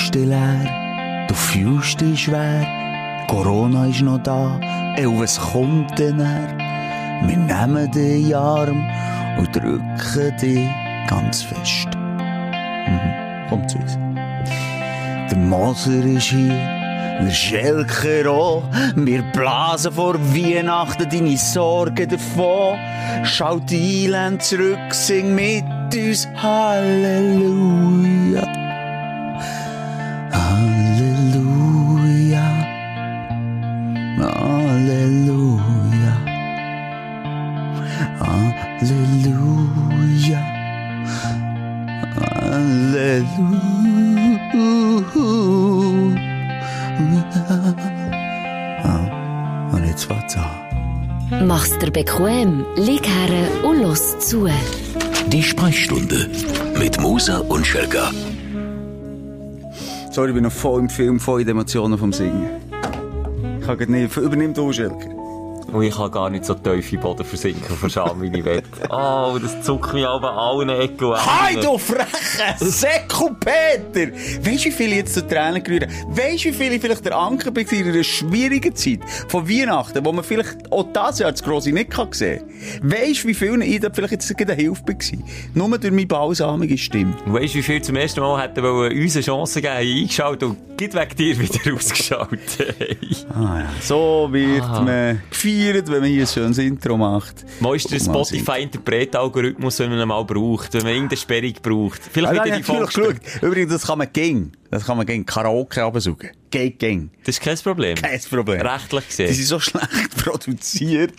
[0.00, 2.66] fühlst dich leer, du fühlst dich schwer.
[3.28, 4.58] Corona ist noch da,
[4.96, 6.56] ey, was kommt denn her?
[7.26, 8.88] Wir nehmen dich den Arm
[9.38, 10.68] und drücken dich
[11.06, 11.88] ganz fest.
[11.94, 13.46] Mhm.
[13.50, 13.98] Komm zu uns.
[15.30, 16.48] Der Moser ist hier,
[17.20, 18.64] der Schelker auch.
[18.96, 22.78] Wir blasen vor Weihnachten deine Sorgen davon.
[23.24, 25.64] Schaut die Elend zurück, sing mit
[25.94, 26.26] uns.
[26.42, 28.09] Halleluja.
[52.04, 54.48] Bequem, lieg her und los zu.
[55.26, 56.30] Die Sprechstunde
[56.78, 58.10] mit Musa und Schelga.
[60.10, 62.48] Sorry, ich bin noch voll im Film, voll in den Emotionen vom Singen.
[63.60, 65.10] Ich kann nicht, übernimm du, Schelker.
[65.72, 68.44] Und ich kann gar nicht so tief in den Boden versinken von Scham, wie ich
[68.44, 68.62] will.
[68.90, 71.12] Oh, das zuckt mich aber allen Ecken
[71.48, 71.62] Enden.
[71.62, 74.12] du freche Säckel Peter!
[74.12, 75.86] Weißt du, wie viele jetzt zu Tränen gerührt?
[76.12, 80.10] Weißt du, wie viele vielleicht der Anker bei in einer schwierigen Zeit von Weihnachten, wo
[80.12, 82.40] man vielleicht auch das Jahr das Grosse nicht kann sehen
[82.80, 82.90] kann?
[82.90, 84.96] Weißt du, wie vielen ich da vielleicht jetzt eine Hilfe war?
[85.54, 87.14] Nur durch meine balsamige Stimme.
[87.26, 90.42] Weißt du, wie viel zum ersten Mal hätten wollen uns eine Chance geben, haben eingeschaltet
[90.48, 92.74] und geht weg dir wieder ausgeschaltet.
[93.32, 97.44] Ah ja, so wird man gefeiert, wenn man hier ein schönes Intro macht.
[97.60, 98.00] Mal ist der.
[98.00, 102.00] Spotify-Interpret-Algorithmus, wenn man ihn mal braucht, wenn man irgendeine Sperrung braucht.
[102.12, 103.20] Vielleicht Ah, wieder ja, die natürlich Folge.
[103.42, 104.56] Übrigens, das kann man gehen.
[104.70, 105.26] Das kann man gehen.
[105.26, 106.30] Karaoke absuchen.
[106.50, 107.10] Geht gehen.
[107.24, 107.96] Das ist kein Problem.
[107.96, 108.60] Kein Problem.
[108.60, 109.34] Rechtlich Die gesehen.
[109.34, 111.14] sind so schlecht produziert.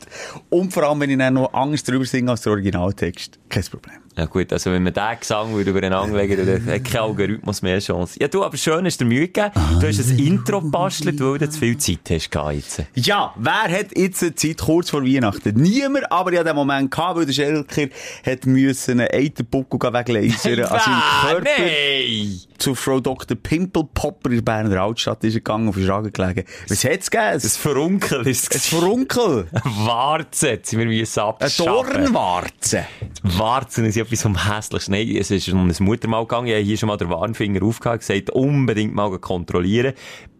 [0.49, 3.39] Und vor allem, wenn ich dann noch anders drüber singe als der Originaltext.
[3.49, 3.95] Kein Problem.
[4.17, 7.79] Ja gut, also wenn man diesen Gesang würde übereinander legen dann hat kein Algorithmus mehr
[7.79, 8.17] Chance.
[8.19, 9.51] Ja du, aber schön hast du dir Mühe gegeben.
[9.79, 12.84] Du hast ein Intro gebastelt, weil du zu viel Zeit hast jetzt.
[12.95, 15.53] Ja, wer hat jetzt eine Zeit kurz vor Weihnachten?
[15.56, 17.88] Niemand, aber ich hatte den Moment gehabt, weil der Schelker
[18.25, 21.50] hat müssen einen Eiterbuckel weglasern an seinem Körper.
[21.57, 22.41] Nein!
[22.61, 23.35] Zu Frau Dr.
[23.35, 26.44] Pimple Popper in der Berner Altstadt ist gegangen, auf den Schragen gelegen.
[26.69, 27.39] Was hat's gegeben?
[27.41, 29.47] Das Verunkel ist Ein Verunkel.
[29.63, 32.03] Warzen, jetzt sind wir müssen Eine abschaffen.
[32.05, 32.85] Dornwarze.
[33.23, 34.94] Warzen ist etwas vom Hässlichsten.
[34.94, 36.49] Nein, es ist um ein Muttermal gegangen.
[36.49, 39.93] Ich habe hier schon mal den Warnfinger aufgehauen, gesagt, unbedingt mal kontrollieren.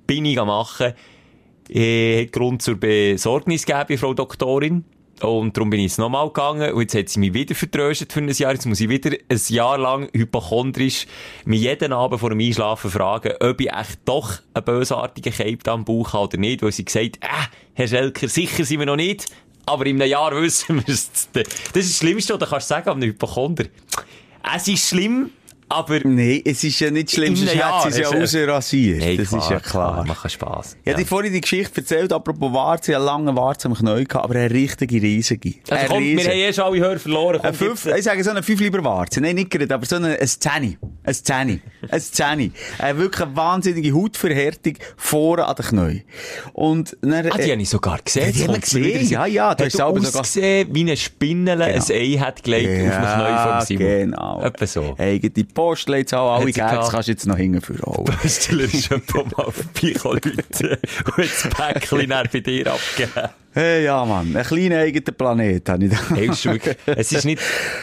[0.06, 0.94] Bin ich am machen.
[1.70, 4.86] Äh, hat Grund zur Besorgnis gegeben, Frau Doktorin.
[5.22, 6.74] Und darum bin ich jetzt nochmal gegangen.
[6.74, 8.54] Und jetzt hat sie mich wieder vertröstet für ein Jahr.
[8.54, 11.08] Jetzt muss ich wieder ein Jahr lang hypochondrisch
[11.46, 15.86] mich jeden Abend vor dem Einschlafen fragen, ob ich echt doch einen bösartigen Cape am
[15.86, 16.62] Bauch habe oder nicht.
[16.64, 17.28] Weil sie gesagt, äh,
[17.74, 19.26] Herr Schelker, sicher sind wir noch nicht.
[19.66, 21.30] Aber in einem Jahr wissen wir es.
[21.32, 23.66] Das ist das Schlimmste, du kannst sagen an einem Hypochonder.
[24.56, 25.30] Es ist schlimm,
[25.72, 26.00] aber...
[26.04, 29.00] Nein, es ist ja nicht schlimm, sonst einem hat Jahr sie es ja rausrasiert.
[29.00, 30.06] Nein, das ist ja klar.
[30.06, 30.78] Macht Spass.
[30.84, 34.06] Ich habe dir vorhin die Geschichte erzählt, apropos Warze, ich hatte lange Warze am Knäuel
[34.12, 35.54] aber eine richtige riesige.
[35.70, 36.30] Also Eine komm, wir riesige.
[36.32, 37.40] haben eh schon alle Hörer verloren.
[37.44, 39.22] Komm, fünf, ich sage so eine 5 lieber Warze.
[39.22, 40.78] Nein, nicht gerade, aber so eine, ein Zähni.
[41.04, 41.62] Ein Zähni.
[41.90, 42.52] Ein Zähni.
[42.78, 46.04] Eine wirklich eine wahnsinnige Hautverhärtung vorne an den Knäuel.
[46.54, 48.26] Und dann, Ah, die habe ich sogar gesehen.
[48.28, 49.08] Ja, die haben wir gesehen.
[49.10, 53.02] Ja, ja, du hast selber sogar- ausgesehen, wie eine Spinne ein Ei hat gelegt auf
[53.02, 53.86] das Neue vom Simon.
[53.88, 54.42] genau.
[54.44, 54.96] Etwa so.
[54.98, 55.34] Eigene
[55.70, 56.92] Alle Hat sie Gags gehabt?
[56.92, 58.18] kannst du jetzt noch für holen.
[58.22, 60.80] Böstler ist schon ein paar Mal vorbeigekommen, Leute.
[61.06, 63.30] Und jetzt Päckchen bei dir abgegeben.
[63.54, 64.34] Hey, ja, Mann.
[64.36, 66.16] Ein kleiner eigener Planet habe ich da.
[66.16, 67.42] Hey, es ist wirklich, es ist nicht,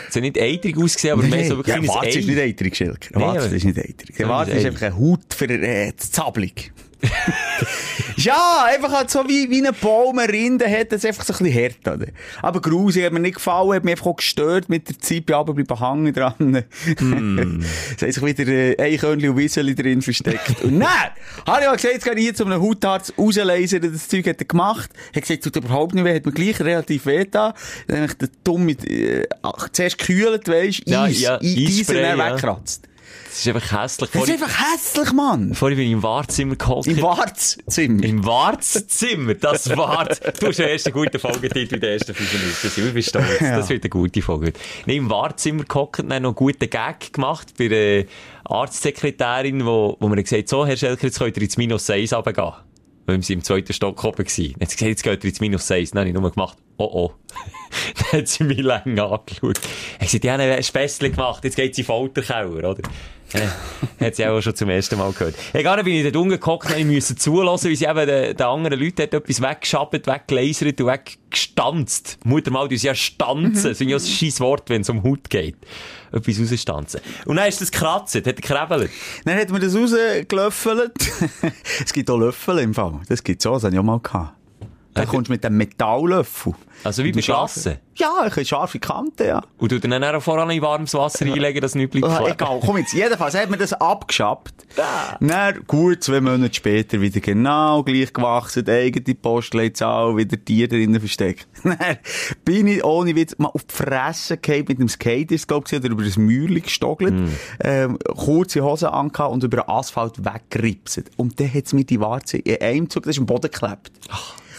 [0.08, 2.08] es hat nicht eitrig ausgesehen, aber mehr so wirklich ja, ein Ei.
[2.08, 3.18] ist nicht eitrig, Schilker.
[3.18, 4.24] Nee, ist nicht eitrig.
[4.24, 4.66] Ein ist Ei.
[4.66, 6.52] einfach eine Haut für äh, Zablung.
[8.16, 11.44] ja, einfach halt so wie, wie ein Baum eine Rinde hat, das einfach so ein
[11.44, 12.00] bisschen hart.
[12.00, 12.10] Oder?
[12.42, 15.36] Aber grusig, hat mir nicht gefallen, hat mich einfach auch gestört mit der Zeit, bin
[15.36, 16.64] aber bleiben hängen dran.
[16.98, 17.64] Hm.
[17.96, 20.62] es haben sich wieder äh, Eichhörnchen und Wieseli drin versteckt.
[20.62, 20.88] und nein!
[21.46, 24.40] Habe ich mal gesagt, jetzt gehe ich hier zu einem Hautarzt rauslasern, das Zeug hat
[24.40, 24.90] er gemacht.
[25.14, 27.54] Hat gesagt, tut überhaupt nicht weh, hat mir gleich relativ weh da.
[27.86, 31.78] Dann habe ich den dumm äh, ach, zuerst gekühlt, weisst, Ja, Eis, ja, Eis, Eis
[31.80, 32.30] Eisspray, dann ja.
[32.30, 32.87] weggekratzt.
[33.38, 34.10] Das ist einfach hässlich.
[34.10, 35.54] Das ist einfach hässlich, Mann!
[35.54, 36.88] vorhin bin ich im Wartezimmer gehockt.
[36.88, 38.02] Im Wartzimmer.
[38.02, 40.42] Im Wartezimmer, das Wart.
[40.42, 42.66] Du hast ja erst einen guten Folgetitel in den ersten fünf Minuten.
[42.66, 43.38] Ich bin stolz.
[43.38, 44.54] Das wird eine gute Folge.
[44.86, 48.06] Nee, im Wartezimmer gehockt und dann noch einen guten Gag gemacht bei der
[48.44, 52.12] Arztsekretärin, wo, wo mir gesagt hat, so, Herr Schelker, jetzt könnt ihr ins Minus 1
[52.12, 52.54] runtergehen.
[53.06, 54.26] Weil sie im zweiten Stock oben waren.
[54.26, 55.92] Dann hat sie gesagt, jetzt geht ihr ins Minus 1.
[55.92, 57.12] Dann habe ich nur gemacht, oh oh.
[58.10, 59.60] dann hat sie mich länger angeschaut.
[59.98, 62.82] Er hat gesagt, ja, dann hast du gemacht, jetzt geht sie in den Folterkeller, oder?
[63.32, 65.34] Äh, hat sie auch schon zum ersten Mal gehört.
[65.52, 69.02] Egal, bin ich dort umgekockt, ich musste zulassen, wie sie eben den, den anderen Leuten
[69.02, 72.18] hat etwas weggeschabt, weggelasert und weggestanzt.
[72.24, 73.70] Mutter mal, du ja stanzen.
[73.70, 75.56] Das ist ja ein scheiß Wort, wenn es um Haut geht.
[76.10, 77.00] Etwas rausstanzen.
[77.26, 78.90] Und dann ist das gekratzt, hat er gekrebelt.
[79.24, 80.92] Dann hat man das rausgelöffelt.
[81.84, 83.00] es gibt auch Löffel im Fall.
[83.08, 84.37] Das gibt's auch, das habe ich auch mal gehabt.
[84.98, 86.54] Dann kommst du mit dem Metalllöffel.
[86.84, 87.80] Also wie bei Glasse?
[87.96, 89.42] Ja, ein bisschen scharfe Kante, ja.
[89.56, 92.60] Und du dann auch voran in warmes Wasser reinlegen, dass es nicht bleibt Ah, egal,
[92.64, 92.92] komm jetzt.
[92.92, 94.54] Jedenfalls hat man das abgeschafft.
[95.20, 101.00] Dann, gut, zwei Monate später wieder genau gleich gewachsen, die eigene Postleitzahl, wieder Tiere drinnen
[101.00, 101.48] versteckt.
[101.64, 101.98] Dann
[102.44, 105.90] bin ich ohne Witz mal auf die Fresse gefallen mit dem Skater, glaub ich, oder
[105.90, 107.14] über das Mäuerchen gestogelt,
[107.64, 111.10] ähm, kurze Hose angehabt und über den Asphalt weggeripset.
[111.16, 113.90] Und dann hat's mir die Warze in einem Zug, das ist am Boden geklebt.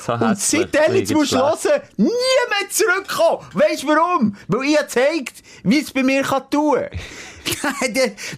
[0.05, 3.45] So Und seitdem, jetzt musst du hören, nie mehr zurückkommen.
[3.53, 4.35] Weisst du warum?
[4.47, 7.73] Weil ich gezeigt, wie es bei mir kann tun kann.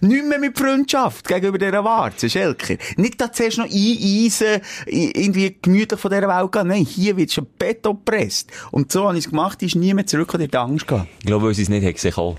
[0.00, 2.76] Nicht mehr mit Freundschaft gegenüber dieser Warze, Schelker.
[2.96, 6.66] Nicht da zuerst noch eineisen, irgendwie gemütlich von dieser Welt gehen.
[6.68, 8.50] Nein, hier wird schon Beton gepresst.
[8.70, 11.08] Und so habe ich es gemacht, ist nie mehr zurück und die hat Angst gehabt.
[11.20, 12.36] Ich glaube, weil sie es nicht gesehen haben.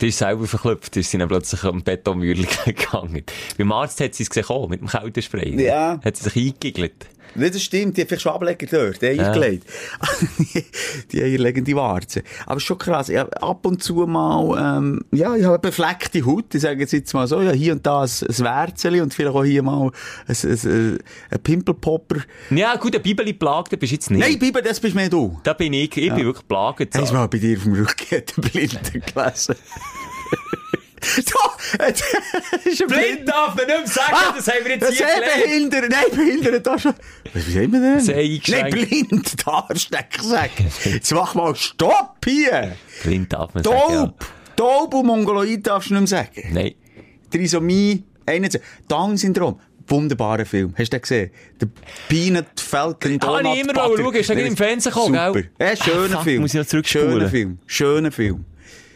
[0.00, 3.24] Die ist selber verklopft, ist sie dann plötzlich am Betonmühle gegangen.
[3.56, 5.64] Beim Arzt hat sie es gesehen, mit dem Kältespray.
[5.64, 6.00] Ja.
[6.04, 7.06] Hat sie sich eingegiggelt.
[7.38, 9.26] Nee, das stimmt, die hat vielleicht schon Ableger dort, die Ja.
[9.32, 9.66] eingelegt.
[11.12, 12.22] die eierlegende Warze.
[12.46, 16.54] Aber schon krass, ja, ab und zu mal, ähm, ja, ich habe eine befleckte Haut,
[16.54, 19.44] ich sage jetzt mal so, ja, hier und da ein, ein Wärzeli und vielleicht auch
[19.44, 19.90] hier mal
[20.26, 20.98] ein, ein,
[21.30, 22.20] ein, Pimpelpopper.
[22.50, 24.20] Ja, gut, ein Bibeli plagt, bist jetzt nicht.
[24.20, 25.38] Nein, Biber, das bist mehr du.
[25.42, 26.94] Da bin ich, ich bin wirklich plagt.
[26.94, 29.54] Hast du mal bei dir auf dem Rücken den Blinden gelesen?
[31.78, 35.42] Ein Blind darf man nicht mehr sagen, Ah, das haben wir jetzt das hier gelernt.
[35.44, 36.94] behindert, nein, behindert, da schon.
[37.32, 37.98] Was, sagen wir denn?
[37.98, 38.48] Eingeschränkt.
[38.48, 40.70] Nein, blind, nicht sagen.
[40.84, 42.76] Jetzt mach mal Stopp hier.
[43.02, 44.06] Blind darf man sagen, ja.
[44.06, 44.26] Taub.
[44.56, 46.52] Taub und Mongoloid darfst du nicht mehr sagen.
[46.52, 46.74] Nein.
[47.30, 48.60] Trisomie 21.
[48.88, 49.60] Down-Syndrom.
[49.88, 50.74] Wunderbarer Film.
[50.76, 51.30] Hast du den gesehen?
[51.60, 51.68] Der
[52.08, 54.02] Peanut Falcon Ah, Donut ich immer Butter.
[54.02, 54.14] schauen.
[54.16, 55.42] Ist gerade im Fernsehen gekommen, Super.
[55.58, 55.76] gell?
[55.76, 56.42] Schöner Ah, fuck, Film.
[56.42, 57.10] muss ich noch zurückspulen.
[57.12, 57.58] Schöner Film.
[57.66, 58.44] Schöner Film.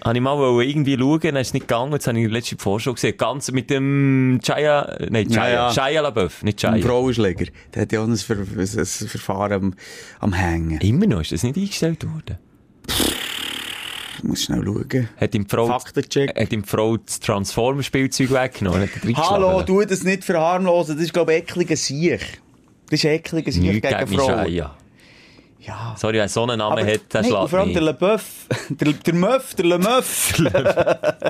[0.05, 2.95] Habe ich mal irgendwie schauen, dann ist es nicht gegangen, jetzt habe ich letzte Vorschau
[2.95, 3.17] gesehen.
[3.19, 5.73] Ganz mit dem Chaya, nein, Chaya, Ja.
[5.73, 6.87] Chaya LaBeouf, nicht Ein Chaya.
[6.87, 7.47] Frauenschläger.
[7.75, 9.75] Der hat ja auch ein, Ver ein, ein Verfahren am,
[10.21, 10.81] am Hängen.
[10.81, 12.39] Immer noch, ist das nicht eingestellt worden?
[14.19, 15.09] Ich muss schnell schauen.
[15.19, 18.89] Hat ihm die Frau, hat ihm die Frau das Transformer-Spielzeug weggenommen?
[19.17, 20.97] Hallo, du das nicht verharmlosen.
[20.97, 22.21] Das ist, glaube ich, ekliger Sieg.
[22.91, 24.45] Das ist ekliger Sieg gegen Frauen.
[24.45, 24.77] Chaya.
[25.61, 25.95] Ja.
[25.99, 27.83] Sorry, wenn so einen Namen nein, und schlägt vor allem der.
[27.83, 30.33] LeBeuf, der, der Meuf, der LeMeuf,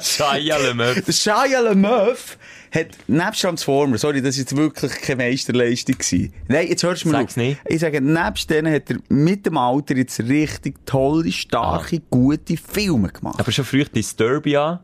[0.01, 1.05] Chaya LaMeuf.
[1.05, 2.39] der Shia LeMeuf
[2.73, 6.33] hat nebst Transformers, sorry, das ist jetzt wirklich keine Meisterleistung gewesen.
[6.47, 7.37] Nein, jetzt hörst du mir Sag's auf.
[7.39, 7.61] nicht.
[7.67, 13.09] Ich sage, nebst denen hat er mit dem Alter jetzt richtig tolle, starke, gute Filme
[13.09, 13.41] gemacht.
[13.41, 14.81] Aber schon früh Disturbia.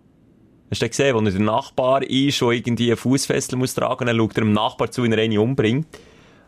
[0.69, 4.07] Hast du gesehen, wo er der Nachbar ist, der irgendwie einen Fußfessel muss tragen und
[4.09, 5.87] dann schaut er dem Nachbar zu, wenn er eine umbringt.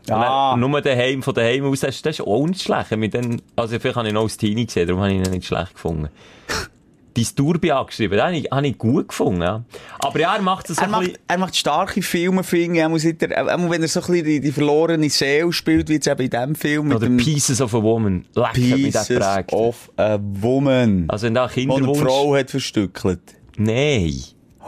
[0.09, 0.55] Ja.
[0.57, 2.91] Nur daheim, von daheim aus, das, das ist auch nicht schlecht.
[2.97, 5.45] Mit den, also vielleicht habe ich noch als Teenie gesehen, darum habe ich ihn nicht
[5.45, 6.09] schlecht gefunden.
[7.17, 9.63] Disturbia geschrieben, den habe ich, habe ich gut gefunden, ja.
[9.99, 11.19] Aber ja, er macht so Er macht, bisschen...
[11.27, 12.81] er macht starke Filme, finde ich.
[12.81, 16.07] Er muss er, wenn er so ein bisschen die, die verlorene Seele spielt, wie jetzt
[16.07, 16.87] eben in diesem Film.
[16.87, 18.25] mit Oder dem Pieces of a Woman.
[18.35, 19.11] Leck, Pieces
[19.51, 21.05] of a Woman.
[21.09, 21.99] Also wenn da eine Kinderwunsch...
[21.99, 23.21] Frau hat verstückelt.
[23.57, 24.13] Nein.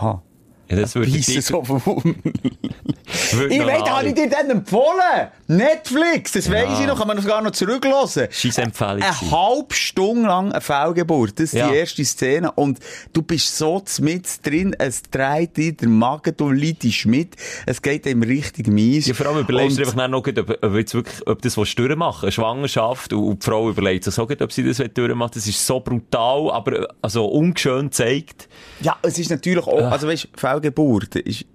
[0.02, 0.22] Ha.
[0.72, 1.28] Ja, das würde ich
[3.50, 5.28] Ich weiß, habe ich dir dann empfohlen?
[5.52, 8.28] Netflix, das weiss ich noch, kann man das gar noch zurücklassen.
[8.32, 9.32] Scheisse Empfehlung Eine gewesen.
[9.32, 11.34] halbe Stunde lang eine Fehlgeburt.
[11.40, 11.70] Das ist Ja.
[11.70, 12.52] die erste Szene.
[12.54, 12.80] Und
[13.14, 17.36] du bist so mit drin, es dreht dir der Magen, du leidest mit.
[17.66, 19.08] Es geht ihm richtig mies.
[19.08, 22.24] Ja, vor allem überlegst du einfach noch, ob, ob, jetzt wirklich, ob das was durchmachen
[22.24, 25.66] eine Schwangerschaft und, und die Frau überlegt sich so ob sie das durchmachen Das ist
[25.66, 28.48] so brutal, aber also ungeschön gezeigt.
[28.82, 31.46] Ja, es ist natürlich auch, also weißt, Fehlgeburt ist,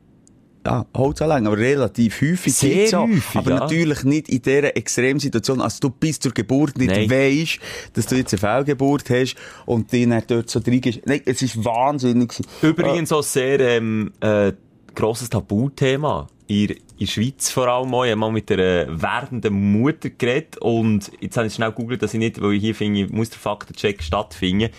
[0.67, 2.53] ja, Holzanlänge, aber relativ häufig.
[2.53, 3.61] Sehr häufig, Aber ja.
[3.61, 7.11] natürlich nicht in dieser Extremsituation, als du bis zur Geburt nicht Nein.
[7.11, 7.61] weisst,
[7.93, 11.07] dass du jetzt eine Fehlgeburt hast und die dann dort so ist.
[11.07, 12.35] Nein, es ist wahnsinnig.
[12.63, 14.53] Übrigens auch sehr ähm, äh,
[14.95, 16.27] grosses Tabuthema.
[16.49, 18.05] In, in der Schweiz vor allem auch.
[18.05, 22.15] Ich habe mal mit einer werdenden Mutter geredet und jetzt habe ich schnell gegoogelt, dass
[22.15, 24.71] ich nicht, weil ich hier finde, muss der Faktencheck stattfinden,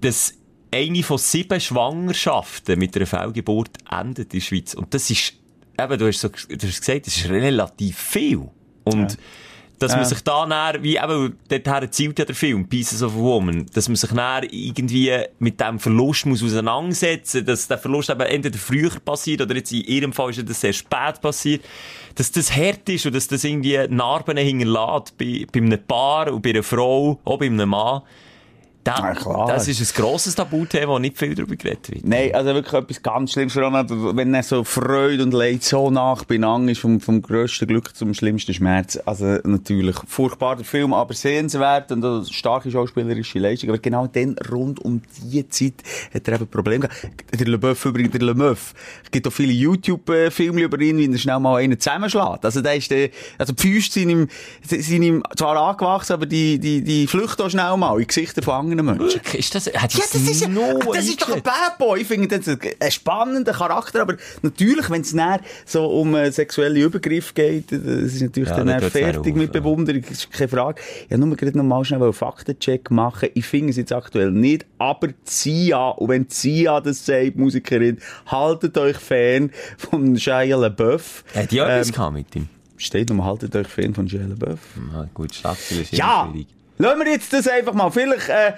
[0.00, 0.34] dass
[0.72, 4.74] eine von sieben Schwangerschaften mit einer Fehlgeburt endet in der Schweiz.
[4.74, 5.34] Und das ist,
[5.78, 8.48] eben, du hast, so, du hast gesagt, das ist relativ viel.
[8.84, 9.18] Und
[9.82, 13.18] dass man sich da näher, wie eben, dorthin zielt ja der Film, Pieces of a
[13.18, 18.20] Woman, dass man sich näher irgendwie mit dem Verlust muss auseinandersetzen, dass der Verlust eben
[18.20, 21.64] entweder früher passiert, oder jetzt in ihrem Fall ist das sehr spät passiert,
[22.14, 26.42] dass das hart ist und dass das irgendwie Narben hinterlässt bei, bei einem Paar und
[26.42, 28.02] bei einer Frau, auch bei einem Mann.
[28.84, 29.46] Da, Na klar.
[29.46, 32.04] Das ist ein grosses Tabuthema, wo nicht viel darüber geredet wird.
[32.04, 36.68] Nein, also wirklich etwas ganz Schlimmes, wenn er so Freude und Leid so nach benang
[36.68, 38.98] ist, vom, vom grössten Glück zum schlimmsten Schmerz.
[39.04, 43.70] Also natürlich furchtbar der Film, aber sehenswert und eine starke schauspielerische Leistung.
[43.70, 45.74] Aber genau dann, rund um die Zeit,
[46.12, 47.24] hat er eben Probleme gehabt.
[47.38, 48.74] Der LeBeuf übrigens, der LeMeuf.
[49.04, 52.44] Es gibt auch viele YouTube-Filme über ihn, wie er schnell mal einen zusammenschlägt.
[52.44, 54.28] Also der ist der, also die Füße sind ihm,
[54.66, 58.71] sind ihm zwar angewachsen, aber die, die, die flüchten auch schnell mal in Gesichter von
[58.78, 59.20] anderen Menschen.
[59.34, 61.42] Ist das, hat Ja, das ist, no das ist doch ein?
[61.42, 62.00] Bad Boy.
[62.02, 66.80] Ich finde das ein spannender Charakter, aber natürlich, wenn es näher so um äh, sexuelle
[66.80, 69.60] Übergriffe geht, äh, das ist natürlich Ja, dann dann fertig mit ja.
[69.60, 70.80] Bewunderung, das ist keine Frage.
[71.06, 73.28] Ich habe nur gerade noch mal schnell einen Faktencheck machen.
[73.34, 78.76] Ich finde es jetzt aktuell nicht, aber Sia, und wenn Sia das sagt, Musikerin, haltet
[78.78, 81.24] euch Fan von Shia LaBeouf.
[81.34, 82.48] Hat die auch etwas Ähm, gehabt mit ihm?
[82.76, 84.58] Steht nochmal, haltet euch Fan von Shia LaBeouf.
[84.94, 86.28] Ah, gut, Schlagzeile ist Ja!
[86.30, 86.48] schwierig.
[86.82, 87.90] Lassen wir jetzt das einfach mal.
[87.90, 88.52] Vielleicht, äh,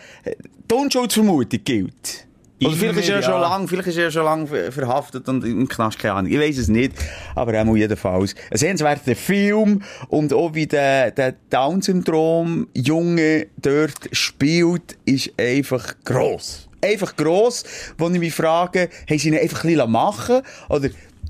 [0.70, 2.26] die Unschuldsvermutung gilt.
[2.62, 5.68] Oder vielleicht ist er schon lang, vielleicht ist er schon lang ver- verhaftet und im
[5.68, 6.32] Knast, keine Ahnung.
[6.32, 6.92] Ich weiß es nicht.
[7.34, 8.34] Aber er muss jedenfalls.
[8.50, 16.68] Ein sehenswerter Film und auch wie der, der Down-Syndrom Junge dort spielt, ist einfach gross.
[16.80, 17.64] Einfach gross,
[17.98, 20.40] wo ich mich frage, haben sie ihn einfach ein bisschen machen?
[20.70, 20.88] Oder,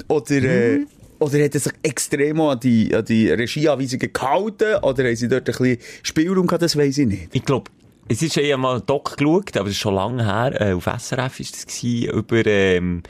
[0.09, 0.87] oder, äh,
[1.25, 4.77] oder hat er sich extrem an die, an die Regieanweisungen gehalten?
[4.83, 6.63] Oder haben sie dort ein bisschen Spielraum gehabt?
[6.63, 7.29] Das weiß ich nicht.
[7.33, 7.71] Ich glaube,
[8.09, 10.61] es ist ja mal ein Doc geschaut, aber das ist schon lange her.
[10.61, 13.03] Äh, auf SRF ist das gewesen, über ähm,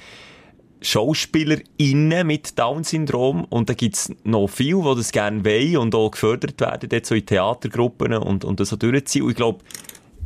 [0.80, 3.44] SchauspielerInnen mit Down-Syndrom.
[3.44, 7.14] Und da gibt's noch viele, die das gerne wollen und auch gefördert werden, dort so
[7.14, 9.23] in Theatergruppen und, und das so durchziehen.
[9.23, 9.64] Und ich glaube,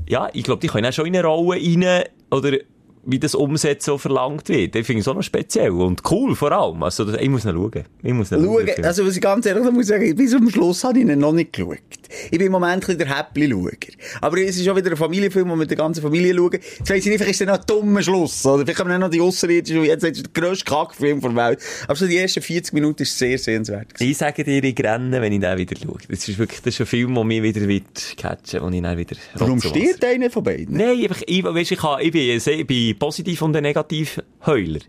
[0.08, 2.58] ja, ich glaube, die können auch schon in eine Rolle rein, oder
[3.10, 4.76] wie das Umsetzen so verlangt wird.
[4.76, 6.82] Ich finde es auch noch speziell und cool vor allem.
[6.82, 7.84] Also, ich muss noch schauen.
[8.02, 8.84] Ich muss noch Schauen, schauen.
[8.84, 11.54] also was ich ganz ehrlich muss sagen, bis zum Schluss habe ich ihn noch nicht
[11.54, 11.78] geschaut.
[12.30, 13.70] Ich bin im Moment ein der Häppli-Schauer.
[14.20, 16.52] Aber es ist schon wieder ein Familienfilm, den wir mit der ganzen Familie schauen.
[16.52, 18.46] Jetzt weiss ich nicht, vielleicht ist der noch ein dummer Schluss.
[18.46, 21.60] Oder vielleicht haben wir noch die Ausserirdischen, jetzt ist der grösste Kackfilm der Welt.
[21.84, 23.88] Aber so die ersten 40 Minuten ist sehr sehenswert.
[23.98, 25.98] Ich sage dir, ich renne, wenn ich den wieder schaue.
[26.08, 28.98] Das ist wirklich das ist ein Film, der mich wieder wird catchen, wo ich dann
[28.98, 30.76] wieder Warum stirbt einer von beiden?
[30.76, 34.80] Nein, einfach, ich, weißt, ich, kann, ich, bin, ich bin positiv und ein negativ Heuler.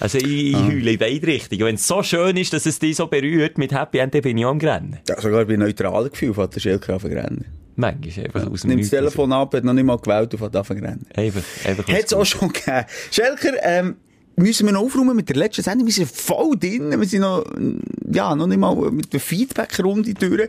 [0.00, 1.64] Also ich, ich heule in beide Richtungen.
[1.64, 4.36] Wenn es so schön ist, dass es dich so berührt mit Happy End, dann bin
[4.38, 4.98] ich am Rennen.
[5.08, 7.44] Ja, sogar bei neutralen Gefühl fährt der Schelke auf rennen.
[7.76, 8.90] Manchmal einfach aus dem Nimmt das.
[8.90, 11.06] Telefon ab, hat noch nicht mal gewählt und fährt auf rennen.
[11.14, 12.84] Einfach, einfach Hat es auch schon gegeben.
[13.10, 13.96] Schelker, ähm,
[14.36, 15.86] müssen wir noch aufräumen mit der letzten Sendung?
[15.86, 16.90] Wir sind voll drin.
[16.98, 17.44] Wir sind noch,
[18.12, 20.48] ja, noch nicht mal mit der Feedback-Runde durch.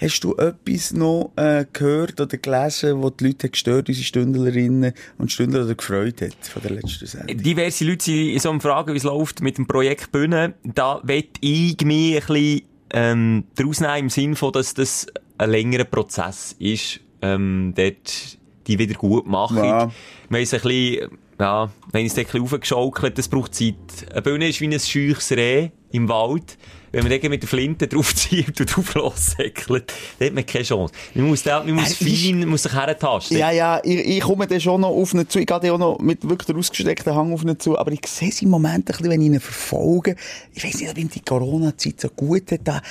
[0.00, 5.30] Hast du etwas noch äh, gehört oder gelesen, wo die Leute gestört, unsere Stündlerinnen und
[5.30, 7.36] Stündler, oder gefreut hat von der letzten Sendung?
[7.36, 10.54] diverse Leute sind so am Fragen, wie es läuft mit dem Projekt Bühne.
[10.64, 12.62] Da will ich mich ein bisschen,
[12.94, 18.78] ähm, daraus nehmen, im Sinn von, dass das ein längerer Prozess ist, ähm, dort die
[18.78, 19.58] wieder gut machen.
[19.58, 19.90] Ja.
[20.30, 23.74] Wir haben es ein bisschen, ja, wir haben es ein bisschen aufgeschaukelt, das braucht Zeit.
[24.12, 26.56] Eine Bühne ist wie ein scheuches Reh im Wald.
[26.92, 30.92] Wenn man dann mit der Flinte draufzieht und drauf lossäckelt, dann hat man keine Chance.
[31.14, 33.36] Man muss, da, man muss Er ist- fein, muss sich herentasten.
[33.38, 35.38] Ja, ja, ich, ich komme dann schon noch auf ihn zu.
[35.38, 37.78] Ich gehe dann auch noch mit wirklich der ausgestreckten Hang auf ihn zu.
[37.78, 40.16] Aber ich sehe es im Moment ein bisschen, wenn ich ihn verfolge.
[40.52, 42.66] Ich weiß nicht, ob ihm die Corona-Zeit so gut hat.
[42.66, 42.82] Er,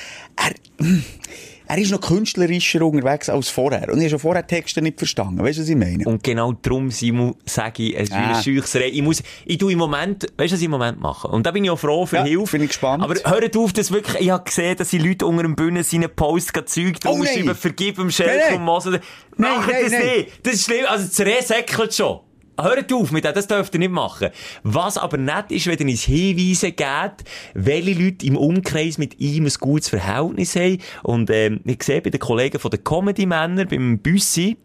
[1.70, 3.90] er ist noch künstlerischer unterwegs als vorher.
[3.90, 5.42] Und ich habe schon vorher Texte nicht verstanden.
[5.44, 6.04] Weißt du, was ich meine?
[6.06, 8.34] Und genau darum, Simon, sage ich, es ist Ah.
[8.44, 8.94] ein.
[8.94, 11.28] Ich muss, ich tu im Moment, weißt du, was ich im Moment mache?
[11.28, 12.54] Und da bin ich auch froh für Ja, Hilfe.
[12.54, 13.04] bin ich gespannt.
[13.04, 16.10] Aber hört auf, dass wirklich, ich habe gesehen, dass die Leute unter dem Bühnen seine
[16.10, 18.92] Posts gerade Zeug drunter Oh, schreiben, vergib Nein, Schelk und Moser.
[18.92, 19.00] Nein,
[19.38, 20.02] nein, das nein.
[20.18, 20.30] nicht.
[20.46, 20.86] Das ist schlimm.
[20.88, 22.20] Also, das Reh säckelt schon.
[22.64, 24.30] Hört auf mit dem, das dürft ihr nicht machen.
[24.64, 27.24] Was aber nett ist, wenn ihr uns Hinweise gebt,
[27.54, 30.80] welche Leute im Umkreis mit ihm ein gutes Verhältnis haben.
[31.04, 34.58] Und, ähm, ich sehe bei den Kollegen von den Comedy-Männer, beim Büssi,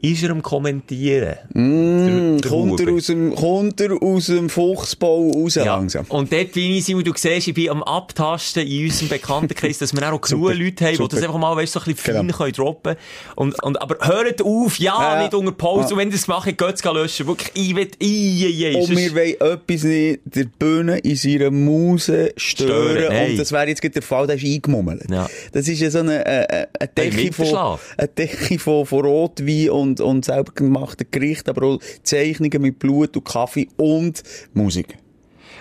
[0.00, 1.36] ist er am Kommentieren.
[1.54, 6.04] Mm, Der kommt, er aus dem, kommt er aus dem Fuchsbau raus langsam?
[6.08, 9.92] Und dort bin ich, Simon, du siehst, ich bin am Abtasten in unserem Bekanntenkreis, dass
[9.94, 11.08] wir auch genug Leute haben, die super.
[11.16, 12.36] das einfach mal, weißt, so ein bisschen fein Genau.
[12.38, 12.96] können droppen
[13.36, 15.22] und, und, aber hört auf, ja, Ja.
[15.22, 15.88] nicht unter Pause.
[15.88, 15.92] Ja.
[15.92, 17.26] Und wenn ihr das gemacht habt, geht's löschen.
[17.26, 18.74] Wirklich, ich will, i, i, i.
[18.76, 22.68] Und wir wollen etwas nicht der Bühne in seiner Muse stören.
[22.68, 23.30] Stören, nein.
[23.32, 25.04] und das wäre jetzt der Fall, der ist eingemummelt.
[25.10, 25.28] Ja.
[25.52, 29.00] Das ist ja so eine, äh, äh, eine Hey, Decke von, eine Decke von, von
[29.04, 34.22] Rotwein und, und selber gemachten Gerichten, aber auch Zeichnungen mit Blut und Kaffee und
[34.54, 34.98] Musik.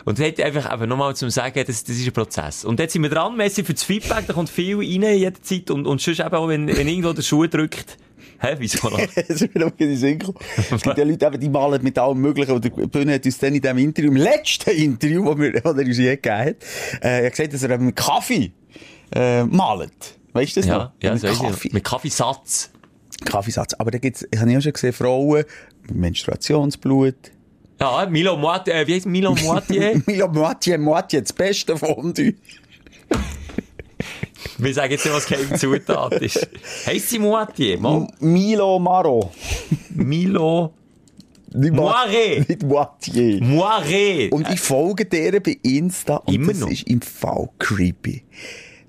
[0.06, 2.64] Und dort einfach eben nochmal zum Sagen, das, das ist ein Prozess.
[2.64, 5.42] Und jetzt sind wir dran, Messi für das Feedback, da kommt viel rein in jeder
[5.42, 7.98] Zeit und, und sonst eben auch, wenn, wenn irgendwo der Schuh drückt,
[8.40, 9.00] hä, wieso noch?
[9.16, 10.38] Das ist mir noch in den Sinn gekommen.
[10.56, 12.52] Es gibt ja Leute, die malen mit allem Möglichen.
[12.52, 15.64] Und der Bühne hat uns dann in dem Interview, im letzten Interview, das wir, das
[15.78, 16.56] er uns je gegeben hat,
[17.02, 18.52] äh, hat gesagt, dass er mit Kaffee,
[19.14, 20.18] äh, malt.
[20.34, 20.92] Weißt du das ja, noch?
[21.02, 21.70] ja, mit das weiss Kaffee.
[21.74, 22.72] Mit Kaffeesatz.
[23.26, 23.74] Kaffeesatz.
[23.76, 25.44] Aber da gibt's, ich habe ja schon gesehen, Frauen
[25.84, 27.16] mit Menstruationsblut.
[27.80, 30.02] Ja, Milo Moitié, äh, wie heißt Milo Moitié?
[30.08, 32.34] Milo Moitié, Moitié, das Beste von du.
[34.60, 36.48] Wir sagen jetzt nicht, was keine Zutat ist.
[36.86, 37.78] Heisst sie Moitié?
[37.78, 39.32] Mo Milo Maro.
[39.92, 40.74] Milo
[41.54, 42.40] Nicht Mo- Moiré.
[42.48, 43.40] Nicht Moitié.
[43.42, 44.32] Moiré.
[44.32, 46.18] Und ich folge der bei Insta.
[46.18, 46.70] Und Immer das noch?
[46.72, 48.24] ist im Fall creepy.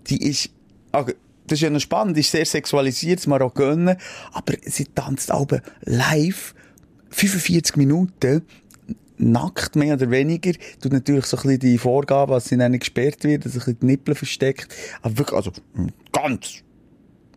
[0.09, 0.51] Die ist,
[0.93, 1.13] also,
[1.51, 3.97] das ist ja noch spannend, ist sehr sexualisiert, das auch gönnen,
[4.33, 6.55] aber sie tanzt aber live.
[7.11, 8.43] 45 Minuten.
[9.21, 13.25] Nackt mehr oder weniger, tut natürlich so ein bisschen die Vorgabe, was sie dann gesperrt
[13.25, 16.63] wird, dass bisschen die Nippel versteckt, aber wirklich, also, mm, ganz,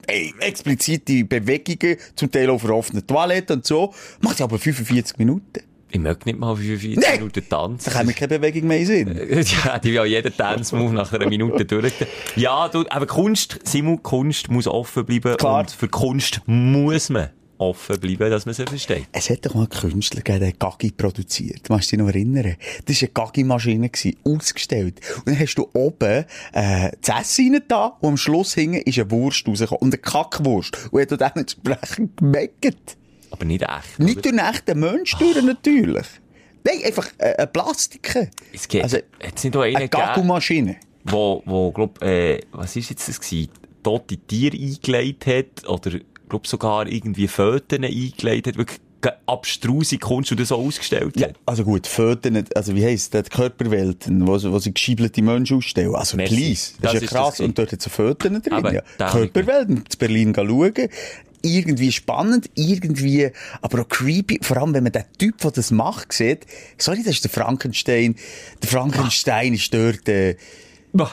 [0.05, 5.17] ey, explizite Bewegungen, zum Teil auf einer offenen Toilette und so, macht sie aber 45
[5.17, 5.63] Minuten.
[5.91, 7.17] Ich möchte nicht mal 45 Nee.
[7.17, 7.93] Minuten Da tanzen.
[7.93, 9.45] haben wir keine Bewegung mehr in den Sinn.
[9.65, 11.93] Ja, die will jeden Dance-Move nach einer Minute durch.
[12.35, 15.35] Ja, du, aber Kunst, Simon, Kunst muss offen bleiben.
[15.37, 15.59] Klar.
[15.59, 19.03] Und für Kunst muss man offen bleiben, dass man sie versteht.
[19.11, 21.67] Es hat doch mal einen Künstler gegeben, der Gaggi produziert.
[21.69, 22.55] Du musst dich noch erinnern.
[22.85, 23.91] Das war eine Gaggi-Maschine,
[24.23, 24.99] ausgestellt.
[25.17, 28.97] Und dann hast du oben, äh, das Essen rein da, und am Schluss hinten ist
[28.97, 29.81] eine Wurst rausgekommen.
[29.81, 30.89] Und eine Kackwurst.
[30.91, 32.97] Und er hat auch dementsprechend gemeckert.
[33.31, 33.99] Aber nicht echt.
[33.99, 34.21] Nicht oder?
[34.31, 36.07] durch einen echten Mensch durch, natürlich.
[36.63, 38.29] Nein, einfach, äh, eine Plastik.
[38.53, 40.75] Es geht, Also, hat es nicht auch eine gegeben, Gaggu-Maschine.
[41.05, 43.49] wo, wo, glaub, äh, was ist jetzt das gewesen?
[43.83, 45.97] Tote Tiere eingelegt hat, oder,
[46.29, 48.79] glaub, sogar irgendwie Föten eingelegt hat, wirklich
[49.25, 51.35] abstruse Kunst, und das so ausgestellt Ja, hat.
[51.47, 55.95] also gut, Föten, also wie heisst das, die Körperwelten, wo, wo sie geschiebelte Menschen ausstellen.
[55.95, 56.35] Also Merci.
[56.35, 57.29] please, das, Das ist ja ist krass.
[57.37, 58.53] das und dort hat es Föten drin.
[58.53, 58.81] Aber ja.
[58.99, 60.73] Körperwelten, zu Berlin schauen.
[61.41, 63.31] Irgendwie spannend, irgendwie,
[63.61, 64.39] aber auch creepy.
[64.41, 66.45] Vor allem, wenn man den Typ, der das macht, sieht.
[66.77, 68.15] Sorry, das ist der Frankenstein.
[68.61, 70.35] Der Frankenstein ist dort, äh,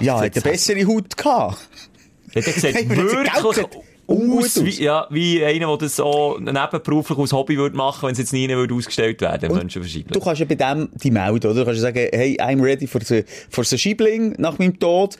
[0.00, 1.68] ja, hat eine bessere Haut gehabt.
[2.34, 3.66] Hat er gesagt, Hey, wirklich
[4.08, 8.18] aus, wie, ja, wie einer, der das so nebenberuflich als Hobby würde machen, wenn es
[8.18, 10.10] jetzt nie würde ausgestellt werden, Menschen verschieben.
[10.12, 11.60] Du kannst ja bei dem die melden, oder?
[11.60, 15.18] Du kannst ja sagen, hey, I'm ready for the, for the Schiebling nach meinem Tod.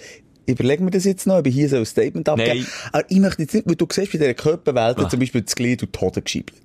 [0.48, 2.60] Überlegen wir das jetzt noch, ob ich hier so ein Statement abgeben.
[2.60, 2.66] Nein.
[2.92, 5.08] Aber ich möchte jetzt nicht, weil du siehst bei dieser Körperwelt Ah.
[5.08, 6.58] zum Beispiel das Glied und Tode geschiebelt.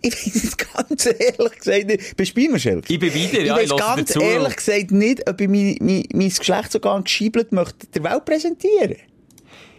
[0.00, 2.92] Ich weiss jetzt ganz ehrlich gesagt nicht, bist du bei mir, Schelke?
[2.92, 4.20] Ich bin wieder, ja, ich ich weiss höre ganz dazu.
[4.22, 8.96] ehrlich gesagt nicht, ob ich mein, mein, mein Geschlechtsorgan geschiebelt möchte der Welt präsentieren.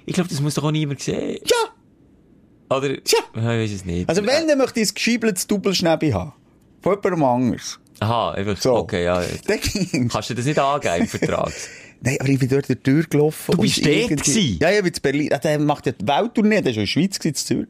[0.06, 1.40] Ich glaube, das muss doch auch niemand sehen.
[1.46, 2.76] Ja!
[2.78, 3.02] Oder?
[3.04, 3.20] Tja.
[3.36, 4.08] Ich weiß es nicht.
[4.10, 6.34] Also wenn, dann möchte ich ein geschiebeltes Doppelschnäbi haben.
[6.82, 7.80] Von jemandem anders.
[8.00, 8.76] Aha, einfach, So.
[8.76, 9.24] okay, ja.
[10.10, 11.52] Kannst du das nicht angeben im Vertrag?
[12.02, 13.52] Nein, aber ich bin dort durch die Tür gelaufen.
[13.56, 14.58] Du bist dort irgendwie-?
[14.62, 15.34] Ja, ja, ich bin in Berlin.
[15.34, 17.68] Ah, Der macht ja die Welttournee, der war schon in der Schweiz, in Zürich.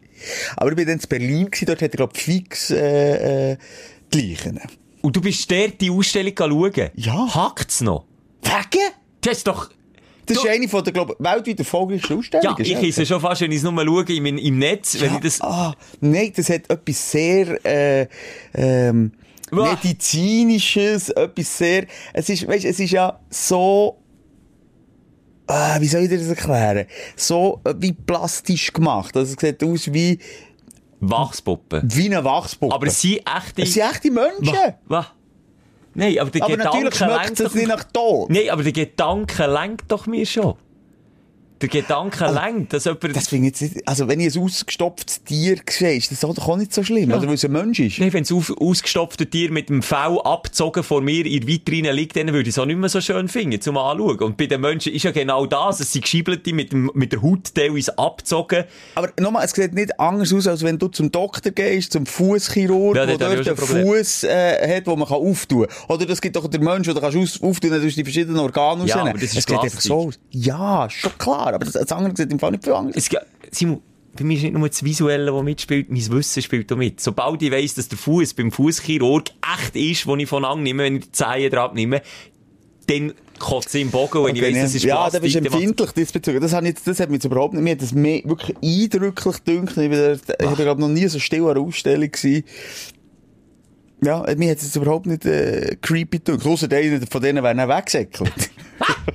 [0.56, 3.58] Aber ich bin dann in Berlin gewesen, dort hat er, glaub ich, fix, äh, äh,
[4.14, 4.60] die Leichen.
[5.02, 6.90] Und du bist dort die Ausstellung schauen?
[6.96, 7.34] Ja.
[7.34, 8.06] Hackt's noch?
[8.44, 8.84] Wegen?
[9.22, 9.70] Das ist doch...
[10.26, 12.66] Das Du- ist eine von der, glaub ich, weltweit erfolgreichsten Ausstellungen.
[12.66, 15.22] Ja, ich esse schon fast, wenn ich es nur schaue im, im Netz, wenn ich
[15.22, 15.40] das...
[15.40, 18.08] Ah, nein, das hat etwas sehr, äh,
[18.54, 19.14] ähm,
[19.52, 23.98] medizinisches, etwas sehr, es ist, weißt, es ist ja so,
[25.48, 26.86] äh, wie soll ich dir das erklären?
[27.16, 29.16] So, äh, wie plastisch gemacht.
[29.16, 30.20] Also, es sieht aus wie,
[31.00, 31.82] Wachspuppen.
[31.84, 32.74] wie eine Wachspuppe.
[32.74, 33.62] Aber es sind echte...
[33.62, 34.56] es sind echte Menschen.
[34.86, 35.08] Was?
[35.94, 37.56] Nein, aber der Aber natürlich Gedanke schmeckt lenkt es doch...
[37.56, 38.30] nicht nach Tod.
[38.30, 40.56] Nein, aber der Gedanke lenkt doch mir schon.
[41.62, 43.16] Der Gedanke lenkt, dass jemand...
[43.16, 46.48] Das finde ich jetzt nicht, also wenn ich ein ausgestopftes Tier sehe, ist das doch
[46.48, 47.12] auch nicht so schlimm.
[47.12, 48.00] Oder weil es ein Mensch ist.
[48.00, 51.92] Nein, wenn das auf, ausgestopfte Tier mit dem Fell abgezogen vor mir in der Vitrine
[51.92, 54.20] liegt, dann würde ich es auch nicht mehr so schön finden, zum Anschauen.
[54.20, 57.22] Und bei den Menschen ist ja genau das, es sind Geschiebelte mit, dem, mit der
[57.22, 58.66] Haut teilweise abgezogen.
[58.96, 62.96] Aber nochmal, es sieht nicht anders aus, als wenn du zum Doktor gehst, zum Fußchirurg,
[62.96, 63.58] Ja, der dort einen.
[63.58, 65.96] Fuß äh, hat, den man kann auftun kann.
[65.96, 68.40] Oder das gibt doch der Mensch, den kannst du auftun, dann tust du die verschiedenen
[68.40, 69.10] Organe Ja, rausnehmen.
[69.10, 70.20] aber das ist es geht einfach so aus.
[70.32, 73.10] Ja, schon klar, aber das, das andere sieht im Fall nicht viel anders.
[73.52, 73.82] Simon,
[74.16, 77.00] bei mir ist nicht nur das Visuelle, das mitspielt, mein Wissen spielt auch mit.
[77.00, 79.30] Sobald ich weiss, dass der Fuß beim Fußchirurg
[79.60, 82.02] echt ist, wo ich von annehme, wenn ich die Zehen drauf nehme,
[82.88, 85.22] dann kotzt es im Bogen, wenn ich Okay, weiss, das ist ja, Plastik.
[85.22, 86.42] da bist du empfindlich diesbezüglich.
[86.42, 86.52] Das,
[86.84, 89.78] das hat mich jetzt überhaupt nicht, mir hat das mehr wirklich eindrücklich gedünkt.
[89.78, 92.44] Ich dort- ich noch nie so still an einer Ausstellung gewesen.
[94.04, 96.46] Ja, mir hat es überhaupt nicht äh, creepy gedünkt.
[96.46, 98.32] Einer von denen wären weggesäckelt.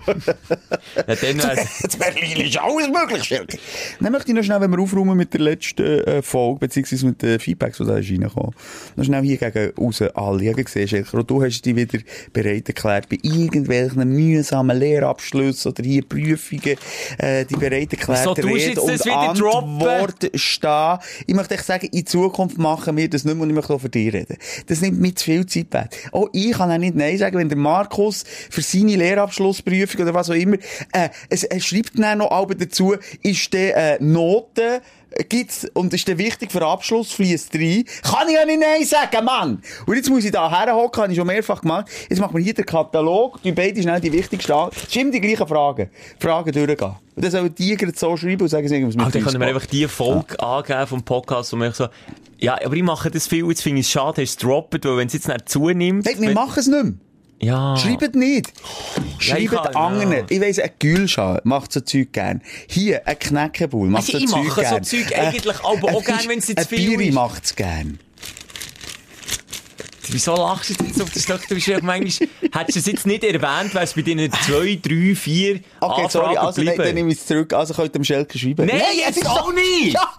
[0.07, 3.59] Ja, dann wär's- In Berlin ist alles möglich, Schelke.
[4.01, 7.23] Dann möchte ich noch schnell, wenn wir aufräumen mit der letzten äh, Folge, beziehungsweise mit
[7.23, 8.53] den Feedbacks, die da ist reingekommen,
[8.97, 10.43] noch schnell hier gegen raus alle.
[10.43, 11.99] Ich habe gesehen, Schelke, du hast dich wieder
[12.33, 16.77] bereit erklärt, bei irgendwelchen mühsamen Lehrabschlüssen oder hier Prüfungen,
[17.19, 18.91] äh, die bereit erklärt, So, Rede jetzt und?
[19.13, 20.99] Antwort stehen.
[21.27, 23.81] Ich möchte echt sagen, in Zukunft machen wir das nicht mehr und ich möchte auch
[23.81, 24.37] für dich reden.
[24.67, 26.09] Das nimmt mir zu viel Zeit weg.
[26.13, 28.97] Auch ich kann auch nicht Nein sagen, wenn der Markus für seine
[29.53, 30.57] Lehrabschlussprüfung oder was auch immer,
[30.93, 34.81] äh, es, er schreibt dann noch aber dazu, ist der, äh, Noten,
[35.29, 37.85] gibt's, und ist der wichtig für Abschluss, fließt rein.
[38.03, 39.63] Kann ich ja nicht Nein sagen, Mann!
[39.87, 41.89] Und jetzt muss ich da herhocken, habe ich schon mehrfach gemacht.
[42.09, 44.71] Jetzt machen wir hier den Katalog, die beide schnell die wichtigsten an.
[44.73, 45.91] Es immer die gleichen Fragen.
[46.19, 46.95] Fragen durchgehen.
[47.15, 49.41] Und dann sollen die gerade so schreiben und sagen, sie irgendwas mit Aber dann können
[49.41, 51.89] wir einfach die Folge angeben vom Podcast, wo wir so,
[52.39, 54.85] ja, aber ich mache das viel, jetzt finde ich es schade, hast du es gedroppt,
[54.87, 56.07] weil wenn es jetzt nicht zunimmt.
[56.07, 56.95] Nein, wir machen es nicht mehr.
[57.43, 57.77] Ja.
[57.77, 58.53] Schreibt nicht.
[59.21, 60.13] Ja, ich Schreibt kann- anderen.
[60.13, 60.25] ja.
[60.29, 62.41] Ich weiss, ein Gülschal macht so Zeug gern.
[62.69, 64.85] Hier, ein Knäckebull macht Also, so ich Zeug so gern.
[64.85, 67.15] Zeug Äh, eigentlich aber ein auch gern, wenn's jetzt ein viel Biri ist.
[67.15, 67.99] macht's gern.
[70.09, 71.41] Wieso lachst du jetzt auf das Stock?
[71.49, 74.79] Du bist ja manchmal, hättest du es jetzt nicht erwähnt, wäre es bei deinen zwei,
[74.83, 76.85] drei, vier Okay, Anfragen sorry, also nein, geblieben.
[76.85, 77.53] dann nehme ich es zurück.
[77.55, 78.67] Also könnt ihr dem Schelke schreiben.
[78.67, 79.95] Nein, es jetzt ist auch nicht!
[79.95, 80.13] Ja,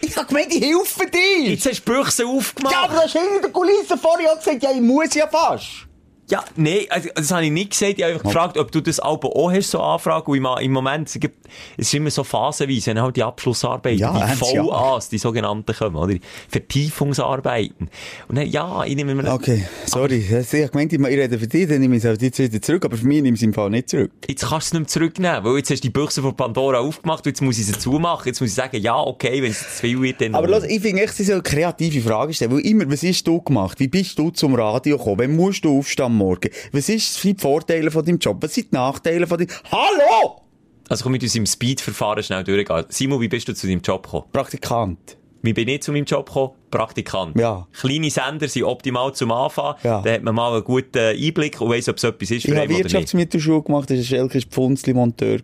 [0.00, 1.50] ich hab gemeint, ich helfe dir!
[1.50, 2.74] Jetzt hast du Büchse aufgemacht.
[2.74, 5.85] Ja, aber du hast hinter der Kulisse vorher gesagt, ja, ich muss ja fast.
[6.28, 7.94] Ja, nee, also, das habe ich nicht gesagt.
[7.98, 10.28] Ich habe einfach gefragt, ob du das Album auch hast, so Anfragen.
[10.30, 14.00] Und im, im Moment, es gibt- es ist immer so phasenweise, wenn halt die Abschlussarbeiten,
[14.00, 14.40] Ja, die.
[14.40, 16.14] VAs, die sogenannten kommen, oder?
[16.48, 17.88] Vertiefungsarbeiten.
[18.28, 20.16] Und dann, ja, ich nehme mir, Okay, sorry.
[20.16, 20.32] Ich
[20.64, 22.84] hab gemeint, ich rede für dich, dann nehme ich es halt jetzt wieder zurück.
[22.84, 24.10] Aber für mich nehme ich es im Fall nicht zurück.
[24.28, 26.78] jetzt kannst du es nicht mehr zurücknehmen, weil jetzt hast du die Büchse von Pandora
[26.78, 28.26] aufgemacht und jetzt muss ich sie zumachen.
[28.26, 30.34] Jetzt muss ich sagen, ja, okay, wenn es zu viel wird, dann...
[30.34, 32.52] Aber los, ich finde echt, sie soll kreative Fragen stellen.
[32.52, 33.78] Weil immer, was hast du gemacht?
[33.80, 35.18] Wie bist du zum Radio gekommen?
[35.20, 36.50] Wann musst du aufstehen am Morgen?
[36.72, 38.38] Was ist sind die Vorteile von deinem Job?
[38.40, 39.50] Was sind die Nachteile von deinem...
[39.70, 40.42] Hallo!
[40.88, 42.84] Also komm mit uns im Speed-Verfahren schnell durchgehen.
[42.88, 44.24] Simon, wie bist du zu deinem Job gekommen?
[44.32, 45.16] Praktikant.
[45.42, 46.52] Wie bin ich zu meinem Job gekommen?
[46.70, 47.38] Praktikant.
[47.38, 47.66] Ja.
[47.72, 49.74] Kleine Sender sind optimal zum Anfang.
[49.82, 50.00] Ja.
[50.00, 52.58] Da hat man mal einen guten Einblick und weiss, ob es etwas ist für Ich
[52.58, 52.68] habe.
[52.68, 55.40] Wirtschaftsmittelschule gemacht, das war Schelke Pfunzli-Monteur.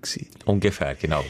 [0.47, 1.23] Ungefähr, genau.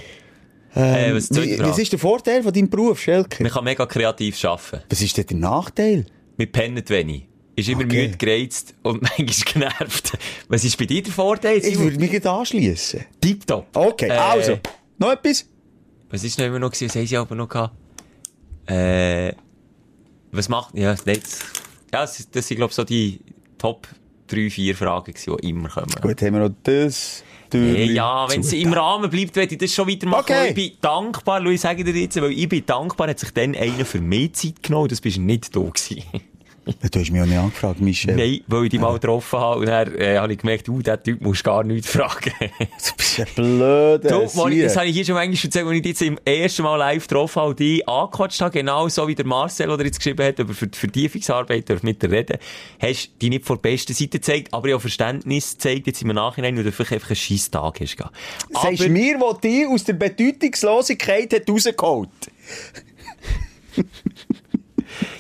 [0.75, 3.43] Ähm, Äh, was, wie, was ist der Vorteil von deinem Beruf, Schelke?
[3.43, 4.83] Man kann mega kreativ arbeiten.
[4.89, 6.07] Was ist denn der Nachteil?
[6.37, 7.27] Wir pennen wenig.
[7.55, 8.07] Ist immer Okay.
[8.07, 10.13] müde, gereizt und manchmal genervt.
[10.49, 11.59] Was ist bei dir der Vorteil?
[11.59, 13.05] Ich würde mich gerade anschliessen.
[13.21, 13.67] Tipptopp.
[13.77, 14.59] Okay, Äh, also.
[14.99, 15.47] Noch etwas?
[16.11, 16.89] Was ist noch immer noch gewesen?
[16.89, 17.75] Was haben sie aber noch gehabt?
[18.67, 19.33] Äh,
[20.31, 21.43] was macht, ja, jetzt,
[21.93, 23.21] ja, das, das sind, glaube ich, so die
[23.59, 23.87] Top
[24.29, 25.89] 3, 4 Fragen gewesen, die immer kommen.
[26.01, 27.23] Gut, haben wir noch das.
[27.53, 30.23] Hey, ja, wenn es im Rahmen bleibt, werde ich das schon weitermachen.
[30.23, 30.49] Okay.
[30.49, 33.85] Ich bin dankbar, Louis, sage dir jetzt, weil ich bin dankbar, hat sich dann einer
[33.85, 36.03] für mehr Zeit genommen, das bist nicht du gewesen.
[36.65, 38.15] Du hast mich auch nicht angefragt, Michel.
[38.15, 41.03] Nein, weil ich dich mal getroffen habe und dann äh, habe ich gemerkt, uh, der
[41.03, 42.33] Typ muss gar nichts fragen.
[42.41, 45.83] Du bist ein blöder Du, Moni, das habe ich hier schon manchmal erzählt, als ich
[45.83, 49.15] dich jetzt im ersten Mal live getroffen habe und dich angequatscht habe, genau so wie
[49.17, 52.39] der Marcel, der jetzt geschrieben hat, über Ver- Vertiefungsarbeit, darf mit dir reden,
[52.81, 56.01] hast du dich nicht von der besten Seite gezeigt, aber ich habe Verständnis gezeigt, jetzt
[56.03, 57.97] im Nachhinein, weil du vielleicht einfach einen scheiß Tag hast.
[57.97, 58.15] gehabt.
[58.53, 62.09] Sagst du mir, wo die aus der Bedeutungslosigkeit hat rausgeholt?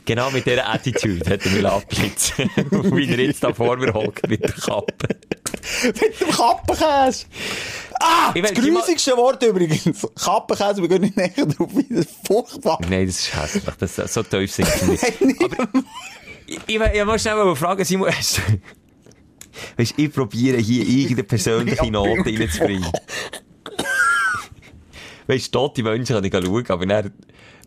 [0.04, 2.50] Genau mit dieser Attitude hat er mich abblitzen.
[2.56, 4.94] wie er jetzt da vor mir hockt mit der Kappe.
[5.84, 7.26] Mit dem Kappenkäse.
[8.00, 9.84] Ah, Ich das grusigste Wort übrigens.
[10.24, 11.70] Kappenkäse, wir gehen nicht näher drauf.
[11.88, 12.78] Das ist furchtbar.
[12.90, 13.64] Nein, das ist hässlich.
[13.78, 14.86] Das, so tief sind sie
[15.26, 15.42] nicht.
[15.42, 15.68] Aber
[16.46, 18.42] ich, ich, ich muss schnell mal fragen, Simon, hast du-
[19.76, 22.90] Weißt, ich probiere hier irgendeine persönliche Note reinzubringen.
[25.28, 27.12] Weißt du, tote Menschen kann ich schauen, aber dann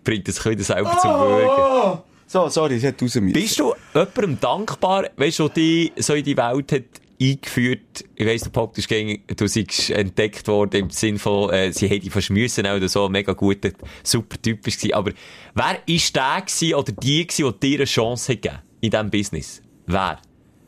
[0.03, 1.99] bringt das wieder selber zum Würgen.
[2.27, 3.33] So, sorry, es hat raus müssen.
[3.33, 6.83] Bist du jemandem dankbar, weißt du, dich so in die Welt hat
[7.21, 8.03] eingeführt?
[8.15, 12.01] Ich weiss, Pop ist gegen, du seist entdeckt worden im Sinn von, äh, sie hätte
[12.01, 13.69] dich verschmissen oder so, mega guter,
[14.03, 14.93] super Typ gewesen.
[14.93, 15.11] Aber
[15.53, 19.09] wer ist der gewesen oder die gewesen, die dir eine Chance hat gegeben in diesem
[19.11, 19.61] Business?
[19.85, 20.19] Wer?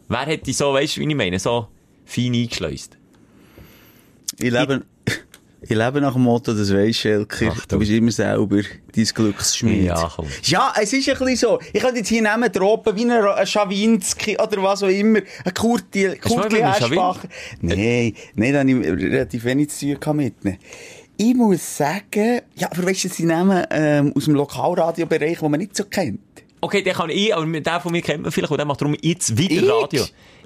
[0.09, 1.67] Wer hat dich so, weißt du, wie ich meine, so
[2.05, 2.97] fein eingeschleust?
[4.39, 4.85] Ich lebe,
[5.61, 7.51] ich lebe nach dem Motto, das weisst Schelker.
[7.51, 7.79] Ach, Du du.
[7.79, 8.57] bist immer selber
[8.95, 9.85] dein Glücksschmied.
[9.85, 10.27] Ja, komm.
[10.43, 11.59] Ja, es ist ein bisschen so.
[11.73, 15.19] Ich könnte jetzt hier nehmen, droppen, wie ein, ein Schawinski oder was auch immer.
[15.43, 17.27] Ein Kurti, du Kurti Eschbacher.
[17.61, 20.57] Nein, nein, da habe ich relativ wenig zu tun gehabt mit ihnen.
[21.19, 25.59] Ich muss sagen, ja, aber weißt du, sie nehmen ähm, aus dem Lokalradiobereich, den man
[25.59, 26.19] nicht so kennt.
[26.61, 28.95] Okay, den kann ich, aber den von mir kennt man vielleicht, und der macht darum
[29.01, 29.69] jetzt wieder Ich?
[29.69, 30.03] Radio.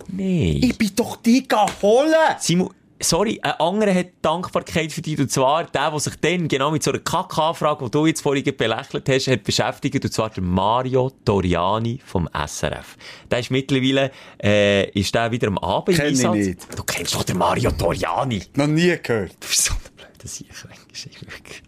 [0.08, 0.60] Nein.
[0.62, 1.46] Ich bin doch die
[1.82, 2.14] holen.
[2.40, 2.70] Simon,
[3.02, 6.84] sorry, ein anderer hat Dankbarkeit für dich, und zwar der, der sich dann genau mit
[6.84, 11.12] so einer Kackanfrage, die du jetzt vorhin belächelt hast, hat beschäftigt, und zwar der Mario
[11.26, 12.98] Doriani vom SRF.
[13.30, 14.12] Der ist mittlerweile,
[14.42, 16.78] äh, ist der wieder am Abend Kenn ich nicht.
[16.78, 18.42] Du kennst doch den Mario Doriani.
[18.56, 19.34] Noch nie gehört.
[19.40, 20.48] Du bist so ein blöder Sieg,
[21.22, 21.64] wirklich.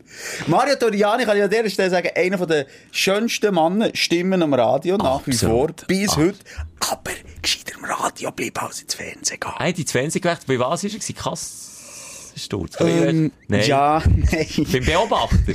[0.47, 4.97] Mario Toriani kann ich an dieser Stelle sagen, einer der schönsten Männer, Stimmen am Radio,
[4.97, 6.35] nach wie vor, bis Absolut.
[6.35, 6.91] heute.
[6.91, 9.55] Aber gescheiter im Radio bleiben als ins Fernsehen gehen.
[9.55, 10.47] Hat ins Fernsehen gewechselt.
[10.47, 11.15] Bei was ist er?
[11.15, 12.75] Kassensturz?
[12.79, 13.67] Ähm, Nein.
[13.67, 14.47] Ja, nein.
[14.71, 15.53] Beim Beobachter.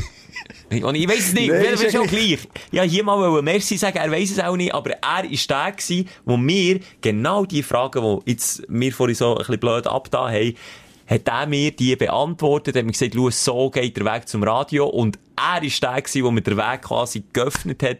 [0.71, 2.39] Und ich weiss es nicht, Nein, ist schon gleich.
[2.71, 5.73] Ja, hier mal wollen Merci sagen, er weiss es auch nicht, aber er ist der
[5.73, 10.31] gewesen, wo mir genau die Fragen, die jetzt mir vorhin so ein bisschen blöd abgetan
[10.33, 10.55] haben,
[11.09, 14.87] hat er mir die beantwortet, hat mir gesagt, schau, so geht der Weg zum Radio
[14.87, 17.99] und er ist der gewesen, der mir den Weg quasi geöffnet hat,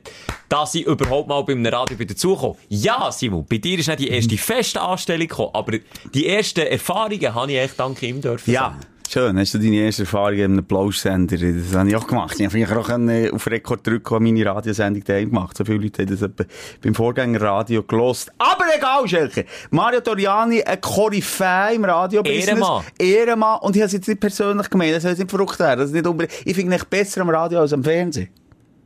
[0.49, 2.57] dass ich überhaupt mal bei einem Radio wieder zukomme.
[2.69, 5.79] Ja, Simon, bei dir ist nicht die erste feste Anstellung gekommen, aber
[6.13, 8.53] die ersten Erfahrungen habe ich echt dank ihm dürfen.
[8.53, 8.79] Ja.
[9.11, 11.39] Schön, hast du deine erste Erfahrung in einem Plauschsender?
[11.39, 12.35] Das habe ich auch gemacht.
[12.39, 15.57] Ich habe vielleicht auch können auf Rekord drücken meine Radiosendung daheim gemacht.
[15.57, 16.47] So viele Leute haben das
[16.83, 18.31] beim Vorgängerradio gelost.
[18.37, 19.47] Aber egal, Schelke.
[19.71, 22.49] Mario Toriani, ein Koryphäe im Radio-Business.
[22.49, 22.85] Ehrenmann.
[22.99, 23.61] Ehrenmann.
[23.61, 24.93] Und ich habe es jetzt nicht persönlich gemeint.
[24.93, 25.81] Das soll jetzt nicht verrückt werden.
[25.81, 28.29] Das ist nicht unbedingt, ich finde ihn besser am Radio als am Fernsehen.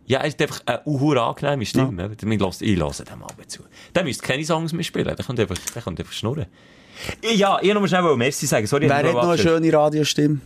[0.07, 2.01] Ja, es ist einfach eine uh, angenehme Stimme.
[2.01, 2.09] Ja.
[2.61, 3.65] Ich lasse den mal zu.
[3.93, 5.05] Der müsste keine Songs mehr spielen.
[5.05, 6.47] Der könnte einfach, der könnte einfach schnurren.
[7.35, 8.67] Ja, ich noch schnell Merci sagen.
[8.67, 10.41] Sorry, Wer hat noch eine schöne Radiostimme?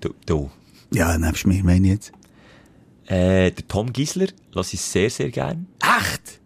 [0.00, 0.14] Du.
[0.26, 0.50] du.
[0.92, 2.12] Ja, nebst mir, meine ich jetzt.
[3.06, 5.66] Äh, der Tom Gisler lasse ich sehr, sehr gern.
[5.82, 6.39] Echt?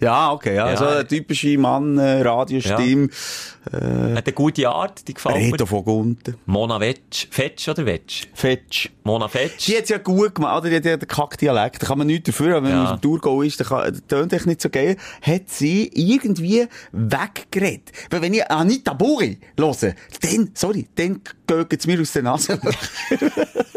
[0.00, 0.70] Ja, okay, ja.
[0.70, 0.76] ja.
[0.76, 3.08] So eine typische Mann, äh, Radiostimme.
[3.72, 3.78] Ja.
[3.78, 5.66] Äh, Hat eine gute Art, die gefällt Reto mir.
[5.66, 6.36] von Gunten.
[6.46, 7.26] Mona Wetsch.
[7.30, 8.26] Fetsch oder Wetsch?
[8.32, 8.88] Fetsch.
[9.04, 9.66] Mona Fetsch.
[9.66, 10.70] Die hat's ja gut gemacht, oder?
[10.70, 11.82] Die hat ja den Kackdialekt.
[11.82, 12.84] Da kann man nichts dafür, aber wenn ja.
[12.84, 14.96] man auf Tour ist, dann tönt echt nicht so geil.
[15.20, 17.92] Hat sie irgendwie weggeredet.
[18.08, 22.58] Weil wenn ich Anita Buri höre, dann, sorry, dann geht es mir aus der Nase.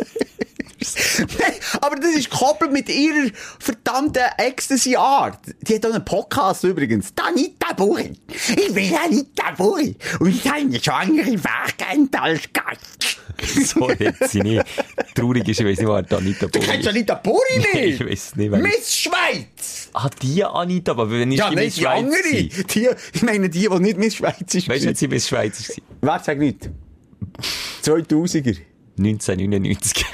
[1.81, 5.39] Aber das ist gekoppelt mit ihrer verdammten Ecstasy-Art.
[5.61, 7.13] Die hat auch einen Podcast übrigens.
[7.15, 8.13] Danita Buri.
[8.27, 9.95] Ich bin Danita Buri.
[10.19, 13.17] Und ich habe eine schwangere Wegend als Gast.
[13.65, 14.63] so hat sie nicht.
[15.15, 17.73] Traurig ist, ich weiß nicht, wer Anita Buri Du kennst Anita Buri nicht?
[17.73, 18.51] Nein, ich weiß nicht.
[18.51, 19.89] Miss Schweiz!
[19.93, 22.21] Ah, die Anita, aber wenn ich ja, die Miss Schweiz andere.
[22.23, 24.69] Die, ich meine die, die nicht Miss Schweiz ist.
[24.69, 25.75] Weißt du, sie Miss Schweiz war?
[26.01, 26.69] Wer sagt nicht?
[27.83, 28.57] 2000er.
[28.97, 30.05] 1999.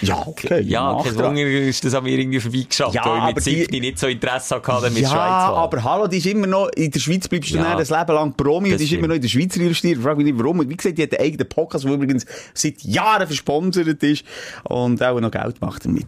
[0.00, 0.62] Ja, okay.
[0.62, 3.80] Ja, kein Wunder ist das an mir irgendwie vorbeigeschafft, ja, weil ich mit die...
[3.80, 5.56] nicht so Interesse hatte, mit ja, Schweiz war.
[5.56, 8.34] aber hallo, die ist immer noch, in der Schweiz bleibst du ja, ein Leben lang
[8.34, 10.02] Promi und die ist immer noch in der Schweiz registriert.
[10.02, 10.60] Frag mich nicht warum.
[10.60, 14.24] Und wie gesagt, die hat einen eigenen Podcast, der übrigens seit Jahren versponsert ist
[14.64, 16.06] und auch noch Geld macht damit.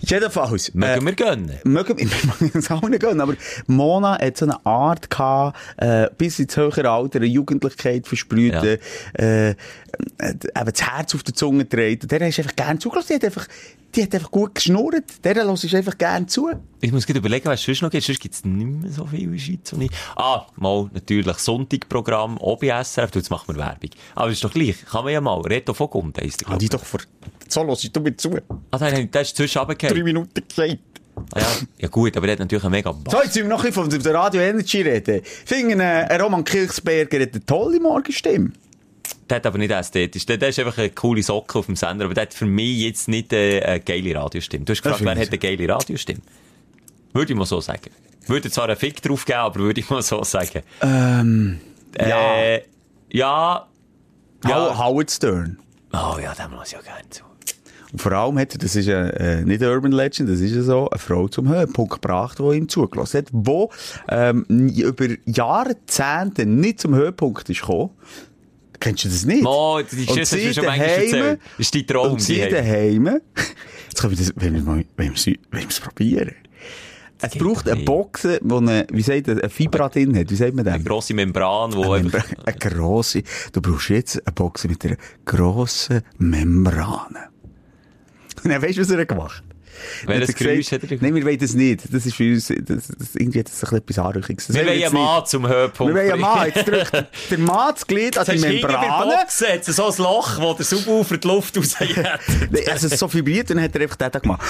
[0.00, 0.74] Jedenfalls.
[0.74, 1.52] Mögen äh, wir gönnen?
[1.64, 3.34] Mögen wir, mögen uns auch nicht gönnen, aber
[3.66, 8.62] Mona hat so eine Art gehabt, äh, bis ins höhere Alter, eine Jugendlichkeit versprüht, ja.
[8.62, 9.54] äh,
[10.18, 12.10] äh, eben das Herz auf der Zunge trägt.
[12.10, 13.08] Der hast einfach gerne zugelassen.
[13.08, 13.48] Die hat einfach,
[13.94, 15.24] die hat einfach gut geschnurrt.
[15.24, 16.50] Der lässt ich einfach gerne zu.
[16.80, 18.04] Ich muss gerade überlegen, was es sonst noch gibt.
[18.04, 19.74] Sonst gibt es nicht mehr so viel in der Schweiz.
[20.16, 23.14] Ah, mal natürlich Sonntagprogramm, OBSRF.
[23.14, 23.90] Jetzt machen wir Werbung.
[24.14, 24.84] Aber ist doch gleich.
[24.84, 25.40] Kann man ja mal.
[25.40, 26.50] Reto von Gund heisst der.
[26.50, 27.00] Ah, die doch vor...
[27.48, 28.38] So los ich du mir zu.
[28.70, 29.96] Ah, der, der ist zwischen runtergefallen.
[29.96, 30.78] Drei Minuten gesagt.
[31.32, 31.46] Ah, ja.
[31.78, 33.12] ja gut, aber der hat natürlich einen mega Bass.
[33.12, 35.22] So, jetzt müssen wir noch ein bisschen von der Radio Energy reden.
[35.24, 38.52] Ich finde, äh, Roman Kirchsberger hat eine tolle Morgenstimme
[39.28, 40.24] der hat aber nicht ästhetisch.
[40.26, 42.78] Der, der ist einfach eine coole Socke auf dem Sender, aber der hat für mich
[42.80, 44.64] jetzt nicht äh, eine geile Radiostimme.
[44.64, 46.20] Du hast gefragt, wer hat eine geile Radiostimme?
[47.12, 47.90] Würde ich mal so sagen.
[48.26, 50.62] Würde zwar einen Fick drauf geben, aber würde ich mal so sagen.
[50.80, 51.60] Ähm,
[51.96, 52.60] äh, ja.
[53.10, 53.68] Ja.
[54.48, 54.78] ja.
[54.78, 55.58] Howard Stern.
[55.92, 57.24] Oh ja, den muss ich auch gerne zu.
[57.92, 60.54] Und vor allem hat er, das ist ja, äh, nicht eine Urban Legend, das ist
[60.54, 63.66] ja so, eine Frau zum Höhepunkt gebracht, die ihm zugelassen hat, die
[64.08, 67.90] ähm, über Jahrzehnte nicht zum Höhepunkt ist gekommen,
[68.86, 69.42] Kennst du das nicht?
[69.42, 71.40] Mo, die hast du schon manchmal erzählt.
[71.40, 72.12] Das ist dein Traum.
[72.12, 73.20] Und sie daheim.
[73.88, 76.36] Jetzt können wir das, wenn wir mal, wenn wir es probieren.
[77.20, 80.30] Es braucht eine Box, die eine, wie sagt eine Fibra drin hat.
[80.30, 80.74] Wie sagt man das?
[80.74, 82.26] Eine grosse Membran, wo eine, einfach...
[82.44, 83.24] eine grosse.
[83.50, 87.16] Du brauchst jetzt eine Box mit einer grossen Membran.
[88.44, 89.42] Und dann weißt du, was er gemacht?
[90.06, 91.82] Welches Geräusch hat er Nein, wir wollen das nicht.
[91.92, 94.52] Das ist für uns, das, das, irgendwie hat das ein etwas Anrüchiges.
[94.52, 95.94] Wir wollen einen Mann zum Höhepunkt.
[95.94, 96.52] Wir wollen einen Mann.
[96.54, 99.14] Jetzt drückt der Mann das Glied an die Membrane.
[99.28, 101.98] Jetzt hast so ein Loch, wo der Subwoofer die Luft rausjagt.
[102.68, 104.40] also es so vibriert und dann hat er einfach den gemacht.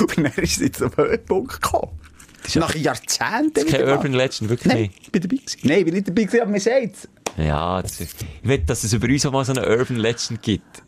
[0.00, 1.98] und dann ist es jetzt zum Höhepunkt gekommen.
[2.56, 3.52] Nach Jahrzehnten.
[3.54, 5.58] Das ist kein Urban Legend, wirklich Nein, ich bin dabei gewesen.
[5.62, 8.08] Nein, ich bin nicht dabei gewesen, aber man sagt Ja, das, ich
[8.42, 10.82] will, dass es über uns auch mal so eine Urban Legend gibt.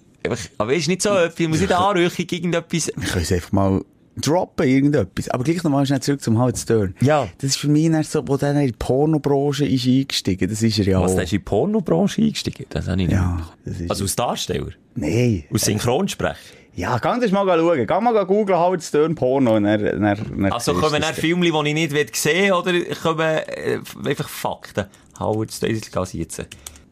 [0.59, 2.93] Aber ist nicht so etwas, ich muss nicht anrüchen gegen irgendetwas.
[2.97, 3.83] Wir können es einfach mal
[4.17, 5.29] droppen, irgendetwas.
[5.31, 6.95] Aber gleich nochmal schnell zurück zum Howard Stern.
[7.01, 7.29] Ja.
[7.39, 10.49] Das ist für mich so, wo dann in die Pornobranche ist eingestiegen.
[10.49, 11.15] Das ist er ja Was, auch.
[11.17, 12.67] der ist in die Pornobranche eingestiegen?
[12.69, 14.73] Das habe ich nicht ja, das ist Also als Darsteller?
[14.95, 15.45] Nein.
[15.53, 16.37] Als Synchronsprecher?
[16.75, 17.87] Ja, kannst du mal schauen.
[17.87, 19.57] Geh mal googeln, Howard Stern Porno.
[19.57, 23.21] Und dann, dann, dann also kommen dann Filme, die ich nicht sehen will, oder kommen
[23.21, 24.87] äh, einfach Fakten?
[25.19, 26.47] Howard Stern, ich gehe jetzt.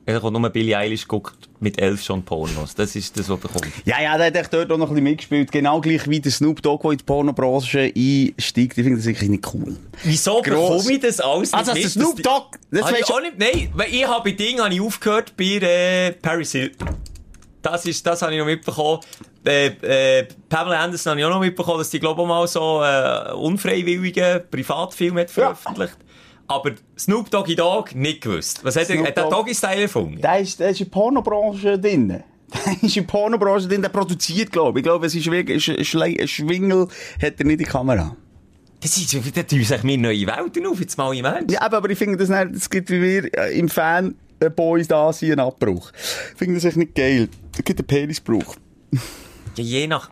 [0.08, 2.74] Er kommt nur Billie Eilish guckt mit elf schon Pornos.
[2.74, 3.66] Das ist das, was bekommt.
[3.84, 5.52] Ja, ja, der hat dort auch noch ein bisschen mitgespielt.
[5.52, 8.78] Genau gleich wie der Snoop Dogg, der in die Pornobranche einsteigt.
[8.78, 9.76] Ich finde das wirklich nicht cool.
[10.04, 10.78] Wieso Gross.
[10.78, 12.58] bekomme ich das alles also, nicht Also, der Snoop Dogg...
[12.70, 13.38] Das, das ich auch nicht...
[13.38, 16.88] Nein, weil ich habe bei habe ich aufgehört bei äh, Paris Hilton.
[17.62, 19.00] Das ist, das habe ich noch mitbekommen.
[19.44, 19.66] Äh,
[20.20, 23.32] äh, Pamela Anderson habe ich auch noch mitbekommen, dass die, glaube ich, mal so, äh,
[23.32, 25.96] unfreiwilligen Privatfilm hat veröffentlicht.
[26.46, 28.60] Aber Snoop Doggy Dogg nicht gewusst.
[28.64, 30.20] Was hat er, hat der Dogg- Doggy Style erfunden?
[30.20, 32.22] Der ist, der ist in der Pornobranche drin.
[32.64, 34.82] Der ist in der Pornobranche drin, der produziert, glaube ich.
[34.82, 36.88] Ich glaube, es ist wirklich, ein, Schwingel
[37.20, 38.16] hat er nicht in die Kamera.
[38.80, 41.50] Das ist, da tun sich mir neue Welten auf, jetzt mal im Ernst.
[41.50, 45.12] Ja, aber ich finde das nicht, es gibt wie wir äh, im Fan Boys da
[45.12, 45.90] sind einen Abbruch.
[46.32, 47.28] Ich finde das echt nicht geil.
[47.56, 48.56] Es gibt einen Penisbruch.
[49.56, 50.10] Ja, je nach,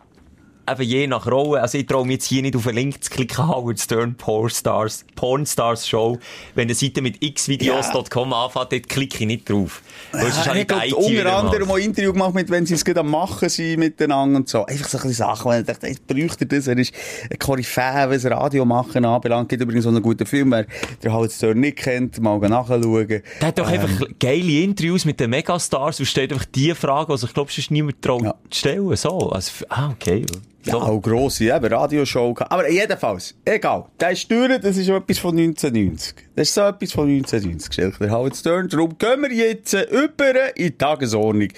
[0.69, 1.61] eben je nach Rolle.
[1.61, 5.05] Also ich traue mich jetzt hier nicht auf einen Link zu klicken, Howard Stern Pornstars,
[5.15, 6.17] Pornstars Show.
[6.55, 9.81] Wenn eine Seite mit xvideos.com anfängt, dort klicke ich nicht drauf.
[10.13, 13.09] Habe ich die IT unter anderem ein Interview gemacht, mit, wenn sie es gerade am
[13.11, 14.65] Machen sind miteinander und so.
[14.65, 16.67] Einfach so ein bisschen Sachen, wo ich dachte, jetzt bräuchte er das.
[16.67, 16.93] Er ist
[17.31, 19.49] ein Koryphäe, was Radio machen anbelangt.
[19.49, 20.65] Gibt übrigens so einen guten Film, wer
[21.03, 23.07] der Howard Stern nicht kennt, mal nachschauen.
[23.07, 27.19] Der hat doch einfach geile Interviews mit den Megastars und stellt einfach die Frage, die
[27.19, 28.35] sich, glaube ich, sonst niemand traut Ja.
[28.49, 28.95] zu stellen.
[28.95, 29.29] So.
[29.29, 30.25] Also, ah, okay.
[30.67, 32.33] Ja, auch grosse, eben, Radioshow.
[32.33, 32.51] gehabt.
[32.51, 33.85] Aber jedenfalls, egal.
[33.99, 36.15] Der ist durch, das ist etwas von 1990.
[36.35, 38.05] Das ist so etwas von 1990, Schelker.
[38.05, 38.69] Der Howard Stern.
[38.69, 41.49] Darum gehen wir jetzt äh, über in die Tagesordnung.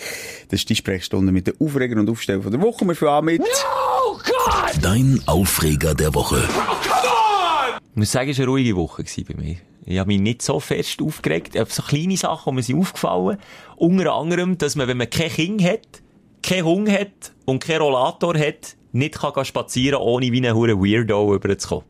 [0.49, 2.85] Das ist die Sprechstunde mit den Aufreger und Aufsteller von der Woche.
[2.85, 3.41] Wir fangen an mit...
[4.81, 6.43] Dein Aufreger der Woche.
[7.91, 9.55] Ich muss sagen, es war eine ruhige Woche gewesen bei mir.
[9.85, 11.57] Ich habe mich nicht so fest aufgeregt.
[11.57, 13.37] Aber so kleine Sachen, die mir sind aufgefallen.
[13.75, 16.01] Unter anderem, dass man, wenn man kein Kind hat,
[16.43, 21.27] keinen Hund hat und keinen Rollator hat, nicht kann spazieren, ohne wie ein hure Weirdo
[21.29, 21.85] rüberzukommen.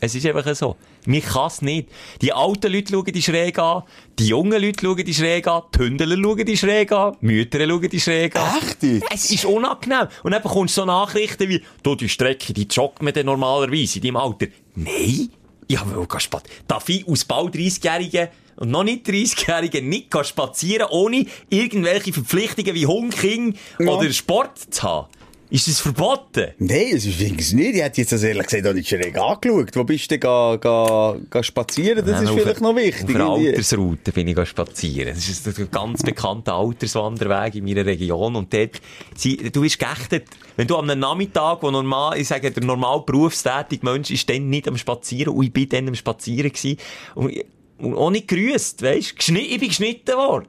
[0.00, 0.76] Es ist einfach so.
[1.06, 1.88] Mir kann es nicht.
[2.22, 3.82] Die alten Leute schauen die schräg an,
[4.16, 7.66] die jungen Leute schauen die schräg an, die Hündler schauen die schräg an, die Mütter
[7.66, 8.58] schauen die schräg an.
[8.58, 9.02] Echt?
[9.12, 10.06] Es ist unangenehm.
[10.22, 13.98] Und dann bekommst du so Nachrichten wie, du, die Strecke, die joggt man denn normalerweise
[13.98, 14.46] in deinem Alter.
[14.76, 15.30] Nein.
[15.68, 20.86] Ja, will gehen spat- Darf ich aus bald 30-Jährigen und noch nicht 30-Jährigen nicht spazieren,
[20.90, 23.88] ohne irgendwelche Verpflichtungen wie Hund, Kind Ja.
[23.90, 25.08] oder Sport zu haben?
[25.50, 26.48] Ist das verboten?
[26.58, 27.74] Nein, das ist übrigens nicht.
[27.76, 29.70] Ich hätte jetzt das ehrlich gesagt auch nicht schräg angeschaut.
[29.74, 32.04] Wo bist du denn ga, ga, ga spazieren?
[32.04, 33.04] Das Nein, ist vielleicht noch wichtig.
[33.04, 33.48] Auf der Irgendwie.
[33.48, 35.14] Altersroute bin ich spazieren.
[35.14, 38.36] Das ist ein ganz bekannter Alterswanderweg in meiner Region.
[38.36, 38.80] Und dort,
[39.24, 40.26] du bist geächtet.
[40.56, 44.68] Wenn du am Nachmittag, wo normal, ich sage, der normal berufstätige Mensch ist dann nicht
[44.68, 46.76] am Spazieren, und ich bin dann am Spazieren gewesen,
[47.14, 47.32] und,
[47.78, 49.16] und auch nicht grüßt, weisst?
[49.18, 50.48] Geschni- Ich bin geschnitten worden.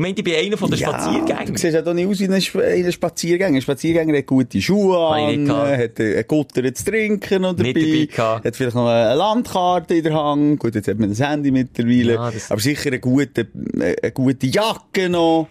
[0.00, 1.46] Ich meinte, ich bin einer von den Ja, Spaziergängern.
[1.52, 3.56] du siehst ja doch nicht aus wie ein Spaziergänger.
[3.56, 8.56] Ein Spaziergänger hat gute Schuhe Habe an, hat ein Gutter zu trinken noch dabei, hat
[8.56, 10.58] vielleicht noch eine Landkarte in der Hand.
[10.58, 12.14] Gut, jetzt hat man das Handy mittlerweile.
[12.14, 13.46] Ja, das- Aber sicher eine gute,
[13.78, 15.48] eine gute Jacke noch.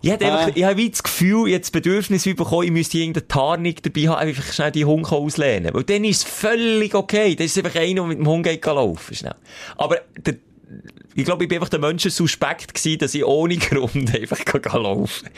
[0.00, 0.52] Ich hatte einfach, Ah.
[0.52, 4.52] ich habe das Gefühl, jetzt das Bedürfnis bekommen, ich müsste irgendeine Tarnung dabei haben, einfach
[4.52, 5.72] schnell die Hunde auslehnen.
[5.72, 7.36] Weil dann ist es völlig okay.
[7.36, 9.36] Das ist einfach einer, der mit dem Hund geht laufen, schnell.
[9.76, 10.34] Aber, der,
[11.14, 14.82] ich glaube, ich bin einfach der Menschen suspekt gewesen, dass ich ohne Grund einfach gehen
[14.82, 15.28] laufen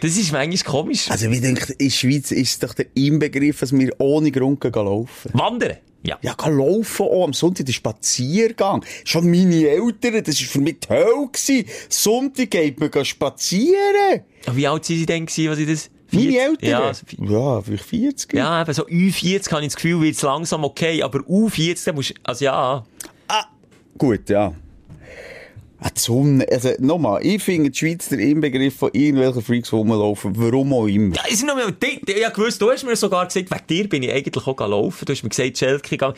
[0.00, 1.10] Das ist manchmal komisch.
[1.10, 4.60] Also, wie denkt, in der Schweiz ist es doch der Inbegriff, dass wir ohne Grund
[4.60, 5.30] gehen laufen.
[5.34, 5.76] Wandern?
[6.04, 6.18] Ja.
[6.20, 8.84] Ja, gehen laufen auch am Sonntag, der Spaziergang.
[9.04, 11.28] Schon meine Eltern, das war für mich die Hölle.
[11.32, 11.66] gewesen.
[11.88, 14.22] Sonntag geht man spazieren.
[14.46, 15.90] Aber Wie alt sind sie denn gewesen, was ich das...
[16.14, 16.40] Meine 40?
[16.42, 16.68] Eltern?
[16.68, 18.32] Ja, also, ja vielleicht 40.
[18.34, 21.92] ja, eben so U40 habe ich das Gefühl, wird es langsam okay, aber U40, da
[21.94, 22.84] musst also ja...
[23.28, 23.44] Ah,
[23.96, 24.52] gut, ja.
[25.84, 30.32] Ah, die Sonne, also nochmal, ich finde die Schweiz der Inbegriff von irgendwelchen Freaks rumlaufen,
[30.36, 31.16] warum auch immer.
[31.16, 31.74] Ja, ist noch mal,
[32.06, 35.04] ja gewusst, du hast mir sogar gesagt, wegen dir bin ich eigentlich auch gelaufen.
[35.04, 36.14] Du hast mir gesagt, Schelke gegangen.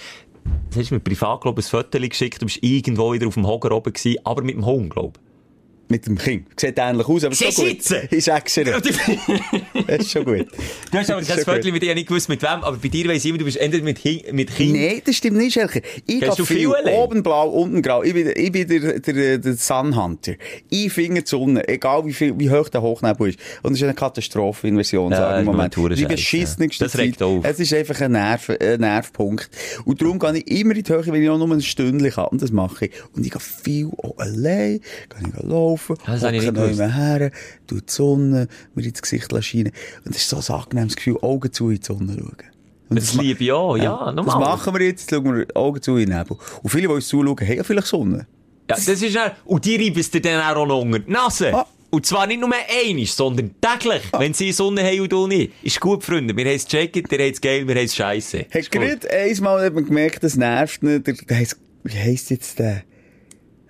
[0.70, 3.46] Du hast mir privat, glaube ich, ein Foto geschickt, du bist irgendwo wieder auf dem
[3.46, 5.18] Hocker oben gewesen, aber mit dem Hund, glaube
[5.88, 6.46] Mit dem Kind.
[6.58, 7.82] Sieht ähnlich aus, aber Sie schon gut.
[7.82, 8.08] sitzen!
[8.10, 8.64] Ich sag's dir.
[9.86, 10.46] Das ist schon gut.
[10.90, 13.24] Du hast aber Das Foto mit dir nicht gewusst, mit wem, aber bei dir weiss
[13.24, 14.72] ich immer, du bist entweder mit, Hi- mit Kind.
[14.74, 15.82] Nein, das stimmt nicht, Schelke.
[16.06, 18.02] Ich Gehst gehe viel, viel oben blau, unten grau.
[18.02, 20.34] Ich bin, ich bin der, der, der Sunhunter.
[20.70, 23.38] Ich finde die Sonne, egal wie, viel, wie hoch der Hochnebel ist.
[23.62, 25.98] Und es ist eine Katastrophe in Version, Ja, sage ich im das Moment.
[25.98, 26.86] Die Scheiße, beschissenste ja.
[26.86, 27.22] Das regt Zeit.
[27.28, 27.44] auf.
[27.44, 29.50] Es ist einfach ein, Nerv, ein Nervpunkt.
[29.84, 32.26] Und darum gehe ich immer in die Höhe, wenn ich auch nur ein Stündchen kann.
[32.28, 32.92] Und das mache ich.
[33.14, 35.73] Und ich gehe viel allein, gehe ich laufen,
[36.06, 36.80] Das gewusst.
[36.80, 37.30] immer her,
[37.66, 39.72] tue die Sonne mir ins Gesicht scheinen.
[40.04, 42.36] Und es ist so ein angenehmes Gefühl, Augen zu in die Sonne schauen.
[42.90, 44.40] Und Das liebe ich auch, ja, das normal.
[44.40, 46.36] machen wir jetzt, schauen wir Augen zu in den Nebel.
[46.62, 48.26] Und viele, die uns zuschauen, haben ja vielleicht Sonne.
[48.70, 51.54] Ja, das ist dann, und die reiben es dir dann auch noch unter die Nase.
[51.54, 51.66] Ah.
[51.90, 55.52] Und zwar nicht nur einmal, sondern täglich, wenn sie Sonne haben und du nicht.
[55.62, 56.36] Ist gut, Freunde.
[56.36, 58.46] Wir haben es gecheckt, ihr habt es geil, wir haben es scheisse.
[58.52, 62.82] Du gerade einmal eben gemerkt, das nervt nicht, der, der heisst, wie heisst jetzt der?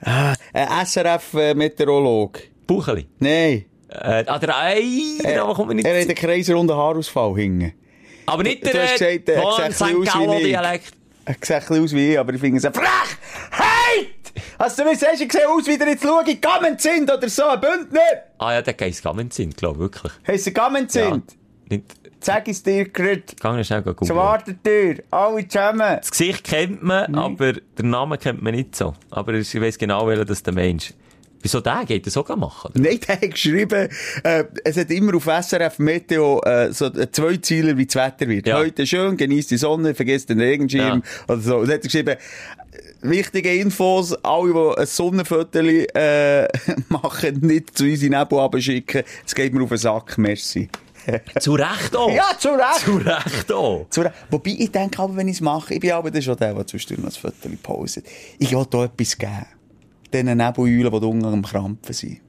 [0.00, 2.40] Ah, ein SRF-Meteorolog.
[2.66, 3.06] Bucheli.
[3.18, 3.64] Nein.
[3.88, 5.86] Äh, ah, der Ei, der Name kommt mir nicht.
[5.86, 7.72] Er hat einen kreisrunden Haarausfall hinten.
[8.26, 10.54] Aber nicht Du der, hast gesagt, er sieht ein bisschen aus wie ich.
[10.54, 10.90] Er sieht
[11.26, 14.14] ein bisschen aus wie ich, aber ich finde es ein Frechheit!
[14.58, 17.44] Hast du mir gesagt, ich sehe aus, wie der jetzt schaue, Gammend sind oder so,
[17.44, 18.00] ein Bündner?
[18.38, 20.12] Ah ja, der geht's Gammend sind, glaube ich, wirklich.
[20.26, 21.32] Heißt er Gammend sind?
[21.70, 21.76] Ja.
[21.76, 21.84] Nicht,
[22.24, 23.22] Sag es dir gerade.
[23.38, 24.06] gang schnell googeln.
[24.06, 25.98] Zur Wartetür, alle zusammen.
[25.98, 28.94] Das Gesicht kennt man, aber den Namen kennt man nicht so.
[29.10, 30.94] Aber ich weiss genau, welcher das der Mensch
[31.44, 32.70] Wieso der geht das auch machen?
[32.70, 32.80] Oder?
[32.80, 33.90] Nein, der hat geschrieben,
[34.22, 38.26] äh, es hat immer auf SRF Meteo äh, so äh, zwei Ziele, wie das Wetter
[38.26, 38.46] wird.
[38.46, 38.56] Ja.
[38.56, 41.58] Heute schön, genießt die Sonne, vergesst den Regenschirm oder so.
[41.58, 42.18] Und hat er geschrieben, äh,
[43.02, 46.48] wichtige Infos, alle, die ein Sonnenfoto äh,
[46.88, 49.02] machen, nicht zu uns in Nebel abschicken.
[49.26, 50.70] Es geht mir auf den Sack, merci.
[51.40, 52.10] Zu Recht auch.
[52.10, 52.84] Ja, zu Recht.
[52.84, 53.86] Zu Recht auch.
[53.90, 54.14] Zu Recht.
[54.30, 57.00] Wobei, ich denke aber, wenn ich es mache, ich bin aber schon der, der zwischendurch
[57.04, 58.06] noch ein Foto postet.
[58.38, 59.46] Ich will da etwas geben.
[60.12, 62.20] Diesen Nebeläulen, die unten am Krampfen sind.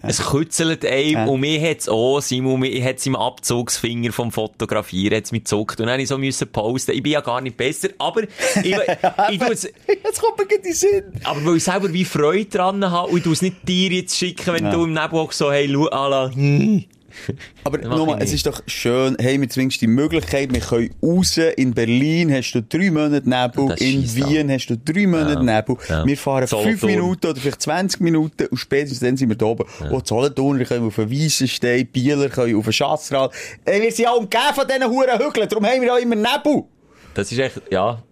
[0.00, 1.24] Es kützelt einem, Ja.
[1.26, 5.86] und mir hat's auch, Simon, mir hat's im Abzugsfinger vom Fotografieren, hat's mich gezuckt, und
[5.86, 6.92] dann ich so müssen posten.
[6.92, 8.30] Ich bin ja gar nicht besser, aber ich,
[8.64, 11.04] ich Jetzt kommt mir in den Sinn.
[11.24, 14.16] aber weil ich selber wie Freude dran habe, und ich tu es nicht dir jetzt
[14.16, 16.84] schicken, wenn du im Nebel auch so, hey, schau, ala, hm.
[17.64, 21.74] Aber nochmal, es ist doch schön, haben wir zumindest die Möglichkeit, wir können raus, in
[21.74, 25.76] Berlin hast du drei Monate Nebel, in Wien hast du drei Monate Nebel.
[25.88, 26.06] Ja.
[26.06, 26.90] Wir fahren fünf Solothurn.
[26.90, 29.64] Minuten oder vielleicht 20 Minuten und spätestens dann sind wir da oben.
[29.80, 29.90] Ja.
[29.90, 33.32] Und Solothurner können auf einen Weissenstein, Bieler können auf einen Schatzrad.
[33.64, 36.64] Äh, wir sind ja umgeben von diesen Huren Hügeln, darum haben wir auch immer Nebel.
[37.14, 38.02] Das ist echt, ja,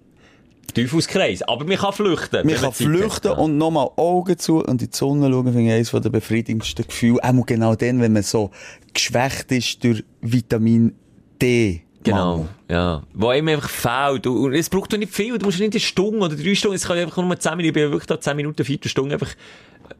[0.72, 1.42] Teufelskreis.
[1.42, 2.46] Aber man kann flüchten.
[2.46, 3.36] Man kann flüchten ja.
[3.36, 7.20] und nochmal Augen zu und in die Sonne schauen, finde ich eines der befriedigendsten Gefühle.
[7.22, 8.50] Auch genau dann, wenn man so
[8.92, 10.94] geschwächt ist durch Vitamin
[11.40, 11.82] D.
[12.04, 12.48] Genau, Mangel.
[12.68, 13.02] ja.
[13.14, 14.26] Wo einem einfach fehlt.
[14.26, 15.38] Und und es braucht doch nicht viel.
[15.38, 16.76] Du musst nicht eine Stunde oder drei Stunden.
[16.76, 17.68] Es kann einfach nur 10 Minuten.
[17.68, 19.30] Ich bin wirklich da 10 Minuten, 4 Stunden einfach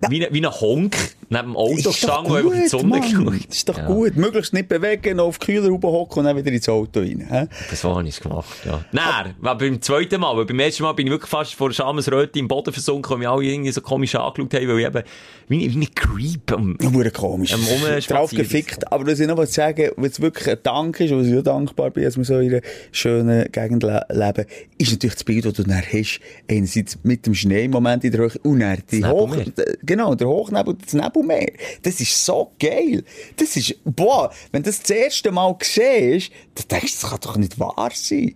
[0.08, 0.96] wie, ein- wie ein Honk
[1.28, 3.34] neben dem Auto gestanden und einfach in die Sonne geschaut.
[3.48, 3.86] Das ist doch Ja.
[3.86, 4.16] gut.
[4.16, 7.26] Möglichst nicht bewegen, noch auf die Kühlerhaube hocken und dann wieder ins Auto rein.
[7.28, 7.46] hä?
[7.70, 8.84] Das war ich gemacht, ja.
[8.92, 12.38] Nein, aber beim zweiten Mal, weil beim ersten Mal bin ich wirklich fast vor Schamesröte
[12.38, 15.02] im Boden versunken, weil mich alle irgendwie so komisch angeschaut haben, weil ich eben
[15.48, 17.52] wie, wie ein Creep am, Nur komisch.
[17.54, 17.60] Am.
[18.08, 18.90] Drauf gefickt.
[18.92, 21.90] Aber was ich noch was sagen, was wirklich ein Dank ist, was ich auch dankbar
[21.90, 22.60] bin, dass wir so in einer
[22.90, 24.44] schönen Gegend le leben,
[24.78, 26.20] ist natürlich das Bild, das du dann hast.
[26.50, 29.34] Einerseits mit dem Schnee im Moment in der Höhe und dann die Hoch.
[29.82, 31.52] Genau, der Hochnebel, das Nebelmeer.
[31.82, 33.04] Das ist so geil.
[33.36, 37.20] Das ist, boah, wenn du das das erste Mal siehst, dann denkst du, das kann
[37.20, 38.34] doch nicht wahr sein.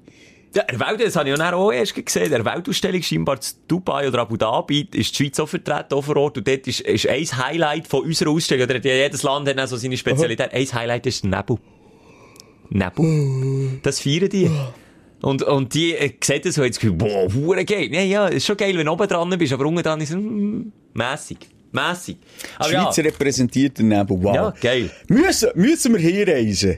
[0.55, 2.31] Ja, der Welt, das habe ich ja auch erst gesehen.
[2.31, 6.17] Der Weltausstellung scheinbar zu Dubai oder Abu Dhabi ist die Schweiz auch vertreten, auch vor
[6.17, 6.39] Ort.
[6.39, 9.99] Und dort ist, ist ein Highlight von unserer Ausstellung, oder jedes Land hat so seine
[9.99, 10.55] Spezialität.
[10.55, 11.59] Ein Highlight ist der Nebel.
[12.71, 13.81] Nebel.
[13.83, 14.51] Das feiern die.
[15.27, 17.93] Und, und die äh, sehen das so jetzt, boah, hure geil.
[17.93, 20.17] Ja, ja, ist schon geil, wenn du oben dran bist, aber unten dran ist es,
[20.17, 21.49] mm, mässig.
[21.73, 22.19] Mässig.
[22.61, 24.35] Aber ja, Schweizer repräsentiert den Nebel, wow.
[24.37, 24.89] Ja, geil.
[25.09, 26.77] Müssen, müssen wir hier reisen?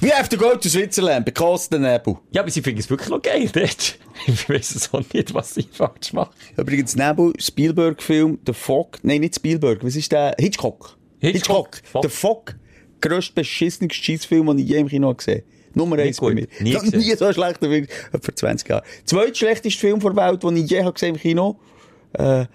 [0.00, 2.16] We have to go to Switzerland, because the Nebel.
[2.30, 3.98] ja, aber sie finden es wirklich noch geil dort.
[4.26, 6.32] Ich weiss es auch nicht, was sie falsch machen.
[6.56, 10.34] Übrigens, Nebel, Spielberg-Film, The Fog, nein, nicht Spielberg, was ist der?
[10.38, 10.96] Hitchcock.
[11.18, 11.82] Hitchcock.
[11.84, 12.02] Fog.
[12.02, 12.54] The Fog.
[13.02, 15.61] Grösste beschissenste Scheißfilm, den ich je im Kino gesehen habe.
[15.74, 16.34] Nummer eins bei gut.
[16.34, 16.46] mir.
[16.60, 17.86] Nie nie so schlecht Film
[18.20, 18.84] vor 20 Jahren.
[19.04, 21.56] Zweitschlechteste Film der Welt, den ich je habe gesehen im Kino.
[22.12, 22.46] Äh,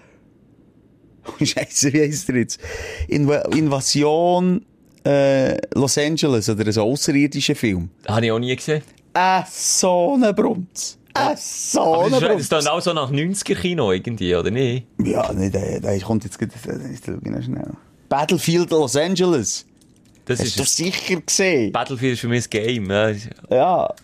[1.44, 2.60] Scheiße, wie heisst der jetzt?
[3.08, 4.64] Inv Invasion
[5.04, 7.90] äh, Los Angeles oder so ein außerirdischer Film.
[8.06, 8.82] Habe ich auch nie gesehen.
[9.14, 10.98] Äh, so eine Brunz.
[11.14, 12.42] Äh, so eine das ist, das Brunz.
[12.42, 14.86] ist dann auch so nach 90er-Kino irgendwie, oder nicht?
[15.02, 17.72] Ja, nee, der, der kommt jetzt jetzt ich noch schnell.
[18.08, 19.66] Battlefield Los Angeles.
[20.28, 21.72] Das Hast du ist, sicher gesehen?
[21.72, 22.90] Battlefield ist für mich ein Game.
[22.90, 23.10] Ja.
[23.50, 23.94] Ja.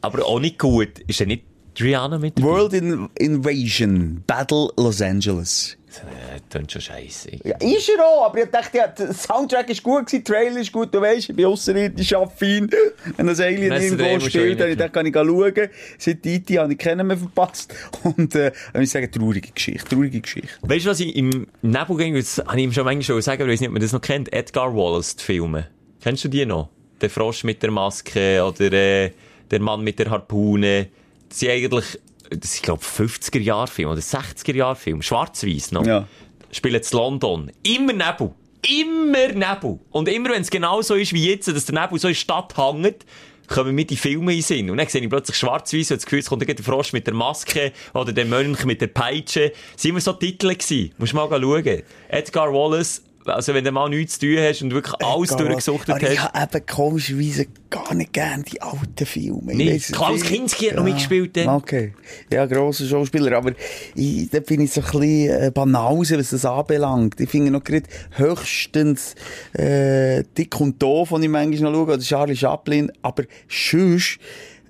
[0.00, 0.98] Aber auch nicht gut.
[1.06, 1.44] Ist ja nicht
[1.78, 2.48] Rihanna mit dabei?
[2.48, 4.22] World In Invasion.
[4.26, 5.76] Battle Los Angeles.
[6.04, 7.30] Äh, Das klingt schon scheiße.
[7.44, 10.72] Ja, ist er auch, aber ich dachte, ja, der Soundtrack ist gut der Trailer ist
[10.72, 12.70] gut, du weißt, ich bin außerirdisch affin.
[13.16, 15.68] Wenn das Alien irgendwo spielt, dann dachte, kann ich schauen.
[15.98, 17.74] Seit IT habe ich keinen mehr verpasst.
[18.02, 20.48] Und, äh, ich muss sagen, traurige Geschichte, traurige Geschichte.
[20.62, 22.14] Weißt du, was ich im Nebel ging?
[22.14, 23.92] Das habe ich ihm schon manchmal schon sagen, aber ich weiß nicht, ob man das
[23.92, 24.32] noch kennt.
[24.32, 25.68] Edgar Wallace, die Filme.
[26.02, 26.68] Kennst du die noch?
[27.00, 29.10] Der Frosch mit der Maske oder äh,
[29.50, 30.88] der Mann mit der Harpune.
[31.28, 31.98] Das sind eigentlich,
[32.30, 35.02] das sind, glaube 50er-Jahr-Filme oder 60er-Jahr-Filme.
[35.02, 35.86] Schwarz-Weiß noch.
[35.86, 36.06] Ja.
[36.50, 37.50] Spielen zu London.
[37.62, 38.32] Immer Nebel.
[38.68, 39.78] Immer Nebel.
[39.90, 42.18] Und immer wenn es genau so ist wie jetzt, dass der Nebel so in der
[42.18, 43.04] Stadt hängt,
[43.46, 44.70] kommen mir die Filme in Sinn.
[44.70, 47.14] Und dann sehe ich plötzlich schwarz-weiß und das Gefühl, es kommt irgendein Frosch mit der
[47.14, 49.52] Maske oder der Mönch mit der Peitsche.
[49.74, 50.92] Das waren immer so Titel gewesen.
[50.98, 51.82] Musst mal schauen.
[52.08, 55.44] Edgar Wallace, also wenn du mal nichts zu tun hast und wirklich alles Egal.
[55.46, 56.32] durchgesuchtet Aber ich hast.
[56.34, 59.54] habe eben komischerweise gar nicht gern die alten Filme.
[59.54, 60.22] Nee, Klaus.
[60.22, 61.48] Kinski hat noch mitgespielt dann.
[61.48, 61.92] Okay.
[62.32, 63.36] Ja, grosser Schauspieler.
[63.36, 63.52] Aber
[63.94, 67.20] ich, da bin ich so ein bisschen äh, Banause, was das anbelangt.
[67.20, 69.14] Ich finde noch gerade höchstens
[69.52, 72.92] äh, dick und doof, wenn ich manchmal noch schaue, oder Charlie Chaplin.
[73.02, 74.18] Aber sonst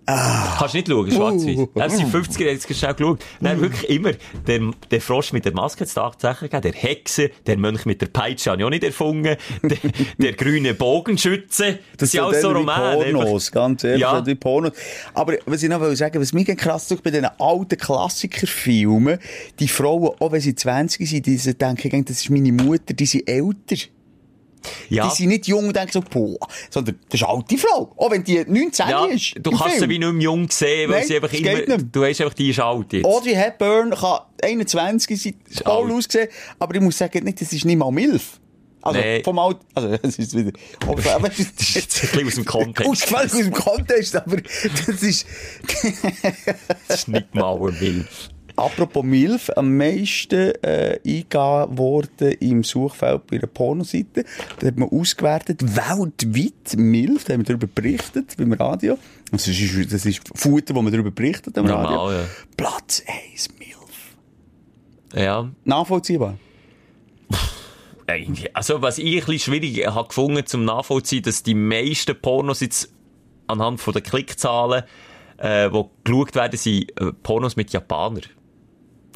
[0.06, 1.56] Kannst du nicht schauen, schwarz-weiß.
[1.56, 1.68] Uh.
[1.74, 3.24] Selbst die 50er hat es schnell geschaut.
[3.40, 4.12] Nein, wirklich immer.
[4.46, 6.72] Der, der Frosch mit der Maske hat es tatsächlich gegeben.
[6.72, 9.36] Der Hexer, der Mönch mit der Peitsche habe ich auch nicht erfunden.
[9.62, 9.78] Der,
[10.18, 11.80] der grüne Bogenschütze.
[11.96, 13.12] Das, sind alles so dann Romane.
[13.12, 14.24] Pornos, ganz ehrlich, Ja.
[14.24, 14.72] wie Pornos.
[15.14, 19.18] Aber was ich noch will sagen, was mich krass tut bei diesen alten Klassikerfilmen,
[19.58, 23.28] die Frauen, auch wenn sie 20 sind, die denken, das ist meine Mutter, die sind
[23.28, 23.76] älter.
[24.88, 25.08] Ja.
[25.08, 26.36] Die sind nicht jung und denken so, boah,
[26.70, 27.92] sondern das ist eine alte Frau.
[27.96, 29.34] Auch wenn die 19 Ja, ist.
[29.40, 29.90] du kannst sie Film.
[29.90, 32.60] wie nicht mehr jung sehen, weil Nein, sie einfach immer, du hast einfach die ist
[32.60, 33.04] alt jetzt.
[33.04, 35.34] Audrey Hepburn kann 21 sein,
[35.64, 35.92] toll alt.
[35.92, 36.28] aussehen,
[36.58, 38.40] aber ich muss sagen, nicht, das ist nicht mal Milf.
[38.82, 39.22] Also, Nee.
[39.24, 40.52] vom Alt, also, es ist wieder,
[40.86, 42.90] aber, Das ist jetzt ein bisschen aus dem Kontext.
[42.90, 44.36] Ausgefallen aus dem Kontext, aber
[44.86, 45.26] das ist,
[46.88, 48.06] Das ist nicht mal ein Bild.
[48.56, 54.24] Apropos Milf, am meisten, äh, eingegeben worden im Suchfeld bei einer Pornoseite.
[54.58, 58.98] Da hat man ausgewertet, weltweit Milf, da haben wir darüber berichtet, beim Radio.
[59.32, 62.18] Also, das ist, das ist Futter, wo man darüber berichtet, am Normal, Radio.
[62.20, 62.26] ja.
[62.56, 63.02] Platz
[63.32, 63.76] 1 Milf.
[65.14, 65.50] Ja.
[65.64, 66.38] Nachvollziehbar.
[68.54, 72.92] Also, was ich ein bisschen schwierig habe gefunden zum Nachvollziehen, dass die meisten Pornos jetzt
[73.48, 74.84] anhand von den Klickzahlen,
[75.38, 78.22] äh, wo geschaut werden, sind äh, Pornos mit Japanern.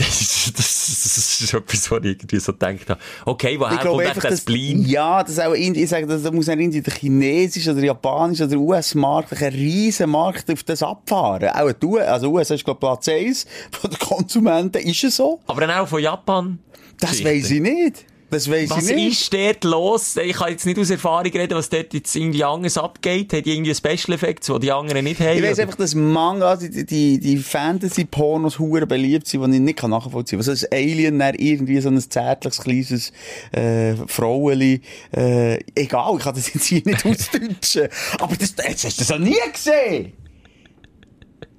[0.00, 3.00] Das ist, das, das ist etwas, was ich irgendwie so gedacht habe.
[3.26, 4.82] Okay, woher Ich kommt einfach, das Spleen?
[4.86, 8.56] ja, das auch in, ich sage, das muss auch in der chinesisch oder japanisch oder
[8.56, 11.50] US-Markt, ein riesen Markt auf das abfahren.
[11.50, 14.78] Auch du, also US ist, glaube Platz 1 von den Konsumenten.
[14.78, 15.40] Ist es so?
[15.46, 16.58] Aber dann auch von Japan?
[16.98, 18.06] Das weiss ich nicht.
[18.30, 19.20] Das weiss Was ich nicht.
[19.22, 20.16] ist dort los?
[20.16, 23.32] Ich kann jetzt nicht aus Erfahrung reden, was dort jetzt irgendwie anders abgeht.
[23.32, 25.36] Hat die irgendwie Special Effects, die die anderen nicht haben?
[25.36, 29.60] Ich weiss Oder- einfach, dass Manga, die, die, die Fantasy-Pornos hure beliebt sind, die ich
[29.60, 30.46] nicht kann nachvollziehen kann.
[30.46, 33.12] Was ist Alien, dann irgendwie so ein zärtliches, kleines,
[33.52, 34.80] äh, Frauenli,
[35.16, 37.88] äh, egal, ich kann das jetzt hier nicht ausdeutschen.
[38.20, 40.12] Aber das, jetzt hast du das noch nie gesehen!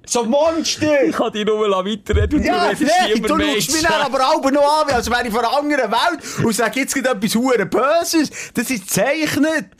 [0.06, 1.04] So Monster!
[1.04, 4.50] Ich kann dich nur weiterreden Ja, du redest nee, du schaust mich dann aber auch
[4.50, 7.66] noch an, als wäre ich von einer anderen Welt und sag jetzt gerade etwas hure
[7.66, 8.30] Böses.
[8.52, 9.70] Das ist gezeichnet.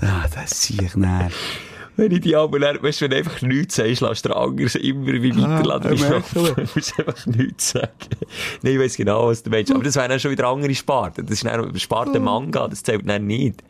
[0.00, 1.36] Ah, das sehe ich nicht.
[1.98, 4.78] Wenn ich die aber dann, weißt du, wenn du einfach nichts sagst, lässt der andere
[4.78, 5.96] immer wie weiterladen.
[5.96, 7.90] ja, Du musst einfach nichts sagen.
[8.62, 9.72] Nein, ich weiss genau, was du meinst.
[9.72, 11.24] Aber das wäre dann schon wieder andere Sparte.
[11.24, 13.64] Das ist dann Sparte Manga, das zählt dann nicht.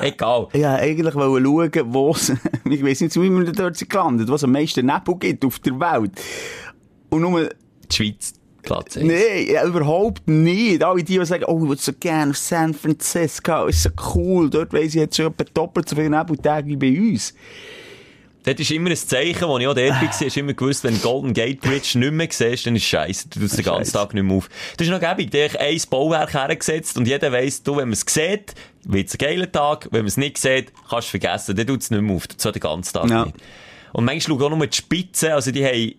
[0.00, 0.48] Egal.
[0.54, 2.30] Ja, eigentlich wollte schauen, wo es,
[2.64, 5.78] ich weiss nicht, wie wir dort sind gelandet, was am meisten Nebel gibt auf der
[5.78, 6.12] Welt.
[7.10, 7.50] Und nur,
[7.90, 8.32] Die Schweiz,
[8.68, 9.06] Platz 1.
[9.06, 10.82] nee, ja, überhaupt nicht.
[10.84, 14.50] Alle die, die sagen, oh, ich würde so gerne auf San Francisco, ist so cool,
[14.50, 17.34] dort weiss ich jetzt schon etwa doppelt so viele Nebeltage wie bei uns.
[18.44, 21.00] Dort ist immer ein Zeichen, wo ich auch dort war, ist immer gewusst, wenn du
[21.00, 23.28] Golden Gate Bridge nicht mehr siehst, dann ist scheiße.
[23.28, 23.92] Du tust den ganzen.
[23.92, 24.48] Tag nicht mehr auf.
[24.76, 25.30] Das ist noch gäbig.
[25.30, 28.54] Da ich ein Bauwerk hergesetzt und jeder weiss, du, wenn man es sieht,
[28.84, 29.88] wird es ein geiler Tag.
[29.90, 31.56] Wenn man es nicht sieht, kannst du es vergessen.
[31.56, 32.26] Dann tut es nicht mehr auf.
[32.26, 33.24] Das den ganzen Tag Ja.
[33.26, 33.36] nicht.
[33.92, 35.94] Und manchmal schauen auch nur die Spitzen, also die haben,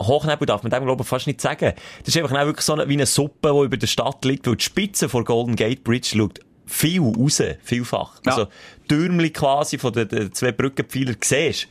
[0.00, 1.72] Hochnebel darf man dem, glaube ich, fast nicht sagen.
[2.04, 4.46] Das ist einfach auch wirklich so eine, wie eine Suppe, die über der Stadt liegt,
[4.46, 8.20] weil die Spitze von Golden Gate Bridge schaut viel raus, vielfach.
[8.24, 8.32] Ja.
[8.32, 8.46] Also,
[8.88, 11.66] Türmli quasi von den, den zwei Brückenpfeilern siehst.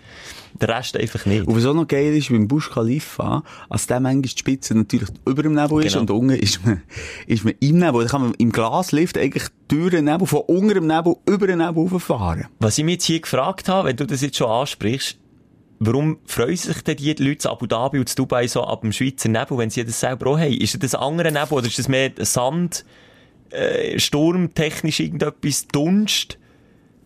[0.60, 1.48] Der Rest einfach nicht.
[1.48, 5.08] Und was auch noch geil ist, beim Busch Khalifa, als der manchmal die Spitze natürlich
[5.26, 6.02] über dem Nebel ist Genau.
[6.02, 6.82] und unten ist man,
[7.28, 8.04] ist man im Nebel.
[8.04, 11.60] Da kann man im Glaslift eigentlich durch den Nebel, von unter dem Nebel über den
[11.60, 12.48] Nebel rauffahren.
[12.60, 15.18] Was ich mich jetzt hier gefragt habe, wenn du das jetzt schon ansprichst,
[15.80, 18.92] warum freuen sich denn die Leute in Abu Dhabi und in Dubai so ab dem
[18.92, 20.54] Schweizer Nebel, wenn sie das selber auch haben?
[20.54, 22.86] Ist das ein anderer Nebel oder ist das mehr Sand,
[23.52, 26.38] äh, sturmtechnisch irgendetwas, Dunst?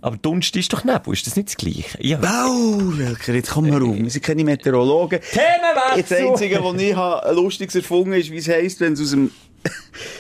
[0.02, 1.98] Aber Dunst ist doch Nebel, ist das nicht das Gleiche?
[2.02, 2.22] Ja.
[2.22, 4.04] Wow, Welker, jetzt kommen wir rum.
[4.04, 5.20] Wir sind keine Meteorologen.
[5.22, 5.98] Themenwechsel!
[5.98, 9.12] Jetzt das Einzige, was ich habe, lustiges erfunden ist, wie es heisst, wenn es aus
[9.12, 9.32] dem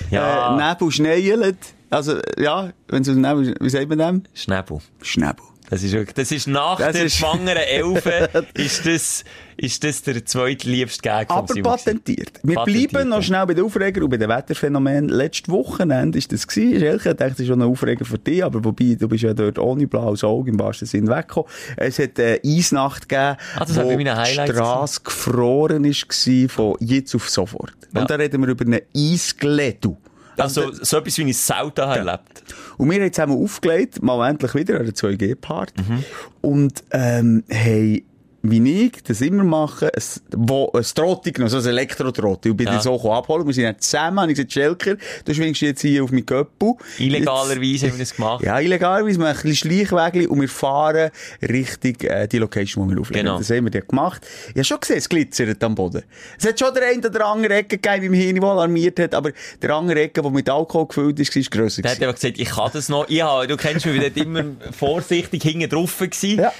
[0.09, 1.57] Ja, äh, Nebel schneielt.
[1.89, 4.23] Also, ja, wenn es aus dem Nebel, wie sagt man dem?
[4.33, 4.79] Schnäbel.
[5.01, 5.43] Schnäbel.
[5.73, 9.23] Das ist wirklich, das ist nach Das der ist- schwangeren Elfe, ist das,
[9.57, 11.63] ist das der zweitliebste Gag vom Aber gewesen.
[11.63, 12.39] patentiert.
[12.43, 13.21] Wir Patentiert, bleiben noch ja.
[13.23, 15.09] schnell bei den Aufregern und bei den Wetterphänomenen.
[15.09, 16.83] Letztes Wochenende ist das gewesen.
[16.83, 19.33] Elke, ich dachte, das ist schon ein Aufreger für dich, aber wobei, du bist ja
[19.33, 21.49] dort ohne blaues Auge im wahrsten Sinn weggekommen.
[21.77, 26.05] Es hat eine Eisnacht gegeben, Ah, war wo die Strasse gefroren ist
[26.49, 27.73] von jetzt auf sofort.
[27.95, 28.01] Ja.
[28.01, 29.97] Und da reden wir über einen Eisglättu.
[30.37, 32.43] Also, so etwas, wie ich selten habe erlebt.
[32.77, 35.73] Und wir haben zusammen aufgelegt, mal endlich wieder an der 2G-Part.
[35.77, 36.03] Mhm.
[36.41, 38.03] Und, ähm, haben,
[38.45, 40.03] wie ich das immer mache, ein,
[40.35, 42.49] wo, ein Trotti genommen, so ein Elektrotrotti.
[42.49, 42.73] Und bin Ja.
[42.73, 43.47] dann so abholen.
[43.47, 46.73] Wir sind dann zusammen, habe ich gesagt, Schelker, du schwingst jetzt hier auf mein Köppel.
[46.99, 48.43] Illegalerweise haben wir das gemacht.
[48.43, 52.95] Ja, illegalerweise, wir machen ein bisschen Schleichwege und wir fahren Richtung äh, die Location, die
[52.95, 53.25] wir auflegen.
[53.25, 53.37] Genau.
[53.37, 54.27] Das haben wir dann gemacht.
[54.49, 56.03] Ich habe schon gesehen, es glitzert am Boden.
[56.37, 59.31] Es hat schon der eine oder andere Ecke gegeben, wie mich Hirn alarmiert hat, aber
[59.61, 61.81] der andere Ecke, die mit Alkohol gefüllt ist, war grösser.
[61.81, 63.07] Der hat einfach gesagt, ich kann das noch.
[63.07, 66.39] Ich habe, du kennst mich, wie dort immer vorsichtig hinten drauf gewesen.
[66.39, 66.51] Ja.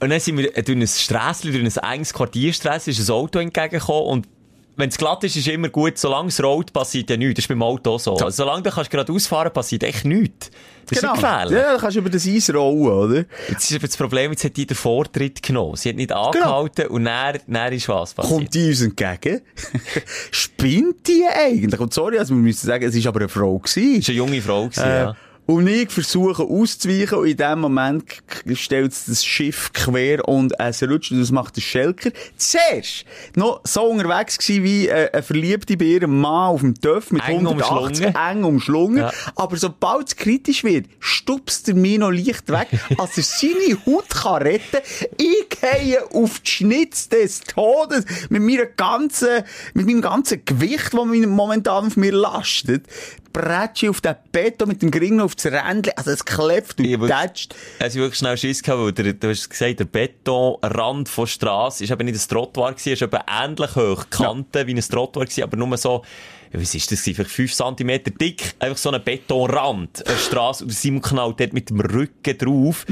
[0.00, 3.38] Und dann sind wir äh, durch ein Strässchen, durch ein enges Quartiersträsschen, ist ein Auto
[3.38, 4.28] entgegengekommen und
[4.76, 5.98] wenn es glatt ist, ist immer gut.
[5.98, 7.34] Solange es rollt, passiert ja nichts.
[7.36, 8.14] Das ist beim Auto so.
[8.14, 10.50] Also, solange du kannst gerade ausfahren passiert echt nichts.
[10.86, 11.50] Das ist nicht gefährlich.
[11.50, 11.60] Genau.
[11.60, 13.24] Ja, dann kannst du über das Eis rollen, oder?
[13.48, 15.76] Jetzt ist aber das Problem, jetzt hat die den Vortritt genommen.
[15.76, 18.34] Sie hat nicht angehalten und dann, dann ist was passiert.
[18.34, 19.42] Kommt die uns entgegen?
[20.32, 21.80] Spinnt die eigentlich?
[21.80, 23.58] Und sorry, also wir müssen sagen, es war aber eine Frau.
[23.58, 24.00] Gewesen.
[24.00, 25.16] Das war eine junge Frau, gewesen, Äh, ja.
[25.46, 28.22] Und ich versuche auszuweichen und in dem Moment
[28.54, 32.10] stellt das Schiff quer und es rutscht und das macht der Schelker.
[32.36, 33.04] Zuerst
[33.36, 37.22] noch so unterwegs gewesen wie äh, ein verliebte bei ihrem Mann auf dem Töff mit
[37.28, 38.14] Eng 180 umschlungen.
[38.14, 38.98] eng umschlungen.
[38.98, 39.12] Ja.
[39.36, 42.68] Aber sobald es kritisch wird, stupst er mich noch leicht weg,
[42.98, 44.78] als er seine Haut kann retten
[45.18, 51.04] Ich gehe auf die Schnitz des Todes mit meiner ganzen, mit meinem ganzen Gewicht, das
[51.04, 52.86] mir momentan auf mir lastet.
[53.34, 55.92] Bretsche auf den Beton mit dem Gring auf das Rändchen.
[55.96, 57.54] Also es klepft und tätscht.
[57.80, 61.90] Es wirklich schnell Schiss gehabt, weil der, du hast gesagt, der Betonrand von Strasse ist
[61.90, 65.56] eben nicht ein Trottoir gewesen, ist eben ähnlich hoch, Kante wie ein Trottoir gewesen, aber
[65.56, 66.04] nur so,
[66.52, 70.64] ja, was ist das gewesen, vielleicht 5 cm dick, einfach so ein Betonrand, eine Strasse,
[70.64, 72.86] und Simon knallt dort mit dem Rücken drauf.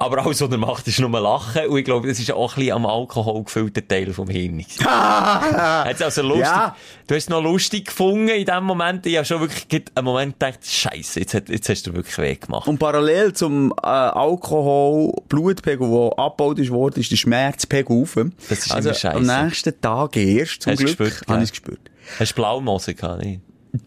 [0.00, 1.66] Aber alles, was er macht, ist nur lachen.
[1.66, 4.64] Und ich glaube, das ist auch ein bisschen am Alkohol gefüllter Teil vom Hirn.
[4.84, 6.44] Hat's also lustig.
[6.44, 6.76] Ja.
[7.08, 9.04] Du hast es noch lustig gefunden in dem Moment.
[9.06, 12.34] Ich habe schon wirklich einen Moment gedacht, Scheiße, jetzt, hat- jetzt hast du wirklich weh
[12.36, 12.68] gemacht.
[12.68, 18.16] Und parallel zum äh, Alkohol, Blutpegel, der abgebaut ist worden, ist der Schmerzpegel auf.
[18.48, 19.16] Das ist also immer scheisse.
[19.16, 21.80] am nächsten Tag erst, zum Hast Glück, habe ich es gespürt.
[22.20, 23.40] Hast du Blaumose gehabt, nicht?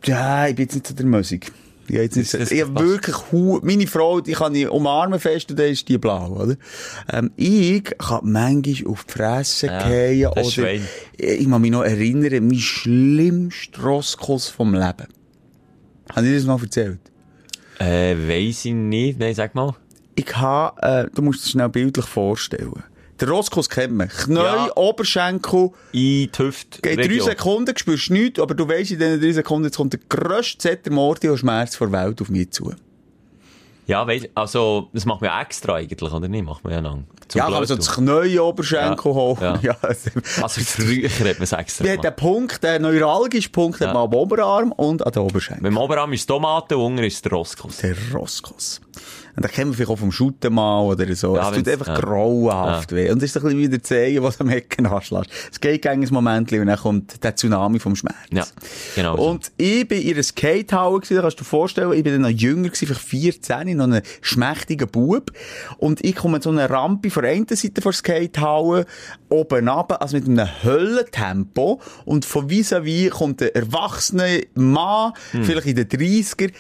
[0.04, 1.52] Ja, ich bin jetzt nicht zu der Musik.
[1.94, 3.16] Ich, hab jetzt Das- ich wirklich,
[3.64, 6.56] meine Frau, die kann ich umarmen fest und dann ist die blau, oder?
[7.12, 10.88] Ähm, ich kann manchmal auf die Fresse Ja, oder, Schwein.
[11.18, 15.08] ich kann mich noch erinnern, mein schlimmster Rosskuss vom Leben.
[16.16, 17.00] Habe ich das mal erzählt?
[17.80, 19.20] Äh, weiss ich nicht.
[19.20, 19.76] Nein, sag mal.
[20.16, 22.84] Ich habe, äh, du musst es schnell bildlich vorstellen.
[23.22, 24.10] Der Rosskuss kennt man.
[24.10, 24.76] Knie, Ja.
[24.76, 26.82] Oberschenkel, In die Hüfte.
[26.82, 30.00] geht drei Sekunden, spürst nichts, aber du weisst in diesen drei Sekunden, jetzt kommt der
[30.10, 32.74] grösste Zettermordio-Schmerz der Welt auf mich zu.
[33.88, 36.46] Ja, weißt also, das macht man ja extra eigentlich, oder nicht?
[36.46, 37.06] Macht man ja lang.
[37.34, 38.06] Ja, aber Blöd so tun.
[38.08, 39.16] das Knie, Oberschenkel Ja.
[39.18, 39.42] hoch.
[39.42, 39.60] Ja.
[39.62, 39.78] Ja.
[39.82, 42.04] Also, früher hat man es extra gemacht.
[42.04, 43.94] der Punkt, der neuralgische Punkt, hat Ja.
[43.94, 45.64] man am Oberarm und an den Oberschenkel.
[45.64, 47.78] Dem Oberarm ist Tomaten, unten ist der Rostkuss.
[47.78, 48.82] Der Roskos.
[49.36, 51.36] Und den kennen wir vielleicht auch vom Shooten mal oder so.
[51.36, 52.00] Ja, es tut einfach ja.
[52.00, 53.10] grauenhaft weh.
[53.12, 55.30] Und es ist ein bisschen wie der Zehen, was am Hecken anschlägt.
[55.52, 58.16] Es geht gegen ein Moment und dann kommt der Tsunami vom Schmerz.
[58.32, 58.46] Ja,
[58.96, 59.18] genau.
[59.18, 59.24] so.
[59.24, 62.22] Und ich bin in einer Skatehalle gewesen, da kannst du dir vorstellen, ich bin dann
[62.24, 65.32] noch jünger gewesen, vielleicht 14, noch ein schmächtiger Bub.
[65.78, 68.86] Und ich komme so eine Rampe von der einen Seite von der Skatehalle
[69.30, 71.82] oben runter, also mit einem Höllentempo.
[72.06, 75.44] Und von vis-à-vis kommt ein erwachsener Mann, Hm.
[75.44, 76.52] vielleicht in den 30er, äh,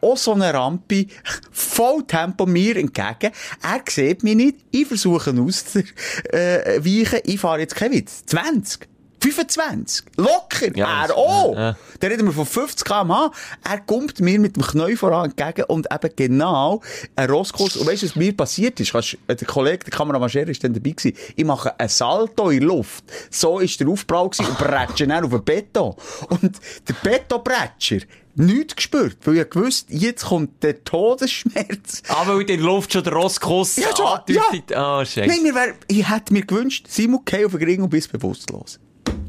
[0.00, 1.06] auch so eine Rampe,
[1.50, 3.32] voll Tempo mir entgegen.
[3.62, 4.56] Er sieht mich nicht.
[4.70, 5.94] Ich versuche auszuweichen.
[6.32, 7.20] Weichen.
[7.24, 8.24] ich fahre jetzt kein Witz.
[8.26, 8.90] 20.
[9.22, 10.06] 25.
[10.16, 10.76] Locker.
[10.76, 11.54] Ja, er auch.
[11.54, 11.76] ja.
[11.98, 13.30] Da reden wir von 50 km/h.
[13.68, 16.80] Er kommt mir mit dem Knie voran entgegen und eben genau
[17.16, 17.76] ein Rosskurs.
[17.76, 18.94] Und weißt du, was mir passiert ist?
[18.94, 21.16] Der Kollege, der Kameramann Scher, ist dann dabei gewesen.
[21.36, 23.04] Ich mache einen Salto in die Luft.
[23.30, 25.94] So ist der Aufprall gewesen und bretsche dann auf den Beton.
[26.30, 26.58] Und
[26.88, 27.98] der Betonbretscher,
[28.40, 32.02] nichts gespürt, weil ich gewusst, jetzt kommt der Todesschmerz.
[32.08, 34.76] Aber weil in der Luft schon der Rostkuss Ja, schon, andeutet.
[34.76, 35.28] Ah, scheiße.
[35.28, 38.78] Nein, mir wär, ich hätte mir gewünscht, Simon, geh auf den Ring und bist bewusstlos.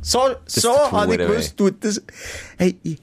[0.03, 2.01] So, so tut habe ich gewusst, tut das,
[2.57, 2.97] hey, ich,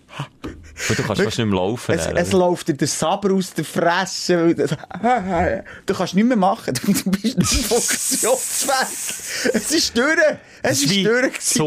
[0.88, 1.94] Und du kannst fast nicht mehr laufen.
[1.94, 4.36] es, es läuft dir der Saber aus der Fresse.
[4.36, 4.70] weil das-
[5.86, 6.74] Du kannst nichts mehr machen.
[6.74, 9.54] Du, du bist nicht funktionsfähig.
[9.54, 10.06] Es ist durch.
[10.62, 11.58] Es ist wie das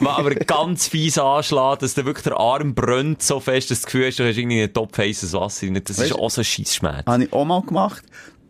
[0.00, 3.92] aber ganz fies anschlägt, dass dir wirklich der Arm brennt so fest, dass du das
[3.92, 5.66] Gefühl hast, du hast irgendwie einen Topf heißes Wasser.
[5.70, 7.06] Das ist Weißt du- auch so ein Scheissschmerz.
[7.06, 8.02] Habe ich auch mal gemacht.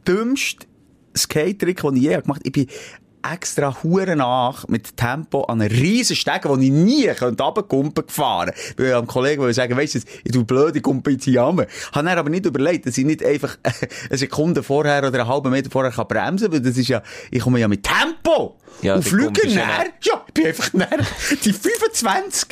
[0.06, 0.66] Dümmst
[1.16, 2.42] Skate-Trick, den ich je gemacht habe.
[2.44, 2.66] Ich bin
[3.28, 8.52] extra hure nach mit Tempo an einen riesen Stegen, den ich nie runterkumpen gefahren.
[8.76, 11.42] Weil ich am Kollegen wollte sagen, weisst du, ich tu blöd, ich kumpe jetzt hier
[11.42, 11.66] runter.
[11.92, 13.58] Habe dann aber nicht überlegt, dass ich nicht einfach
[14.08, 17.40] eine Sekunde vorher oder einen halben Meter vorher kann bremsen, weil das ist ja, ich
[17.40, 18.56] komme ja mit Tempo.
[18.82, 19.86] Ja, fliege kumpelst ja näher.
[20.02, 20.98] Ja, ich bin einfach näher.
[21.44, 22.48] Die 25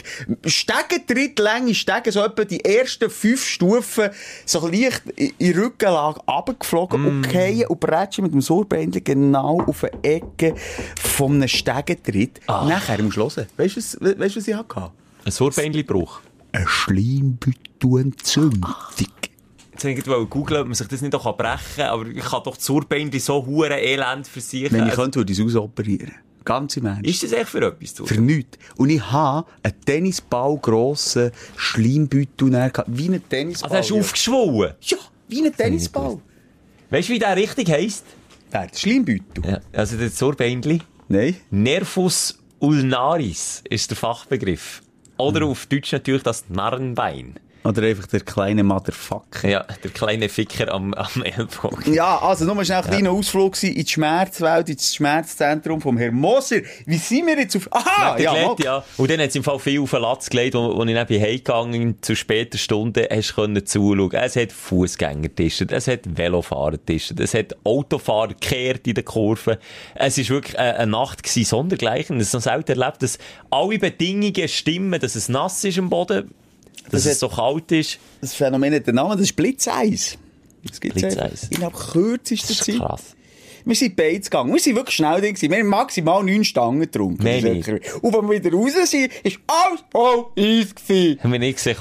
[0.47, 4.11] Stegen, drittlänge Stegen, so etwa die ersten fünf Stufen,
[4.45, 5.03] so leicht
[5.39, 7.07] in Rückenlage runtergeflogen Mm.
[7.07, 10.55] und fallen und bretschen mit dem Sauerbeindchen genau auf eine Ecke
[11.01, 12.41] von einem Stegentritt.
[12.49, 12.67] Ah.
[12.69, 13.47] Nachher du hören.
[13.57, 14.91] Weißt du, was, weißt, was ich hatte?
[15.25, 16.21] Ein Sauerbeindli-Bruch.
[16.53, 18.75] Eine Schleimbeutelentzündung.
[19.83, 22.43] Jetzt wollte ich googeln, ob man sich das nicht auch brechen kann, aber ich kann
[22.45, 24.71] doch Sauerbeindli so hure elend für sich.
[24.73, 26.13] Wenn ich Also, könnte, würde ich es ausoperieren.
[26.45, 27.05] Ganz im Ernst.
[27.07, 28.57] ist das echt für etwas zu Für nichts.
[28.77, 32.85] Und ich habe einen Tennisball grossen Schleimbeutel gehabt.
[32.87, 33.71] Wie ein Tennisball.
[33.71, 34.01] Also hast du ja.
[34.01, 34.75] aufgeschwollen?
[34.83, 34.97] Ja,
[35.29, 36.19] wie ein Tennisball.
[36.91, 38.05] Weißt du, wie der richtig heisst?
[38.53, 39.45] Der Schleimbeutel?
[39.45, 40.81] Ja, also der Zorbeinli.
[41.09, 41.35] Nein.
[41.51, 44.83] Nervus ulnaris ist der Fachbegriff.
[45.19, 45.49] Oder Hm.
[45.49, 47.41] auf Deutsch natürlich das Narrenbein.
[47.67, 49.49] Oder einfach der kleine Motherfucker.
[49.49, 51.93] Ja, der kleine Ficker am, am Ellbogen.
[51.93, 56.15] Ja, also nur schnell ein kleiner Ausflug gewesen in die Schmerzwelt, ins Schmerzzentrum vom Herrn
[56.15, 56.61] Moser.
[56.85, 57.69] Wie sind wir jetzt auf...
[57.73, 58.85] Aha, ja, gelegt, ja.
[58.97, 61.07] Und dann hat es im Fall viel auf den Latz gelegt, wo, wo ich dann
[61.09, 64.13] bin heimgegangen zu später Stunde hast können zuschauen.
[64.13, 69.57] Es hat Fußgänger tischt, es hat Velofahrer tischt, es hat Autofahrer gekehrt in den Kurven.
[69.97, 72.21] Es ist wirklich eine, eine Nacht gewesen, sondergleichen.
[72.21, 73.19] Es ist noch selten erlebt, dass
[73.51, 76.31] alle Bedingungen stimmen, dass es nass ist am Boden,
[76.85, 77.99] dass Das es so kalt ist.
[78.21, 80.17] Das Phänomen hat den Namen, das ist Blitzeis.
[80.65, 81.49] Das gibt's Blitzeis.
[81.51, 82.77] Innerhalb kürzester Das ist Zeit.
[82.79, 83.03] krass.
[83.65, 84.53] Wir sind beide gegangen.
[84.53, 85.37] Wir sind wirklich schnell drin.
[85.41, 87.25] Wir haben maximal neun Stangen getrunken.
[87.25, 91.19] Wirklich- Und wenn wir wieder raus sind, ist alles voll Eis gewesen.
[91.21, 91.77] Haben wir nicht gesehen.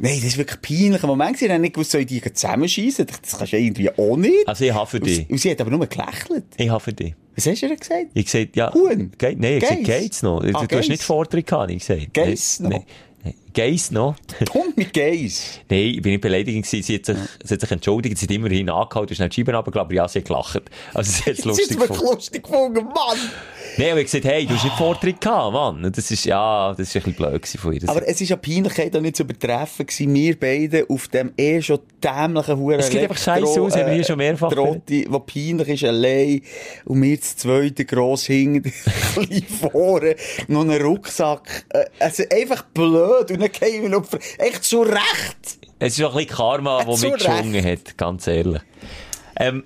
[0.00, 1.40] Nein, das ist wirklich ein peinlicher Moment.
[1.40, 3.06] Ich habe nicht gewusst, soll ich die zusammenschießen?
[3.22, 4.48] Das kannst du irgendwie auch nicht.
[4.48, 5.30] Also ich habe für dich.
[5.30, 6.46] Und sie hat aber nur gelächelt.
[6.56, 7.14] Ich habe für dich.
[7.36, 8.06] Was hast du denn gesagt?
[8.14, 8.74] Ich gesagt, ja.
[8.74, 9.12] Huhn?
[9.22, 10.40] Nein, ich gesagt, geht's noch.
[10.42, 11.02] Du, Ah, du hast nicht.
[11.04, 12.08] Vortritt gehabt, ich gesagt.
[12.16, 12.70] Nein, noch?
[12.70, 12.84] Nein,
[13.54, 14.16] Geiss noch?
[14.52, 15.60] Hund mit Geis.
[15.68, 16.82] Nein, ich bin nicht beleidigt gewesen.
[16.82, 19.54] Sie hat sich, sie hat sich entschuldigt, sie hat immerhin angehalten, ist nicht die Scheiben
[19.54, 20.62] runtergelassen, aber ja, sie hat gelacht.
[20.94, 22.14] Also sie hat es lustig ist mir gefunden.
[22.14, 23.18] lustig gefunden, Mann.
[23.76, 25.84] Nein, aber ich gesagt, hey, du hast nicht Vortritt gehabt, Mann.
[25.84, 27.88] Und Das ist, ja, das ist ein bisschen blöd von ihr.
[27.88, 30.14] Aber es ist ja Peinlichkeit auch nicht zu übertreffen gewesen.
[30.14, 33.94] Wir beide auf dem eh schon dämlichen Huren Es sieht einfach scheisse aus, haben wir
[33.94, 36.42] hier schon mehrfach Trotti, wo peinlich ist, allein.
[36.84, 38.72] Und wir das zweite gross hinten,
[39.14, 40.16] klein vorne,
[40.48, 41.64] noch einen Rucksack.
[41.98, 43.30] Also einfach blöd.
[43.30, 44.06] Und dann gehen wir noch,
[44.38, 45.58] echt zu Recht.
[45.78, 48.60] Es ist auch ein bisschen Karma, das so mitgeschwungen hat, ganz ehrlich.
[49.40, 49.64] Ähm,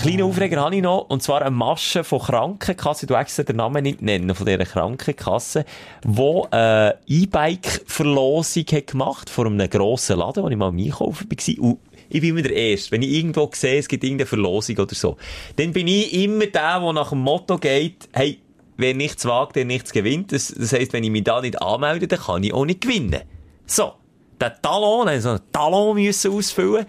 [0.00, 3.82] kleinen Aufreger habe ich noch, und zwar eine Masche von Krankenkasse, du extra den Namen
[3.82, 5.64] nicht nennen, von dieser Krankenkasse,
[6.04, 11.76] wo äh, E-Bike-Verlosung hat gemacht vor einem grossen Laden, wo ich mal Einkaufen war.
[12.10, 12.92] Ich bin immer der Erste.
[12.92, 15.16] Wenn ich irgendwo sehe, es gibt irgendeine Verlosung oder so,
[15.56, 18.38] dann bin ich immer der, der nach dem Motto geht, hey,
[18.76, 20.30] wer nichts wagt, der nichts gewinnt.
[20.30, 23.22] Das, das heisst, wenn ich mich da nicht anmelde, dann kann ich auch nicht gewinnen.
[23.66, 23.94] So.
[24.40, 26.86] Den Talon, dann so einen Talon müssen ausfüllen.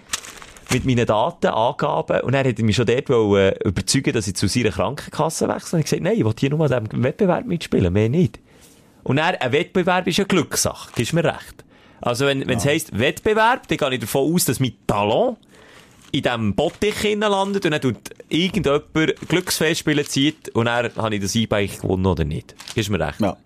[0.71, 2.21] Mit meinen Daten, Angaben.
[2.21, 5.77] Und er hat mich schon dort wollen, äh, überzeugen, dass ich zu seiner Krankenkasse wechsle.
[5.77, 8.39] Und ich gesagt, nein, ich will hier nur an diesem Wettbewerb mitspielen, mehr nicht.
[9.03, 10.91] Und dann, ein Wettbewerb ist eine Glückssache.
[10.95, 11.63] Gibst mir recht.
[12.01, 15.37] Also, wenn, wenn es heisst Wettbewerb, dann gehe ich davon aus, dass mein Talon
[16.11, 17.97] in diesem Bottich landet und dann tut
[18.29, 18.85] irgendjemand
[19.27, 22.55] Glücksfestspiele zieht und dann habe ich das E-Bike gewonnen oder nicht.
[22.73, 23.19] Gibst mir recht.
[23.19, 23.37] Ja.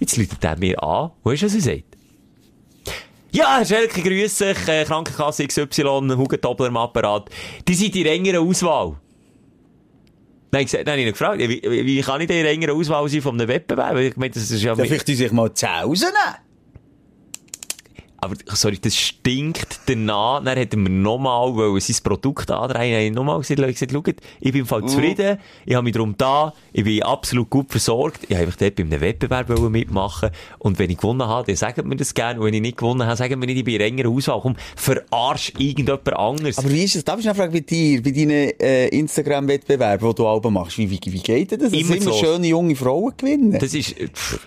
[0.00, 1.10] Jetzt läutet er mir an.
[1.22, 1.91] Wo ist es, er sagt?
[3.34, 7.30] Ja, Herr Schelke, grüße dich, äh, Krankenkasse XY, Hugentobler im Apparat.
[7.66, 8.96] Die sind in engeren Auswahl.
[10.52, 13.22] Habe ich dann habe ihn gefragt, wie, wie, kann ich denn in engeren Auswahl sein
[13.22, 13.96] von einem Wettbewerb?
[13.96, 14.74] Ich meine, das ist ja...
[14.74, 16.36] Dann vielleicht die sich mal zu Hause nehmen.
[18.22, 20.44] Aber, sorry, das stinkt danach.
[20.44, 24.52] Dann hätten wir nochmal, sein Produkt andrehen, habe ich nochmal gesagt, Leute, gesagt, schaut, ich
[24.52, 28.36] bin im Fall zufrieden, ich habe mich darum da, ich bin absolut gut versorgt, ich
[28.36, 31.96] habe einfach dort bei einem Wettbewerb mitmachen und wenn ich gewonnen habe, dann sagt mir
[31.96, 34.08] das gerne und wenn ich nicht gewonnen habe, sagen wir nicht, ich bin in enger
[34.08, 36.58] Auswahl, komm, verarsch irgendjemand anderes.
[36.58, 37.02] Aber wie ist es?
[37.02, 40.88] Darf ich noch fragen, bei dir, bei deinen äh, Instagram-Wettbewerben, die du Alben machst, wie,
[40.88, 41.72] wie, wie geht das?
[41.72, 42.12] Immer immer so.
[42.12, 43.58] schöne junge Frauen gewinnen?
[43.58, 44.38] Das ist, pff,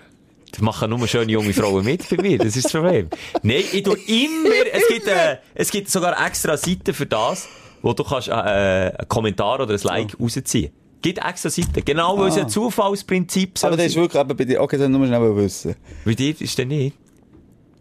[0.56, 2.38] das machen nur schöne junge Frauen mit bei mir.
[2.38, 3.10] Das ist das Problem.
[3.42, 7.46] Nein, ich tue immer, es gibt, äh, es gibt sogar extra Seiten für das,
[7.82, 10.72] wo du kannst, äh, äh, einen Kommentar oder ein Like rausziehen.
[11.02, 11.84] Gibt extra Seiten.
[11.84, 15.06] Genau, weil es ein Zufallsprinzip Aber das ist wirklich eben bei dir, okay, das nur
[15.06, 15.76] schnell wissen.
[16.06, 16.96] Bei dir ist der nicht.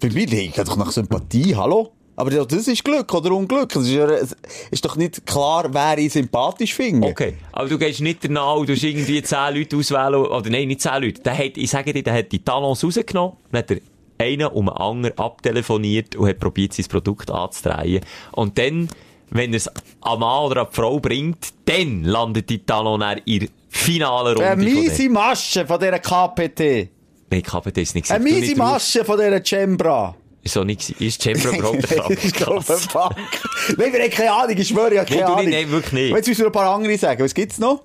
[0.01, 1.93] Bei mir liegt doch nach Sympathie, hallo?
[2.17, 3.73] Aber das ist Glück oder Unglück.
[3.73, 4.35] Das ist, es
[4.71, 7.09] ist doch nicht klar, wer ich sympathisch finde.
[7.09, 7.33] Okay.
[7.51, 11.01] Aber du gehst nicht danach, du hast irgendwie 10 Leute auswählen, oder nein, nicht 10
[11.01, 11.21] Leute.
[11.21, 13.77] Der hat, ich sage dir, der hat die Talons rausgenommen, dann hat er
[14.17, 18.01] einen um einen anderen abtelefoniert und hat probiert, sein Produkt anzudrehen.
[18.31, 18.89] Und dann,
[19.29, 23.39] wenn er es am Mann oder an die Frau bringt, dann landet die Talon in
[23.39, 24.49] der finalen Runde.
[24.49, 26.89] Eine miese Masche von dieser KPT.
[27.29, 28.57] Nein, KPT ist nicht Eine miese nicht.
[28.57, 30.15] Masche von dieser Cembra.
[30.45, 30.89] Ist so nicht.
[31.01, 32.77] Ist Chamber überhaupt eine Krankenkasse?
[33.77, 35.45] Nein, wir haben keine Ahnung, ich schwöre, ich habe keine du Ahnung.
[35.45, 36.15] nicht, nein, wirklich nicht.
[36.15, 37.23] Jetzt müssen wir noch ein paar andere sagen.
[37.23, 37.83] Was gibt's noch?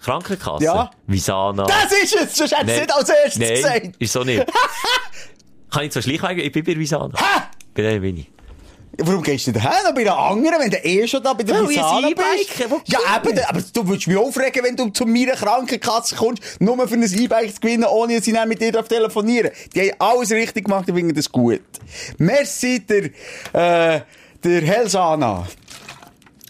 [0.00, 0.64] Krankenkasse?
[0.64, 0.90] Ja.
[1.06, 1.64] Visana.
[1.64, 2.36] Das ist es!
[2.36, 2.80] Sonst hättest du Nein.
[2.82, 3.96] nicht als erstes Nein, gesagt.
[3.98, 4.46] ist so nicht.
[5.72, 7.18] Kann ich zwar schleichwegen, ich bin bei Visana.
[7.18, 7.40] Hä?
[7.74, 8.30] Bei der bin ich.
[9.00, 9.84] Warum gehst du denn dahin?
[9.84, 12.58] Noch bei der anderen, wenn du eh schon da bei der Visana ein bist?
[12.86, 16.94] Ja, eben, aber du würdest mich aufregen, wenn du zu meiner Krankenkasse kommst, nur für
[16.94, 20.32] ein E-Bike zu gewinnen, ohne dass ich dann mit dir darf telefonieren Die haben alles
[20.32, 21.60] richtig gemacht, ich finde das gut.
[22.18, 23.04] Merci, der,
[23.52, 24.00] äh,
[24.42, 25.46] der Helsana.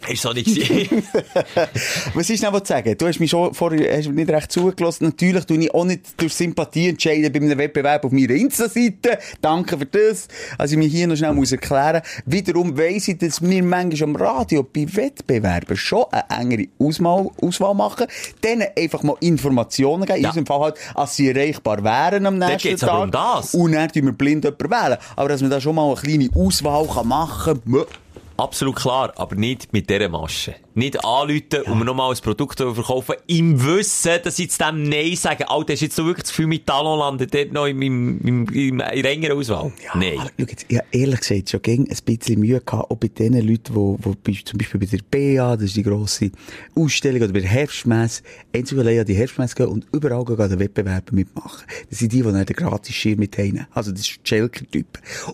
[0.07, 0.49] Ist so nicht.
[2.14, 2.94] Was ist noch was zu sagen?
[2.96, 5.05] Du hast mich schon vorher hast nicht recht zugelassen.
[5.07, 9.18] Natürlich tue ich auch nicht durch Sympathie entscheiden bei einem Wettbewerb auf meiner Insta-Seite.
[9.40, 10.28] Danke für das.
[10.57, 12.03] Also ich mich hier noch schnell muss erklären.
[12.26, 17.74] Wiederum weiss ich, dass wir manchmal am Radio bei Wettbewerben schon eine engere Auswahl, Auswahl
[17.74, 18.07] machen.
[18.42, 20.18] Denen einfach mal Informationen geben.
[20.18, 20.28] In Ja.
[20.30, 22.88] unserem Fall halt, als sie erreichbar wären am nächsten Tag.
[22.90, 23.55] aber um das.
[23.55, 24.99] Und dann tun wir blind jemanden wählen.
[25.16, 27.84] Aber dass man da schon mal eine kleine Auswahl kann machen kann,
[28.39, 30.55] Absolut klar, aber nicht mit dieser Masche.
[30.79, 35.16] Nicht anrufen und mir nochmal ein Produkt verkaufen, im Wissen, dass sie zu dem Nein
[35.16, 35.45] sagen.
[35.49, 38.20] Alter, hast du jetzt so wirklich das Gefühl, mit Talon landet dort noch im, im,
[38.20, 39.72] im, im, in der engeren Auswahl?
[39.95, 40.18] Nein.
[40.18, 43.09] Aber schau jetzt, ich habe ehrlich gesagt schon gegen ein bisschen Mühe gehabt, auch bei
[43.09, 45.01] den Leuten, die, die bei- zum Beispiel bei der
[45.37, 46.31] BA, das ist die grosse
[46.76, 48.22] Ausstellung, oder bei der Herbstmesse,
[48.55, 51.66] einzig allein an die Herbstmesse gehen und überall gehen an den Wettbewerben mitmachen.
[51.91, 53.66] Das sind die, die dann den gratis Schirm mit haben.
[53.72, 54.87] Also das ist der Schelker-Typ.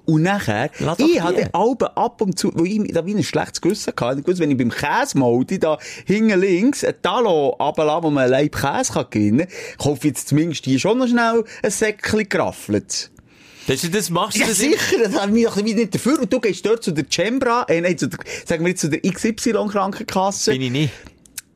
[0.06, 1.20] Und nachher, ich die.
[1.36, 4.20] den Alben ab und zu, wo ich da wie ein schlechtes Gewissen hatte.
[4.20, 4.70] Ich wusste, wenn ich beim
[5.34, 9.78] Käsemoldi da hinten links ein Talon runterlasse, wo man einen Leib Käse kann gewinnen kann,
[9.78, 13.10] kaufe jetzt zumindest die schon noch schnell ein Säckchen geraffelt.
[13.66, 16.20] Das, das machst du Ja, das sicher, das haben wir nicht dafür.
[16.20, 18.90] Und du gehst dort zu der Chembra, äh, nein, zu der, sagen wir jetzt zu
[18.90, 20.50] der XY-Krankenkasse.
[20.52, 20.92] Bin ich nicht.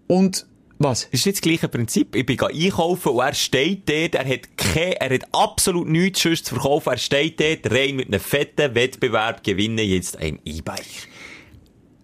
[0.07, 0.47] Und,
[0.79, 1.03] was?
[1.11, 2.16] Das ist nicht das gleiche Prinzip.
[2.16, 6.47] Ich bin einkaufen und er steht dort, er hat kein, er hat absolut nichts sonst
[6.47, 6.93] zu verkaufen.
[6.95, 11.09] Er steht dort rein mit einem fetten Wettbewerb, gewinne jetzt ein E-Bike.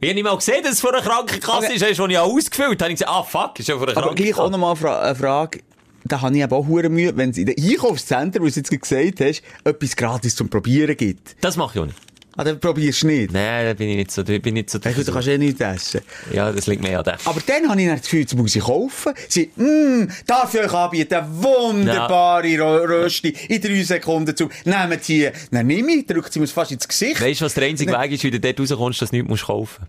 [0.04, 1.90] Ich habe nicht mal gesehen, dass es von einer Krankenkasse Okay.
[1.90, 1.96] ist.
[1.96, 2.82] Schon ja ausgefüllt.
[2.82, 4.50] Habe ich gesagt, ah fuck, ist ja von einer Aber gleich auch Krankenkasse.
[4.52, 5.60] nochmal fra eine Frage.
[6.04, 8.56] Da habe ich eben auch hure Mühe, wenn es in den Einkaufszentren, wo du es
[8.56, 11.36] jetzt gesagt hast, etwas gratis zum Probieren gibt.
[11.40, 11.96] Das mache ich auch nicht.
[12.36, 13.32] Ah, dann probierst du nicht.
[13.32, 15.60] Nein, da bin ich nicht so, bin ich nicht so gut, du kannst eh nichts
[15.60, 16.00] essen.
[16.32, 17.14] Ja, das liegt mir an dem.
[17.24, 19.12] Aber dann habe ich dann das Gefühl, jetzt muss ich kaufen.
[19.28, 22.76] Sie, mmm, darf ich euch anbieten, wunderbare ja.
[22.76, 24.48] Rösti, in drei Sekunden zu.
[24.64, 25.30] Nehmt die.
[25.52, 27.20] Dann nehme ich, drückt sie mir fast ins Gesicht.
[27.20, 29.44] Weißt du, was der einzige Weg ist, wie du dort rauskommst, dass du nichts musst
[29.44, 29.86] kaufen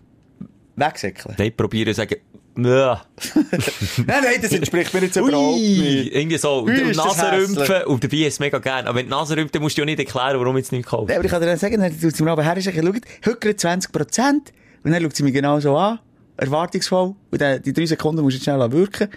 [0.76, 1.34] Wegsäckeln.
[1.38, 2.16] Nicht probieren sagen,
[2.56, 3.02] ja.
[4.06, 6.14] Nein, nein, das entspricht mir jetzt überhaupt nicht.
[6.14, 6.64] Irgendwie so.
[6.64, 7.84] Ui, Und Nasenrümpfen.
[7.84, 8.86] Und dabei ist es mega gern.
[8.86, 11.10] Aber wenn du Nasenrümpfen, dann musst du ja nicht erklären, warum jetzt nicht kaufst.
[11.10, 13.00] Ja, aber ich kann dir dann sagen, dann tut sie mir aber her, schaut, heute
[13.22, 14.52] gerade 20 Prozent.
[14.84, 15.98] Und dann schaut sie mich genau so an,
[16.36, 17.14] erwartungsvoll.
[17.30, 19.08] Und dann, die drei Sekunden musst du jetzt schnell wirken.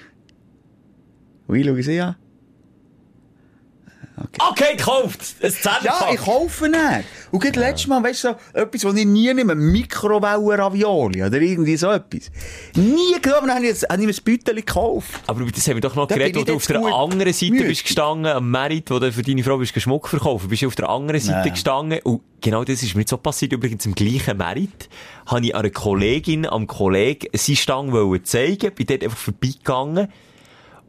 [1.48, 2.16] Und ich schaue sie an.
[4.52, 5.20] Okay, gekauft!
[5.42, 5.84] Ein Zehnerpack!
[5.84, 6.82] Ja, ich kaufe nicht.
[7.32, 11.78] Und gerade letztes Mal, weißt du, so, etwas, was ich nie nehme, Mikrowellen-Ravioli oder irgendwie
[11.78, 12.32] so etwas.
[12.76, 15.22] Nie genommen, dann habe ich, jetzt- habe ich mir ein Beutel gekauft.
[15.28, 17.66] Aber das haben wir doch noch Da geredet, wo du auf der anderen Seite müde.
[17.66, 20.50] bist gestanden, am Merit, wo du für deine Frau bist Schmuck verkaufen.
[20.50, 21.52] Bist du auf der anderen Seite Nein.
[21.54, 22.00] gestanden.
[22.04, 23.54] Und genau das ist mir jetzt so passiert.
[23.54, 24.90] Übrigens im gleichen Merit
[25.28, 30.08] habe ich einer Kollegin, am Kollegen, seine Stange wollen zeigen, bin dort einfach vorbeigegangen.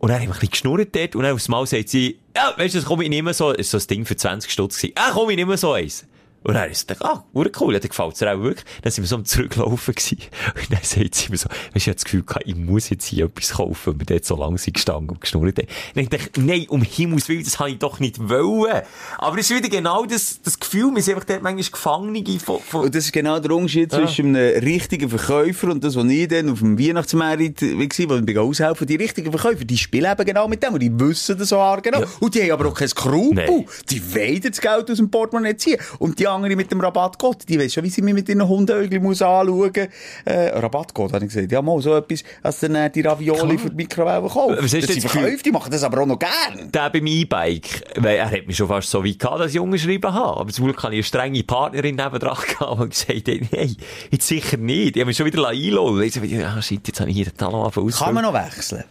[0.01, 2.55] Und dann haben wir ein bisschen geschnurrt dort, und dann aufs Mal sagt sie, ja,
[2.57, 4.79] weißt du, das komm ich nicht mehr so, ist so ein Ding für 20 Stutz
[4.79, 4.95] gewesen.
[4.97, 6.07] Ja, komm ich nicht mehr so eins.
[6.43, 8.65] Und dann ist es, ah, ur cool, ja, dann gefällt es auch wirklich.
[8.83, 10.19] Dann sind wir so am Zurücklaufen gewesen.
[10.55, 12.89] Und dann sagt sie mir so, weißt du, ich hab das Gefühl gehabt, ich muss
[12.89, 15.69] jetzt hier etwas kaufen, und wir dort so lang sind gestanden und geschnurrt haben.
[15.95, 18.83] Ich dachte, nein, um Himmels Willen, das habe ich doch nicht wollen.
[19.19, 22.61] Aber es ist wieder genau das, das Gefühl, wir sind einfach dort manchmal Gefangene von,
[22.61, 26.29] von, Und das ist genau der Unterschied zwischen einem richtigen Verkäufer und das, was ich
[26.29, 28.87] dann auf dem Weihnachtsmarkt war, wo ich aushelfen.
[28.87, 32.01] Die richtigen Verkäufer, die spielen eben genau mit dem und die wissen das so genau.
[32.01, 32.07] Ja.
[32.21, 33.47] Und die haben aber auch kein Skrupel.
[33.47, 33.67] Nein.
[33.91, 35.79] Die wollen das Geld aus dem Portemonnaie ziehen.
[35.99, 39.01] Und die anderen mit dem Rabattcode, die wissen schon, wie sie mich mit ihren Hundeäugel
[39.01, 39.89] muss anschauen.
[40.25, 41.53] Äh, Rabattcode, habe ich gesagt.
[41.53, 44.57] Ja, mal so etwas, als dann äh, die Ravioli für die Mikrowelle kaufen.
[44.57, 46.71] Was hast du das jetzt Verkäufer, die machen das aber auch noch gern.
[46.73, 50.13] der beim E-Bike, weil er hat mich schon fast so weit gehabt, dass ich unterschrieben
[50.13, 50.41] habe.
[50.41, 53.77] Aber zum Glück habe ich eine strenge Partnerin nebendran gehabt, die gesagt nein,
[54.11, 54.97] jetzt sicher nicht.
[54.97, 57.37] Ich habe mich schon wieder einladen Ich so, ah, shit, jetzt habe ich hier den
[57.37, 58.85] Talon Kann man noch wechseln?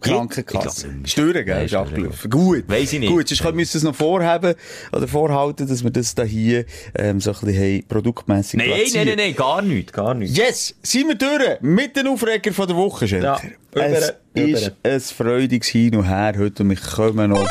[0.00, 0.88] Krankenkasse.
[0.88, 1.64] Nein, gell?
[1.64, 2.30] Ist abgelaufen.
[2.30, 2.64] Gut.
[2.68, 3.10] Weiss ich nicht.
[3.10, 4.54] Gut, sonst können wir das noch vorhaben,
[4.92, 9.06] oder vorhalten, dass wir das da hier, ähm, so ein bisschen haben, produktmässig Nein, nein,
[9.06, 10.36] nein, nein, gar nicht, gar nicht.
[10.36, 10.74] Yes!
[10.82, 13.40] Sind wir durch mit den Aufreger von der Woche, Schelker?
[13.74, 17.48] Ja, es über- ist ein freudiges Hin und Her heute und wir kommen noch.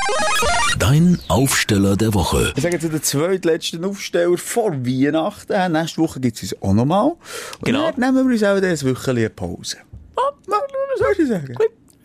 [0.80, 2.54] Dein Aufsteller der Woche.
[2.56, 5.52] Ich sage zu den zweitletzten Aufsteller vor Weihnachten.
[5.52, 7.08] Äh, Nächste Woche gibt es uns auch nochmal.
[7.12, 7.18] Und
[7.64, 7.92] Genau.
[7.92, 9.78] dann nehmen wir uns auch das Wöchchen eine Pause.
[10.16, 11.56] Was soll ich sagen?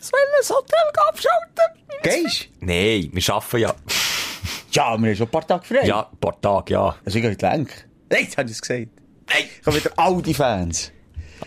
[0.03, 0.79] Soll das Hotel
[1.09, 1.83] abschalten?
[2.03, 3.75] Gehst Nein, wir arbeiten ja.
[4.73, 5.87] Ja, wir haben schon ein paar Tage frei.
[5.87, 6.97] Ja, ein paar Tage, ja.
[7.05, 7.87] Also ich gehe nicht lenk.
[8.11, 8.89] Nein, jetzt habe ich es gesagt.
[9.29, 9.45] Nein!
[9.61, 10.91] Ich habe wieder all die Fans.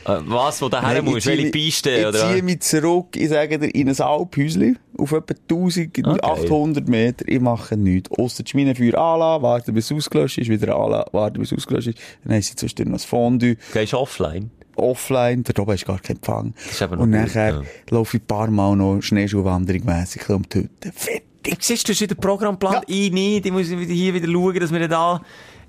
[0.05, 1.25] Äh, was, wo du her musst?
[1.25, 2.29] Welche Piste, Ich oder?
[2.31, 7.27] ziehe mich zurück, ich sage dir, in ein Alphäuschen auf etwa 1800 Meter.
[7.27, 8.11] Ich mache nichts.
[8.11, 11.87] Ausser die Schminenfeuer anlassen, warten bis es ausgelöscht ist, wieder anlassen, warten bis es ausgelöscht
[11.87, 11.99] ist.
[12.23, 13.57] Dann haben sie zwischendurch noch das Fondue.
[13.73, 14.51] Gehst du offline?
[14.76, 16.53] Offline, da oben ist gar kein Empfang.
[16.69, 17.61] ist Und gut, nachher ja.
[17.89, 20.91] laufe ich ein paar Mal noch Schneeschuhwanderung mässig um die Hütte.
[20.93, 21.23] Fertig.
[21.43, 22.73] Du siehst, du hast wieder Programmplan.
[22.73, 22.82] Ja.
[22.88, 23.45] Ich nicht.
[23.45, 25.21] Ich muss hier wieder schauen, dass wir da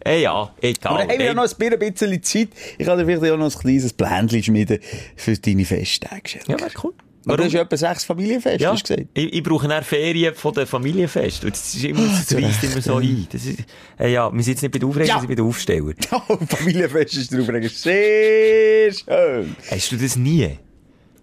[0.07, 0.93] Eh ja, egal.
[0.93, 2.49] Aber dann haben wir ja noch ein bisschen Zeit.
[2.79, 4.79] Ich kann dir vielleicht auch noch ein kleines Plänchen schmieden
[5.17, 6.39] für deine Festtage.
[6.47, 6.95] Ja, wäre cool.
[7.27, 9.11] Aber du hast etwa sechs Familienfeste, Ja, hast du gesagt.
[9.15, 11.45] ich, ich brauche dann Ferien von der Familienfest.
[11.45, 13.27] Und das ist immer, das zu reißt immer so ein.
[13.33, 13.59] Das ist,
[13.99, 15.15] äh, ja, wir sind jetzt nicht bei den Aufregern, Ja.
[15.17, 15.95] wir sind bei den Aufstellern.
[16.29, 17.47] Oh, Familienfest ist drauf.
[17.73, 19.57] Sehr schön.
[19.71, 20.51] Hast du das nie?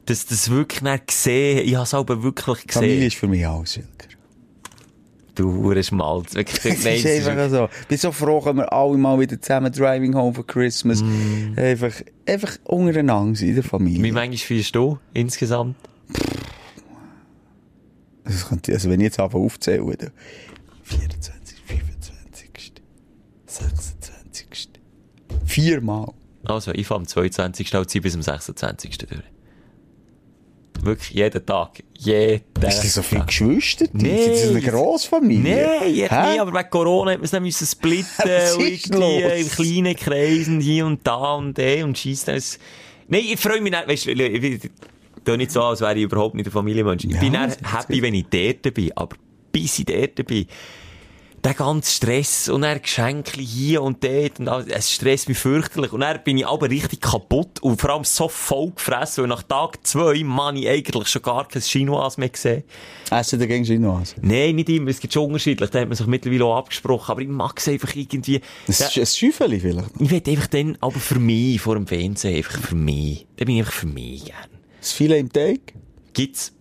[0.05, 2.81] Dass das wirklich nicht gesehen, ich habe es aber wirklich gesehen.
[2.83, 3.87] Familie ist für mich alles, Schelker.
[5.35, 6.35] Du Hure Schmalz.
[6.35, 7.69] Wirklich, nein, ist einfach so.
[7.81, 11.01] Ich bin so froh, können wir alle mal wieder zusammen Driving Home for Christmas.
[11.01, 11.53] Mm.
[11.57, 11.93] Einfach,
[12.27, 14.13] einfach untereinander in der Wie Familie.
[14.13, 15.75] manchmal fühlst du insgesamt?
[18.25, 20.11] Also wenn ich jetzt anfange aufzählen, dann
[20.83, 22.73] 24, 25,
[23.45, 24.69] 26.
[25.45, 26.07] Viermal.
[26.45, 27.73] Also, ich fahre am 22.
[27.75, 28.97] und ziehe bis am 26.
[28.97, 29.09] durch.
[30.81, 31.81] Wirklich jeden Tag.
[31.97, 33.27] Jeden Ist das so viel Tag.
[33.27, 33.85] Geschwister?
[33.93, 35.79] Nee, Ist das eine Grossfamilie?
[35.79, 36.39] Nein, jetzt Hä?
[36.39, 39.41] aber wegen Corona hat man es dann müssen splitten Was und ist irgendwie los?
[39.41, 42.59] in kleinen Kreisen hier und da und da und schießt das.
[43.07, 44.69] Nein, ich freue mich nicht, weißt du,
[45.23, 47.05] ich, ich, tu nicht so, als wäre ich überhaupt nicht ein Familienmensch.
[47.05, 49.15] Ich Ja, bin happy, wenn ich dort bin, aber
[49.51, 50.47] bis ich dort bin,
[51.43, 55.91] der ganze Stress und dann Geschenke hier und dort und alles, es stresst mich fürchterlich
[55.91, 59.43] und dann bin ich aber richtig kaputt und vor allem so voll gefressen, weil nach
[59.43, 62.63] Tag zwei, Mann, ich eigentlich schon gar kein Chinois mehr gesehen.
[63.11, 64.15] Essen dagegen Chinoise.
[64.21, 64.89] Nein, nicht immer.
[64.89, 65.69] Es gibt schon unterschiedlich.
[65.69, 67.11] Da hat man sich mittlerweile auch abgesprochen.
[67.11, 68.41] Aber ich mag es einfach irgendwie.
[68.67, 69.89] Ja, ist ein Schäufeli vielleicht.
[69.99, 73.27] ich will einfach dann, aber für mich, vor dem Fernsehen, einfach für mich.
[73.35, 74.62] Da bin ich einfach für mich gern.
[74.83, 75.61] Das Filet im Teig?
[76.11, 76.51] Gibt's?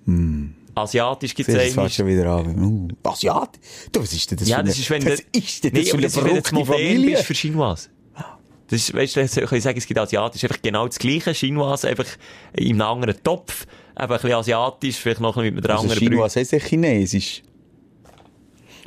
[0.76, 1.74] Asiatisch gibt's Das eigentlich.
[1.74, 2.62] fährst schon wieder an.
[3.04, 3.58] Uh, Asiat?
[3.90, 5.80] Du, was ist denn das Ja, für das eine, ist, wenn du- ist denn Nee,
[5.80, 6.12] das für aber eine das
[6.46, 7.74] ist, wenn du modern bist für Chinois.
[8.68, 11.32] Das ist, weißt du, da kann ich sagen, es gibt Asiatisch einfach genau das Gleiche.
[11.34, 12.06] Chinois einfach
[12.54, 13.66] in einem anderen Topf.
[13.98, 16.58] Eben ein bisschen asiatisch, vielleicht noch ein bisschen mit einer Also anderen Chinoise heisst ja
[16.60, 17.42] Chinesisch.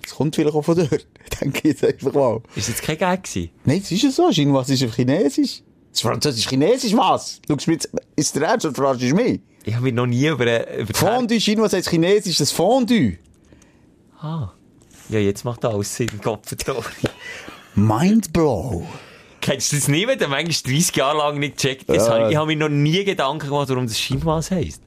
[0.02, 1.06] Das kommt vielleicht auch von dort.
[1.42, 2.42] Denke ich jetzt einfach mal.
[2.56, 3.50] Ist jetzt kein Gag gewesen?
[3.66, 4.32] Nein, das ist ja so.
[4.32, 5.62] Chinoise ist auf Chinesisch.
[5.96, 7.40] Das Französisch Chinesisch, was?
[7.48, 9.40] Du mir jetzt, ist der Ernst oder fragst du mich?
[9.64, 13.18] Ich habe mich noch nie über, äh, über Fondue, Chinoise heißt Chinesisch, das Fondue.
[14.20, 14.52] Ah.
[15.08, 16.54] Ja, jetzt macht alles Sinn, Kopf
[17.76, 18.86] Mindblow.
[19.40, 22.10] Kennst du das nicht, wenn du manchmal 30 Jahre lang nicht gecheckt hast?
[22.10, 22.30] Ja.
[22.30, 24.82] Ich habe mir noch nie Gedanken gemacht, warum das Chinois heisst.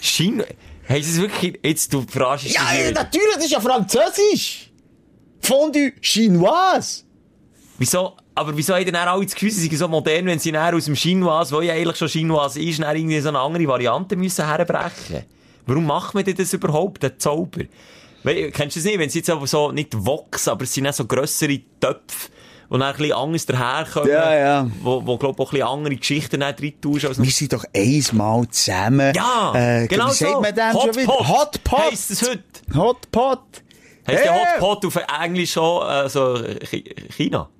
[0.00, 0.46] Chinois?
[0.88, 4.72] Heisst es wirklich, jetzt du fragst es Ja, ja, natürlich, das ist ja Französisch.
[5.40, 7.04] Fondue Chinoise.
[7.78, 10.84] Wieso, aber wieso haben denn alle das Gefühl, sie sind so modern, wenn sie aus
[10.86, 14.46] dem Chinois, wo ja eigentlich schon Chinois ist, dann irgendwie so eine andere Variante müssen
[14.46, 15.24] herbrechen?
[15.66, 17.62] Warum macht man denn das überhaupt, den Zauber?
[18.24, 18.98] Weil, kennst du das nicht?
[18.98, 22.30] Wenn sie jetzt aber so, nicht Vox, aber es sind auch so grössere Töpfe,
[22.72, 24.08] und dann ein bisschen anders daherkommen.
[24.08, 24.70] Ja, ja.
[24.80, 27.64] Wo, wo glaub ich, auch ein bisschen andere Geschichten drin tust, als Wir sind doch
[27.76, 29.12] einmal zusammen.
[29.14, 30.40] Ja, äh, genau wie sagt so.
[30.40, 31.28] man dem schon wieder?
[31.28, 31.78] Hotpot.
[31.90, 32.42] Heisst es heute.
[32.74, 33.40] Hotpot.
[34.08, 34.58] Heisst der Hey!
[34.58, 37.50] Hotpot auf Englisch schon, also, Chi- China?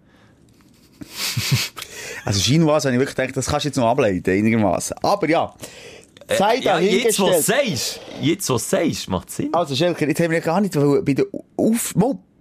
[2.24, 4.96] Also Chinoise habe ich wirklich gedacht, das kannst du jetzt noch ableiten, einigermaßen.
[5.02, 5.52] Aber ja,
[6.28, 7.68] sei ja, jetzt, du dahingestellt.
[7.68, 9.52] sagst, jetzt, wo du sagst, macht Sinn.
[9.52, 11.26] Also Schelker, jetzt haben wir ja gar nicht, bei der
[11.56, 11.94] Auf...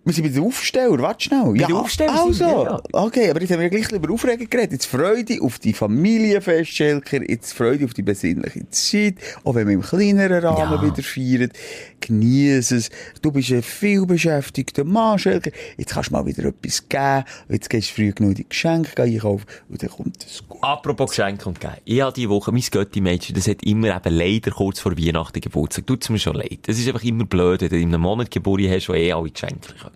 [0.03, 1.53] wir sind bei den Aufsteller, warte schnell.
[1.53, 2.81] Den Aufsteller also, wir, ja.
[2.91, 4.71] Okay, aber jetzt haben wir ja gleich über Aufregung geredet.
[4.71, 7.21] Jetzt Freude auf die Familienfest, Schelker.
[7.29, 9.15] Jetzt Freude auf die besinnliche Zeit.
[9.43, 10.81] Auch wenn wir im kleineren Rahmen Ja.
[10.81, 11.51] wieder feiern.
[11.99, 12.89] Genieß es.
[13.21, 15.51] Du bist ein viel beschäftigter Mann, Schelker.
[15.77, 17.23] Jetzt kannst du mal wieder etwas geben.
[17.49, 19.45] Jetzt gehst du früh genug die Geschenke einkaufen.
[19.69, 20.63] Und dann kommt es gut.
[20.63, 21.75] Apropos Geschenke und Geben.
[21.85, 25.85] Ich habe diese Woche, mein Götti-Mädchen, das hat immer eben leider kurz vor Weihnachten Geburtstag.
[25.85, 26.59] Tut's mir schon leid.
[26.63, 29.29] Das ist einfach immer blöd, wenn du in einem Monat Geburt hast, wo eh alle
[29.29, 29.90] Geschenke kommen.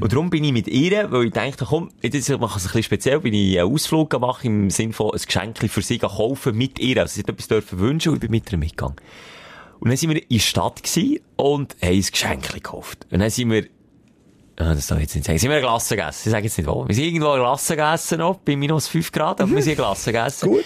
[0.00, 2.66] Und darum bin ich mit ihr, weil ich dachte, komm, jetzt mache ich es ein
[2.68, 6.56] bisschen speziell, bin ich einen Ausflug gemacht, im Sinne von ein Geschenk für sie kaufen
[6.56, 7.00] mit ihr.
[7.00, 8.96] Also sie hat etwas dürfen wünschen und ich bin mit ihr mitgegangen.
[9.80, 13.06] Und dann sind wir in der Stadt gewesen und haben ein Geschenk gekauft.
[13.10, 13.66] Und dann sind wir
[14.56, 15.38] Ah, das soll ich jetzt nicht sagen.
[15.38, 16.28] Sind wir eine Glasse gegessen?
[16.28, 16.86] Ich sage jetzt nicht wo.
[16.86, 19.76] Wir sind irgendwo eine Glasse gegessen noch, bei minus 5 Grad, aber wir sind eine
[19.76, 20.50] Glasse gegessen.
[20.50, 20.64] Gut.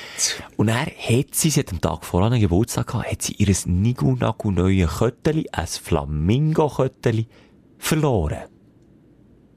[0.57, 3.54] Und dann hat sie, sie hat am Tag vorher einen Geburtstag gehabt, hat sie ihr
[3.64, 7.28] Nigu-Nagu neue Kötteli, ein Flamingo-Kötteli,
[7.78, 8.44] verloren.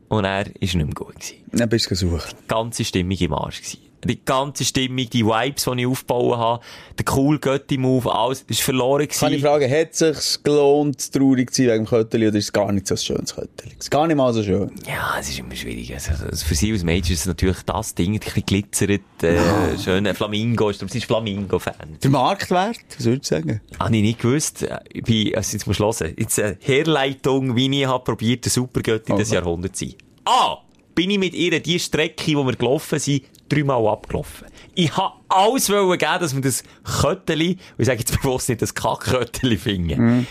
[0.09, 1.33] Und er ist nicht mehr gut.
[1.51, 2.35] Dann bist du gesucht.
[2.43, 3.88] Die ganze Stimmung im Arsch gewesen.
[4.05, 6.63] Die ganze Stimmung, die Vibes, die ich aufgebaut habe,
[6.97, 9.19] der cool Götti-Move, alles, ist verloren gewesen.
[9.19, 12.45] Kann ich fragen, hat es sich gelohnt, traurig zu sein wegen dem Kötteli, oder ist
[12.45, 13.71] es gar nicht so ein schönes Kötteli?
[13.77, 14.71] Es ist gar nicht mal so schön.
[14.87, 15.93] Ja, es ist immer schwierig.
[15.93, 19.37] Also, also für sie als Mädchen ist es natürlich das Ding, ein bisschen glitzert, äh,
[19.83, 21.97] schön, ein Flamingo, ist, sie ist Flamingo-Fan.
[22.01, 23.61] Der Marktwert, was würdest du sagen?
[23.79, 24.65] Habe ich nicht gewusst.
[24.93, 26.13] Ich bin, also jetzt musst du hören.
[26.17, 29.35] Jetzt eine Herleitung, wie ich habe probiert, der Supergötti des Okay.
[29.35, 29.95] Jahrhunderts zu sein.
[30.25, 30.57] A.
[30.95, 34.47] Bin ich mit ihr die Strecke, die wir gelaufen sind, dreimal abgelaufen.
[34.75, 36.63] Ich habe alles wollen geben, dass wir das
[37.01, 40.27] Kötteli, und ich sage jetzt bewusst nicht das Kackkötteli finden.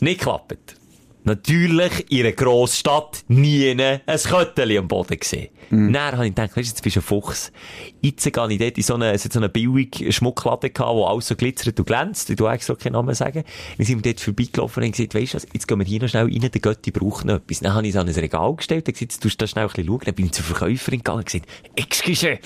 [0.00, 0.76] Nicht geklappt.
[1.24, 5.48] Natürlich in einer Grossstadt nie ein Kötteli am Boden gesehen.
[5.70, 5.92] Mhm.
[5.92, 7.52] Dann habe ich gedacht, weißt du, jetzt bist du ein Fuchs.
[8.00, 11.36] Jetzt gehe ich dort in so eine, so eine billige Schmuckladen gehabt, wo alles so
[11.36, 12.30] glitzert und glänzt.
[12.30, 13.44] Ich tu extra keinen Namen sagen.
[13.76, 16.00] Dann sind wir dort vorbeigelaufen und haben gesagt, weisst du was, jetzt gehen wir hier
[16.00, 17.60] noch schnell rein, der Götti braucht noch etwas.
[17.60, 19.64] Dann habe ich es an ein Regal gestellt, dann gesagt, jetzt tust du da schnell
[19.64, 20.00] ein bisschen schauen.
[20.04, 21.46] Dann bin ich zur Verkäuferin gegangen und gesagt,
[21.76, 22.38] excuse,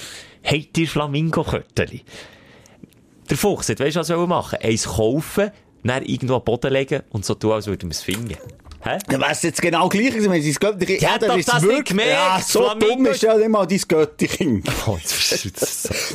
[0.44, 2.02] habt ihr Flamingo-Kötteli?
[3.28, 5.50] Der Fuchs hat, weißt du, was er machen Eins kaufen,
[5.84, 8.36] dann irgendwo am Boden legen und so tun, als würden wir es finden.
[8.89, 8.99] Hä?
[9.11, 10.99] Ja, wär's jetzt genau gleich gewesen, wenn sie das Götti...
[10.99, 12.11] Ja, doch das nicht gemerkt.
[12.11, 14.68] Ja, so Flamingo- dumm ist ja nicht mal dein Götti-Kind.
[14.86, 14.99] Oh,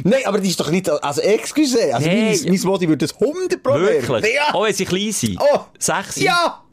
[0.03, 0.89] Nein, aber die ist doch nicht...
[0.89, 2.35] Also, excuse, also Nee.
[2.43, 4.09] mein, mein Modi würde das 100 Prozent...
[4.09, 4.33] Wirklich?
[4.33, 4.53] Ja!
[4.53, 5.39] Oh, wenn sie klein sind?
[5.39, 5.59] Oh!
[5.77, 6.15] Sechs?
[6.19, 6.63] Ja!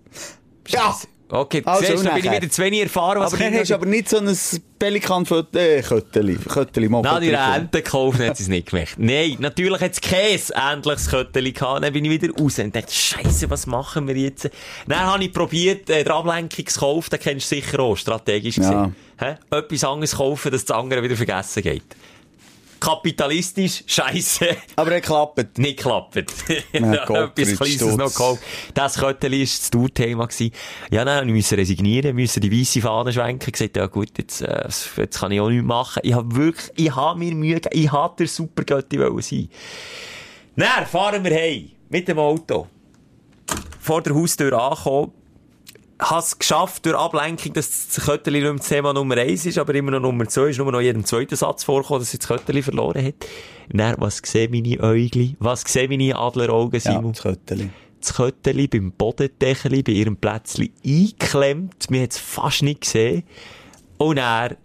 [0.69, 0.97] Ja!
[1.33, 3.75] Okay, Also, siehst da bin ich wieder zu wenig erfahren, was Aber dann hast du
[3.75, 4.37] aber nicht so ein
[4.79, 5.25] pelikan
[5.55, 6.33] äh, Kötteli.
[6.35, 7.37] Na, die Kötteli.
[7.57, 8.95] Ente gekauft, hat sie es nicht gemacht.
[8.99, 10.41] Nein, natürlich hat es kein
[10.77, 11.85] ähnliches Kötteli gehabt.
[11.85, 14.51] Dann bin ich wieder raus und dachte, Scheiße, was machen wir jetzt?
[14.89, 18.63] Dann habe ich probiert, äh, den Ablenkungskauf, den kennst du sicher auch, strategisch Ja.
[18.63, 18.97] gesehen.
[19.19, 19.37] Hä?
[19.57, 21.83] Etwas anderes kaufen, dass das andere wieder vergessen geht.
[22.81, 24.57] Kapitalistisch, Scheiße.
[24.77, 25.59] Aber er klappt.
[25.59, 26.25] nicht geklappt.
[26.73, 28.43] Na, Gott, Etwas Kleines noch gekauft.
[28.73, 30.29] Das Kötteli war das Tourthema.
[30.91, 34.69] Ja, dann ich musste resignieren, musste die weisse Fahne schwenken, gesagt, ja gut, jetzt, äh,
[34.97, 36.01] jetzt kann ich auch nichts machen.
[36.03, 39.49] Ich habe wirklich, ich habe mir Mühe gegeben, ich habe der Supergötti sein.
[40.57, 42.67] Dann fahren wir heim, mit dem Auto.
[43.79, 45.13] Vor der Haustür angekommen,
[46.01, 49.59] habe es geschafft durch Ablenkung, dass das Kötteli nicht mehr das Thema Nummer eins ist,
[49.59, 52.27] aber immer noch Nummer zwei ist, nur noch jedem zweiten Satz vorgekommen, dass sie das
[52.29, 53.15] Kötteli verloren hat.
[53.73, 55.37] Dann, was sehen meine Äugli?
[55.39, 57.13] Was sehen meine Adleraugen, Ja, Simon?
[57.13, 57.71] das Kötteli.
[58.01, 61.87] das Kötteli beim Bodendeckel bei ihrem Plätzchen eingeklemmt.
[61.91, 63.25] Wir haben es fast nicht gesehen.
[63.99, 64.57] Und er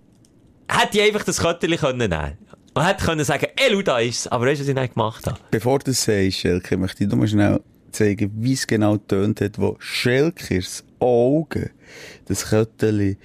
[0.69, 2.37] hätte einfach das Kötteli können nehmen
[2.73, 4.27] Und hätte können sagen, ey, schau, da ist's.
[4.27, 5.37] Aber weißt du, was ich nicht gemacht habe?
[5.51, 7.59] Bevor du es sagst, Schelke, möchte ich dir mal schnell
[7.91, 11.69] zeigen, wie es genau tönt hat, wo Schelkers Augen
[12.27, 13.17] das Kötteli,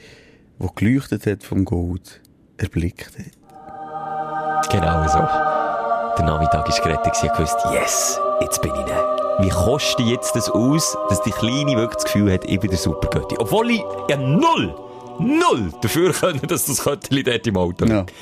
[0.58, 2.20] das geleuchtet hat vom Gold,
[2.58, 4.70] erblickt hat.
[4.70, 5.18] Genau so.
[6.18, 7.14] Der Nachmittag war gerettet.
[7.22, 9.16] Ich wusste, yes, jetzt bin ich da.
[9.40, 12.78] Wie kostet jetzt das aus, dass die Kleine wirklich das Gefühl hat, ich bin der
[12.78, 13.36] Supergötti?
[13.38, 14.74] Obwohl ich ja null,
[15.18, 18.00] null dafür können, dass das Kötteli dort im Auto Ja.
[18.00, 18.12] liegt.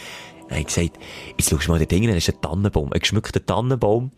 [0.49, 0.99] Dann habe ich gesagt,
[1.37, 4.13] jetzt schau mal den Ding, dann ist ein Tannenbaum, ein geschmückter Tannenbaum,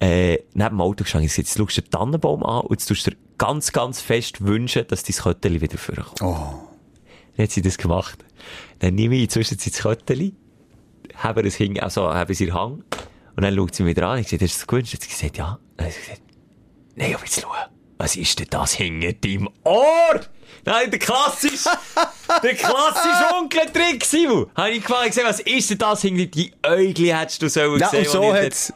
[0.00, 1.28] äh, neben dem Auto gestanden.
[1.28, 4.44] Gesagt, jetzt schaust du den Tannenbaum an und jetzt tust du dir ganz, ganz fest
[4.44, 6.22] wünschen, dass dein Kötteli wieder vorkommt.
[6.22, 6.68] Oh.
[7.36, 8.24] Dann hat sie das gemacht.
[8.78, 10.34] Dann nehme ich inzwischen das Kötteli,
[11.16, 12.84] habe es hing, also habe es ihr Hang,
[13.36, 14.94] und dann schaut sie mich wieder an, ich gesagt, hast du das gewünscht?
[14.94, 15.58] Hat sie gesagt, ja.
[15.76, 16.22] Dann hat sie gesagt,
[16.94, 17.52] nein, aber jetzt schau,
[17.98, 20.20] was ist denn das hinter deinem Ohr?
[20.64, 21.64] Nein, der klassisch,
[22.42, 24.50] der klassische Onkeltrick, Simon.
[24.54, 27.88] Habe ich gefragt, gesagt, was ist denn das hinter die Äugli hättest du sollen Ja,
[27.88, 28.72] sehen, und so hat's...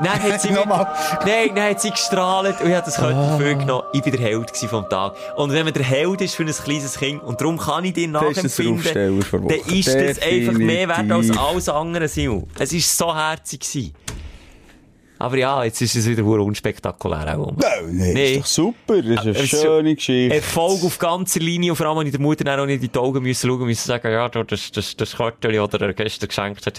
[0.00, 0.86] Nein, hat sie Nochmal.
[1.24, 3.82] nein, hat sie gestrahlt und ich habe das Köttli dafür genommen.
[3.92, 5.14] Ich bin der Held vom Tag.
[5.36, 8.04] Und wenn man der Held ist für ein kleines Kind, und darum kann ich Das
[8.04, 11.40] das der nachempfinden, dann ist das einfach mehr wert als Definitiv.
[11.40, 12.48] alles andere, Simon.
[12.58, 13.60] Es war so herzig.
[13.60, 13.92] Gewesen.
[15.18, 17.52] Aber ja, jetzt ist es wieder unspektakulär auch.
[17.56, 18.32] Nein, nee, Nee.
[18.32, 19.00] ist doch super.
[19.02, 20.34] Das ist eine es schöne Geschichte.
[20.34, 22.98] Erfolg auf ganzer Linie, und vor allem, wenn ich der Mutter auch nicht in die
[22.98, 26.78] Augen müssen schauen müssen, sagen, ja, das, das, das Kötteli, oder er gestern geschenkt hat,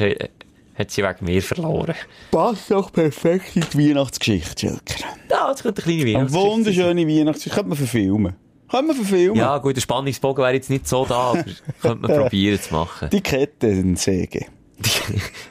[0.76, 1.96] hat sie wegen mir verloren.
[2.32, 5.06] Passt doch perfekt in die Weihnachtsgeschichte, Schelker.
[5.30, 6.52] Ja, das könnte eine kleine Eine Weihnachtsgeschichte sein.
[6.52, 7.56] wunderschöne Weihnachtsgeschichte.
[7.56, 8.36] Könnte man verfilmen.
[8.70, 9.36] Könnte man verfilmen.
[9.38, 11.44] Ja, gut, der Spannungsbogen wäre jetzt nicht so da, aber
[11.82, 13.10] könnte man probieren zu machen.
[13.12, 14.46] Die Kettensäge.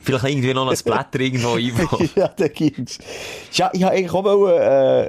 [0.02, 2.10] Vielleicht irgendwie noch ein Blätter irgendwo einbauen.
[2.16, 2.98] ja, da gibt's.
[3.52, 5.08] Ja, ich habe eigentlich auch äh,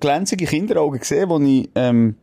[0.00, 2.16] glänzige Kinderaugen gesehen, als ich, ähm,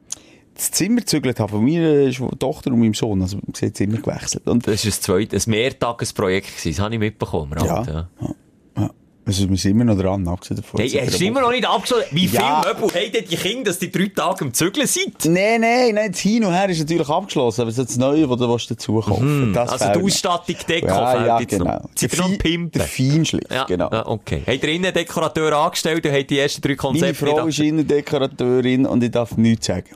[0.58, 3.22] das Zimmer gezügelt habe von meiner Tochter und meinem Sohn.
[3.22, 4.48] Also, man sieht Zimmer gewechselt.
[4.48, 6.76] Und, Das war ein zweites, ein Mehrtagesprojekt gewesen.
[6.76, 7.54] Das habe ich mitbekommen.
[7.64, 8.10] ja, Ralf, ja.
[8.22, 8.90] ja.
[9.26, 10.80] Also, wir sind immer noch dran, abgesehen davon.
[10.80, 12.06] Hey, hast du immer noch nicht abgeschlossen?
[12.12, 12.62] Wie Ja.
[12.64, 15.26] viele Möbel haben denn die Kinder, dass die drei Tage am Zügeln sind?
[15.26, 18.50] Nein, nein, nein, das Hin und Her ist natürlich abgeschlossen, aber das Neue, das du
[18.50, 20.06] willst dazu kaufen das Also die.
[20.06, 21.66] Ausstattung, Deko ja, fehlt ja, jetzt genau.
[21.66, 21.90] noch.
[21.94, 22.72] Sind wir noch Pimpen?
[22.80, 23.90] Der Feinschliff, Ja, genau.
[23.92, 24.44] ja, okay.
[24.48, 27.66] Habt ihr innen Dekorateur angestellt und habt die ersten drei Meine Konzepte Frau nicht ist
[27.66, 29.90] Innendekorateurin und ich darf nichts sagen.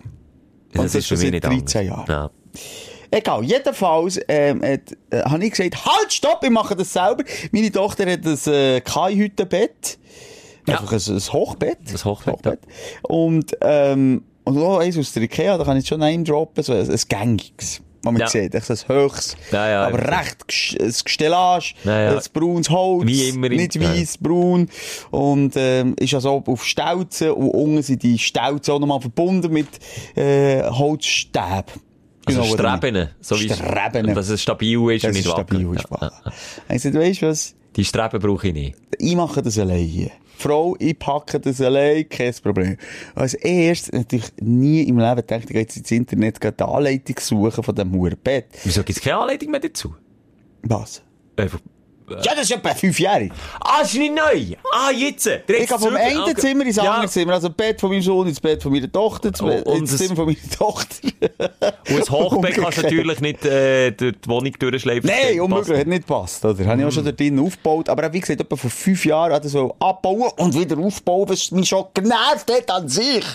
[0.72, 1.74] Das Und ist das für schon seit nicht 13 anders.
[1.74, 2.06] Jahren.
[2.10, 2.30] Ja.
[3.14, 7.24] Egal, jedenfalls ähm, hat, äh, habe ich gesagt, halt, stopp, ich mache das selber.
[7.52, 10.00] Meine Tochter hat ein äh, Kai-Hüttenbett.
[10.66, 10.80] Ja.
[10.80, 11.80] Einfach ein, ein Hochbett.
[11.90, 12.60] Ein Hochbett,
[13.02, 16.74] Und, ähm, und auch eins aus der Ikea, da kann ich schon name droppen, so
[16.74, 17.82] ein, ein gängiges.
[18.04, 18.28] Man Ja.
[18.28, 20.18] sieht, echt ein höchst, Ja, ja, aber ja.
[20.20, 20.38] recht
[20.80, 22.18] ein Gestellage, Ja, ja.
[22.18, 23.82] ein braunes Holz, Wie immer im- nicht ja.
[23.90, 24.70] weiß, braun
[25.12, 29.68] und ähm, ist also auf Stelzen und unten sind die Stelzen auch nochmal verbunden mit
[30.16, 31.64] äh, Holzstäben.
[32.26, 32.78] Also You know what I mean?
[32.78, 34.14] Streben, so wie Streben.
[34.16, 35.84] dass es stabil ist und dass nicht es stabil wackelt.
[35.84, 35.90] ist.
[35.92, 36.32] Ja, voilà.
[36.76, 37.56] Ich sagte, weißt du was?
[37.76, 38.76] Die Streben brauche ich nicht.
[38.98, 40.12] Ich mache das allein hier.
[40.38, 42.78] Frau, ich packe das allein, kein Problem.
[43.14, 47.64] Als erstes natürlich nie im Leben gedacht, ich gehe jetzt ins Internet die Anleitung suchen
[47.64, 48.48] von diesem Hurenbett.
[48.64, 49.96] Wieso gibt es keine Anleitung mehr dazu?
[50.64, 51.04] Was?
[51.36, 51.60] Einfach.
[52.24, 53.32] Ja, das ist etwa fünfjährig.
[53.60, 54.56] Ah, ist nicht neu!
[54.74, 55.26] Ah, jetzt!
[55.26, 56.94] Der Ich gehe vom einen Zimmer ins Ja.
[56.94, 57.34] andere Zimmer.
[57.34, 60.00] Also das Bett von meinem Sohn ins Bett von meiner Tochter, Bett, und ins das-
[60.00, 60.96] Zimmer von meiner Tochter.
[61.90, 65.10] Und das Hochbett kannst du natürlich nicht äh, durch die Wohnung durchschleifen.
[65.10, 66.66] Nein, unmöglich, hat nicht gepasst, oder?
[66.66, 67.90] Habe ich auch schon dort drinnen aufgebaut.
[67.90, 71.52] Aber wie gesagt, etwa vor fünf Jahren hat er so abbauen und wieder aufbauen, was
[71.52, 73.26] mich schon genervt hat an sich.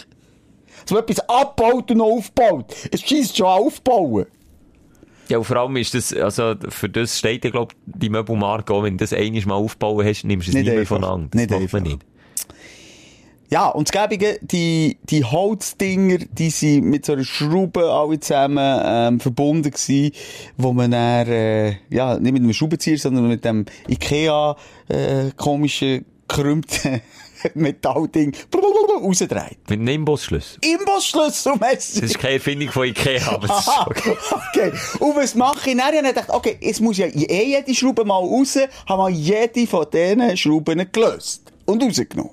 [0.89, 2.73] So etwas abbaut und noch aufbaut.
[2.91, 4.27] Es schießt schon aufbauen.
[5.29, 8.85] Ja, und vor allem ist das, also, für das steht ja, glaub die Möbelmarke auch,
[8.85, 11.29] wenn du das einmal mal aufbauen hast, nimmst du es Nicht nicht mehr voneinander.
[11.31, 11.81] Das Nicht macht man einfach.
[11.81, 12.07] nicht.
[13.49, 18.81] Ja, und das Gäbige, die, die Holzdinger, die sind mit so einer Schraube alle zusammen
[18.85, 20.11] ähm, verbunden gewesen,
[20.57, 24.57] wo man dann, äh, ja, nicht mit einem Schraubenzieher, sondern mit dem Ikea
[24.89, 27.01] äh, komischen, gekrümmten
[27.55, 29.59] Metallding rausdreht.
[29.69, 30.59] Mit einem Imbusschlüssel.
[30.63, 32.01] Imbusschlüssel, Messi!
[32.01, 34.17] Das ist keine Erfindung von Ikea, aber das ist okay.
[34.31, 34.73] okay.
[34.99, 35.93] Und was mache ich dann?
[35.93, 38.59] Ich habe gedacht, okay, jetzt muss ja eh jede Schraube mal raus,
[38.89, 42.33] habe mal jede von diesen Schrauben gelöst und rausgenommen.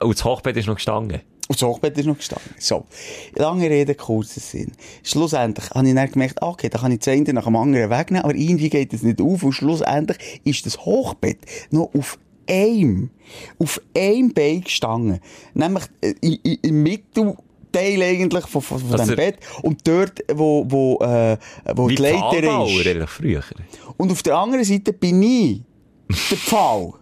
[0.00, 1.22] Und das Hochbett ist noch gestanden.
[1.48, 2.54] Und das Hochbett ist noch gestanden.
[2.58, 2.86] So.
[3.34, 4.72] Lange Rede, kurzer Sinn.
[5.04, 8.24] Schlussendlich habe ich dann gemerkt, ah, okay, da kann ich das nach dem anderen wegnehmen,
[8.24, 11.38] aber irgendwie geht das nicht auf und schlussendlich ist das Hochbett
[11.70, 12.18] noch auf
[12.48, 13.10] einem,
[13.58, 15.20] auf einem Bein gestanden.
[15.54, 16.14] Nämlich äh,
[16.62, 21.36] im Mittelteil eigentlich von, von, von Also dem Bett und dort, wo, wo, äh,
[21.74, 22.64] wo die Leiter
[23.02, 23.10] ist.
[23.10, 23.42] früher.
[23.96, 25.62] Und auf der anderen Seite bin ich
[26.30, 26.92] der Pfahl.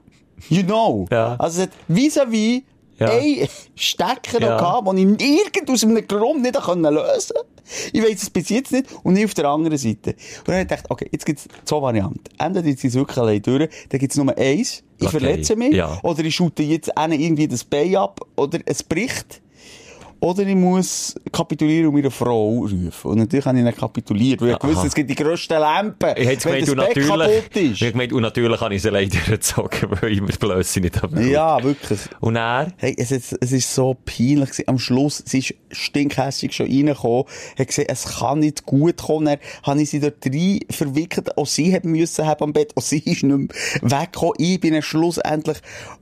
[0.48, 1.06] You know.
[1.10, 1.36] Ja.
[1.36, 2.62] Also vis-à-vis
[2.98, 3.10] Ja.
[3.10, 4.56] ein Stecker noch Ja.
[4.58, 7.46] gehabt, den ich irgend aus einem Grund nicht lösen konnte.
[7.92, 8.86] Ich weiss es bis jetzt nicht.
[9.02, 10.10] Und nicht auf der anderen Seite.
[10.10, 12.20] Und dann habe ich gedacht, okay, jetzt gibt es zwei Varianten.
[12.38, 15.18] Entweder ich es wirklich allein durch, dann gibt es nur eins, ich Okay.
[15.18, 15.98] verletze mich, Ja.
[16.02, 19.40] oder ich shoote jetzt einen irgendwie das Bein ab, oder es bricht.
[20.24, 22.90] Oder ich muss kapitulieren und meine Frau rufen.
[23.02, 24.68] Und natürlich habe ich dann kapituliert, weil ich Aha.
[24.68, 26.14] wusste, es gibt die grössten Lampen.
[26.16, 29.90] Ich hätte gemeint, und Bett natürlich, ich gemeint, und natürlich habe ich sie leider durchgezogen,
[29.90, 31.22] weil ich mir Blöße nicht habe.
[31.22, 32.00] Ja, wirklich.
[32.20, 32.68] Und er?
[32.78, 34.64] Hey, es ist, es ist so peinlich gewesen.
[34.66, 37.24] Am Schluss, sie ist stinkhässig schon reingekommen,
[37.58, 39.24] hat gesehen, es kann nicht gut kommen.
[39.26, 41.36] Dann habe ich sie dort rein verwickelt.
[41.36, 42.72] Auch sie hat müssen haben am Bett.
[42.76, 43.48] Auch sie ist nicht mehr
[43.82, 44.34] weggekommen.
[44.38, 45.58] Ich bin dann schlussendlich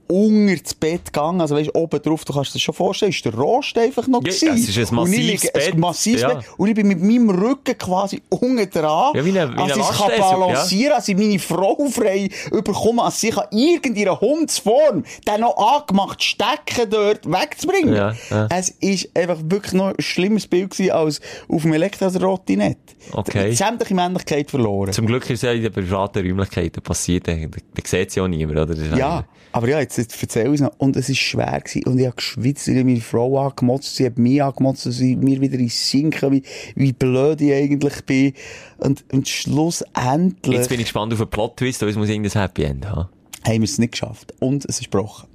[0.07, 1.41] unter das Bett gegangen.
[1.41, 4.21] Also weißt, oben drauf, du kannst dir das schon vorstellen, ist der Rost einfach noch
[4.23, 4.49] Ja, gewesen.
[4.53, 5.73] es ist ein Und ich massives liege- Bett.
[5.73, 6.33] Ein massives Ja.
[6.35, 6.45] Bett.
[6.57, 9.13] Und ich bin mit meinem Rücken quasi unten dran.
[9.15, 10.37] Ja, wie eine- wie als eine ich es kann Lastessel, ja.
[10.37, 16.21] balancieren, als ich meine Frau frei überkomme, als sie kann irgendeine Hundsform, den noch angemacht
[16.23, 17.95] stecken dort wegzubringen.
[17.95, 18.47] Ja, ja.
[18.51, 22.77] Es ist einfach wirklich noch ein schlimmes Bild gewesen als auf dem Elektrosrottinett.
[23.11, 23.53] Okay.
[23.53, 24.91] Sämtliche Männlichkeit verloren.
[24.91, 27.27] Zum Glück ist es ja in den privaten Räumlichkeiten passiert.
[27.27, 28.97] Da, da sieht es ja auch niemand, oder?
[28.97, 30.73] Ja, aber ja, jetzt, jetzt erzähl es noch.
[30.79, 31.87] Und es ist schwer gewesen.
[31.87, 35.15] Und ich habe geschwitzt, ich habe meine Frau angemotzt, sie hat mich angemotzt, dass ich
[35.15, 36.43] mir wieder ins Sinken, wie,
[36.75, 38.33] wie blöd ich eigentlich bin.
[38.77, 42.63] Und, und schlussendlich Jetzt bin ich gespannt auf einen Plot-Twist, aber es muss irgendein Happy
[42.63, 43.09] End haben.
[43.45, 44.33] haben wir es nicht geschafft.
[44.39, 45.27] Und es ist gebrochen.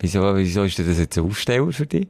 [0.00, 2.08] Wieso, wieso ist das jetzt ein Aufsteller für dich?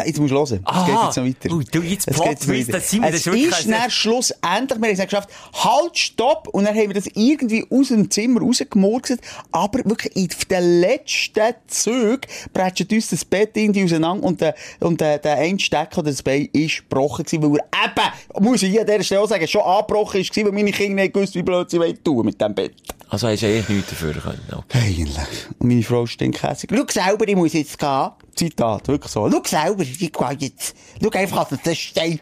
[0.00, 0.64] Nein, jetzt musst du hören.
[0.66, 1.54] Es geht jetzt noch weiter.
[1.54, 5.04] Ui, du, jetzt Plot Twist, das sind wir, Es ist dann schlussendlich, wir haben es
[5.04, 9.20] geschafft, halt, stopp, und dann haben wir das irgendwie aus dem Zimmer rausgemurkset,
[9.52, 12.20] aber wirklich in den letzten Zügen
[12.52, 16.48] prätscht uns das Bett irgendwie auseinander und der, und der, der eine Stecker das Bein
[16.52, 19.62] ist gebrochen gewesen, weil er eben, muss ich hier an dieser Stelle auch sagen, schon
[19.62, 22.72] angebrochen ist, weil meine Kinder nicht gewusst, wie blöd sie tun mit dem Bett.
[23.10, 24.40] Also hast du eigentlich nichts dafür können.
[24.52, 24.78] Okay.
[24.78, 25.48] Eigentlich.
[25.58, 26.70] Und meine Frau stinkhässig.
[26.72, 28.10] Schau selber, ich muss jetzt gehen.
[28.34, 29.30] Zitat, wirklich so.
[29.30, 30.74] Schau selber, ich gehe jetzt.
[31.02, 32.20] Schau einfach, dass das steht.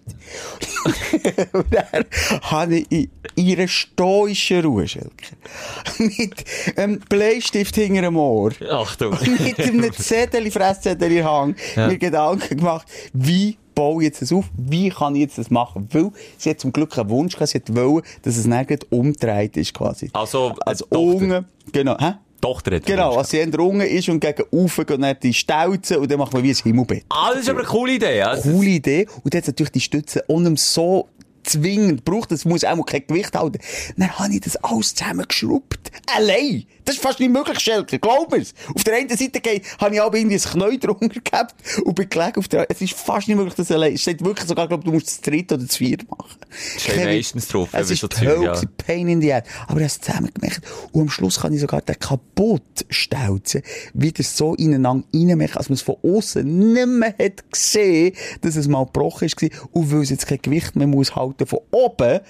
[1.52, 2.04] und dann
[2.42, 5.36] habe ich in ihrer stoischen Ruhe, Schelke,
[5.98, 6.44] mit
[6.76, 9.16] einem Bleistift hinter dem Ohr, Achtung.
[9.38, 11.88] mit einem Zettel, Fresszettel in Hand, Ja.
[11.88, 14.46] mir Gedanken gemacht, wie baue ich jetzt das auf?
[14.56, 15.88] Wie kann ich jetzt das machen?
[15.92, 19.56] Weil sie hat zum Glück einen Wunsch gehabt, sie hat wollen, dass es nicht umgedreht
[19.56, 20.10] ist, quasi.
[20.12, 20.98] Also, Also, Tochter.
[21.00, 22.14] unten, genau, hä?
[22.40, 25.98] Tochter hat Genau, als sie eher unten ist und gegen oben geht dann die Stelzen
[25.98, 27.04] und dann macht man wie ein Himmelbett.
[27.08, 28.18] Ah, das ist aber eine coole Idee.
[28.18, 28.36] Ja.
[28.36, 29.06] Coole Idee.
[29.24, 31.08] Und hat natürlich die Stütze unten so
[31.48, 33.58] zwingend braucht, das muss auch kein Gewicht halten.
[33.96, 35.90] Dann habe ich das alles zusammengeschraubt.
[36.14, 36.64] Allein.
[36.88, 37.98] Das ist fast nicht möglich, Schelker.
[37.98, 38.54] Glaub mir's.
[38.74, 39.42] Auf der einen Seite
[39.78, 41.54] habe ich aber irgendwie ein Knie drunter gehabt
[41.84, 43.92] und bin gelegen auf der, es ist fast nicht möglich, das allein.
[43.92, 46.38] Es steht wirklich sogar, glaub, du musst das dritte oder das vierte machen.
[46.78, 48.60] steht meistens drauf, Es ist so die Hölle, ja.
[48.78, 49.42] Pain in the ass.
[49.66, 50.62] Aber ich habe es zusammen gemacht.
[50.92, 53.60] Und am Schluss kann ich sogar den kaputt stelzen,
[53.92, 58.66] wieder so ineinander reinmachen, als man es von außen nicht mehr hat gesehen, dass es
[58.66, 59.36] mal gebrochen ist.
[59.72, 62.20] Und weil es jetzt kein Gewicht mehr muss halten, von oben,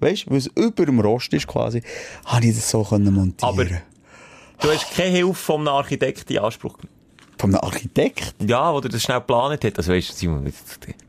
[0.00, 1.82] weißt du, weil es über dem Rost ist quasi,
[2.24, 3.48] habe ich das so können montieren.
[3.48, 3.64] Aber
[4.60, 6.98] du hast keine Hilfe einem Architekten in Anspruch genommen.
[7.40, 8.34] Einem Architekt?
[8.44, 9.78] Ja, wo der das schnell geplant hat.
[9.78, 10.52] Also weißt du, Simon,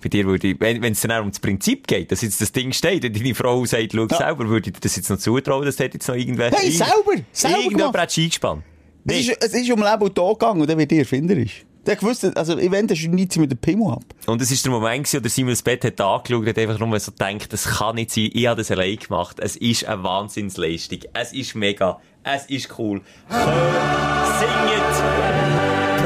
[0.02, 2.72] bei dir würde ich, wenn es dann um das Prinzip geht, dass jetzt das Ding
[2.72, 5.78] steht und deine Frau sagt, schau selber, würde ich dir das jetzt noch zutrauen, dass
[5.78, 6.56] dort jetzt noch irgendwelche...
[6.56, 7.24] Hey, selber!
[7.32, 8.64] Selber Irgendjemand hat Ski gespannt.
[9.06, 11.66] Es ist, es ist um Leben und Tod gegangen und dann wird ich erfinderisch.
[11.86, 14.04] Der gewusst, also Event ist nichts mit dem Pimmel ab.
[14.28, 16.78] Und es ist der Moment gewesen, wo der Simon das Bett hat angeschaut hat einfach
[16.78, 19.38] nur so gedacht, das kann nicht sein, ich habe das allein gemacht.
[19.40, 21.00] Es ist eine Wahnsinnsleistung.
[21.14, 22.00] Es ist mega.
[22.24, 23.02] Es ist cool.
[23.30, 24.94] Singet,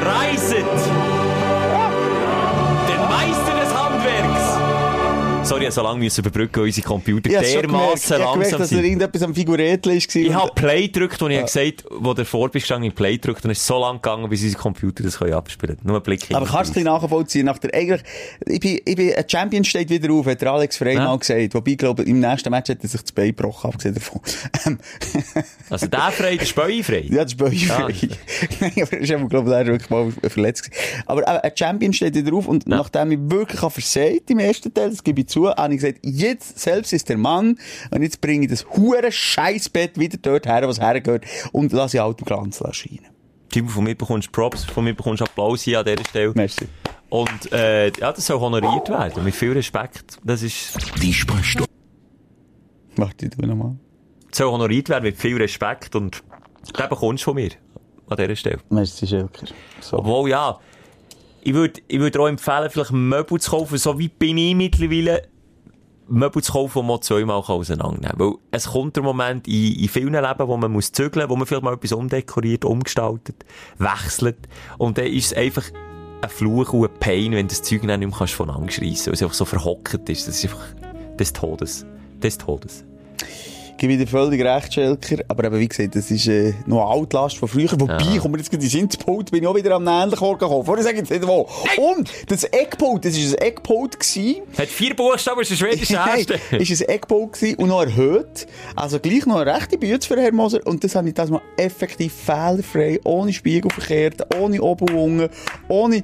[0.01, 1.12] preiset
[5.53, 8.69] Sorry, so lange müssen überbrücken, weil unsere Computer Ich dermassen ich hab gemerkt, langsam dass
[8.69, 8.83] sind.
[8.83, 10.15] irgendetwas am Figurätchen war.
[10.15, 13.17] Ich habe Play gedrückt, und ich hab gesagt, wo der vor bist gestanden, ich Play
[13.17, 15.87] gedrückt, und es ist so lang gegangen, bis unsere Computer das können abspielen können.
[15.87, 17.45] Nur ein Blick Aber kannst du es ein nachvollziehen?
[17.45, 18.01] Nach der, eigentlich,
[18.47, 21.05] ich bin, ich bin, ein Champion steht wieder auf, hat der Alex Frey Ja.
[21.05, 21.53] mal gesagt.
[21.53, 24.21] Wobei, ich glaube, im nächsten Match hat er sich das Bein gebrochen, abgesehen davon.
[24.65, 24.79] Ähm,
[25.69, 27.05] Also der frei, der Speu frei.
[27.09, 27.75] ja, euch Ah.
[27.89, 27.93] frei.
[28.59, 30.69] Nein, aber ich glaube, glaub, der ist wirklich mal verletzt.
[31.05, 34.89] Aber äh, ein Champion steht wieder auf und nachdem ich wirklich versagt im ersten Teil,
[34.89, 37.57] das gebe ich zu, habe ich gesagt, jetzt selbst ist der Mann
[37.91, 42.01] und jetzt bringe ich das hure Scheißbett wieder dort her, was hergehört und lasse ich
[42.01, 43.07] alten Glanz erscheinen.
[43.49, 46.31] Tim, von mir bekommst du Props, von mir bekommst du Applaus hier an dieser Stelle.
[46.35, 46.67] Merci.
[47.09, 49.23] Und, äh, ja, das soll honoriert werden.
[49.23, 50.17] Mit viel Respekt.
[50.23, 51.69] Das ist, Die Sprechstunde
[52.95, 53.75] Warte, du nochmal.
[54.29, 56.23] das soll honoriert werden mit viel Respekt und
[56.77, 57.51] den bekommst du von mir.
[58.09, 58.59] An dieser Stelle.
[58.69, 59.45] Merci, Schelker.
[59.79, 59.99] So.
[59.99, 60.59] Obwohl, ja,
[61.41, 65.23] ich würde, ich würde auch empfehlen, vielleicht Möbel zu kaufen, so wie bin ich mittlerweile,
[66.07, 68.19] Möbel zu kaufen, die man zweimal auseinandernehmen kann.
[68.19, 71.45] Weil es kommt der Moment in, in vielen Leben, wo man muss zügeln, wo man
[71.45, 73.45] vielleicht mal etwas umdekoriert, umgestaltet,
[73.77, 74.37] wechselt.
[74.77, 75.63] Und dann ist es einfach
[76.21, 79.13] ein Fluch und ein Pain, wenn das Zeug nicht mehr kannst von Angst reissen, weil
[79.13, 80.27] es einfach so verhockt ist.
[80.27, 80.65] Das ist einfach
[81.17, 81.85] des Todes.
[82.21, 82.85] Des Todes.
[83.77, 85.23] Gebe ich dir völlig recht, Schelker.
[85.27, 87.69] Aber eben, wie gesagt, das ist äh, noch eine Altlast von früher.
[87.77, 88.19] Wobei, Ja.
[88.21, 90.65] kommen wir jetzt gerade ins Pult, bin ich auch wieder am Ähnlichen gekommen.
[90.65, 91.49] Vorher sage ich jetzt nicht wo.
[91.77, 94.41] Und das Eckpult, das war ein Eckpult gewesen.
[94.57, 96.39] Hat vier Buchstaben, ist ein schwedischer Erste.
[96.57, 98.47] ist ein Eckpult gewesen und noch erhöht.
[98.75, 100.65] Also gleich noch eine rechte Bütze für Herrn Moser.
[100.65, 105.29] Und das habe ich das mal effektiv fehlerfrei, ohne Spiegel verkehrt, ohne unten,
[105.67, 106.03] ohne...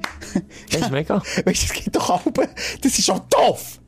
[0.70, 1.16] Das ist mega.
[1.18, 2.48] Weißt du, es gibt doch Alben,
[2.82, 3.79] das ist auch doof.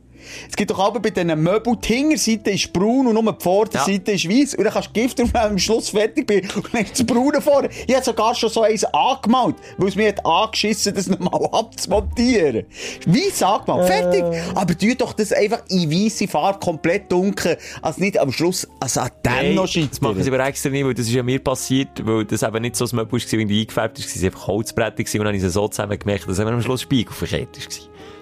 [0.49, 4.11] Es gibt doch Alben bei diesen Möbeln, die Hinterseite ist braun und nur die Vorderseite
[4.11, 4.55] ist weiß.
[4.55, 6.55] Und dann kannst du Gift drauf nehmen, wenn du am Schluss fertig bist.
[6.55, 7.69] Und dann du das Braune vorne.
[7.87, 12.65] Ich habe sogar schon so eins angemalt, weil es mir hat angeschissen, das nochmal abzumontieren.
[13.05, 14.23] Weiß angemalt, fertig.
[14.55, 18.97] Aber tu doch das einfach in weiße Farbe komplett dunkel, als nicht am Schluss als
[18.97, 22.05] an dem noch das machen sie aber extra nicht, weil das ist ja mir passiert,
[22.05, 24.47] weil das eben nicht so ein Möbel war, wie die eingefärbt ist, es war einfach
[24.47, 27.57] Holzbretter und dann habe ich es so zusammen gemerkt, dass eben am Schluss Spiegel verkehrt
[27.57, 27.65] war.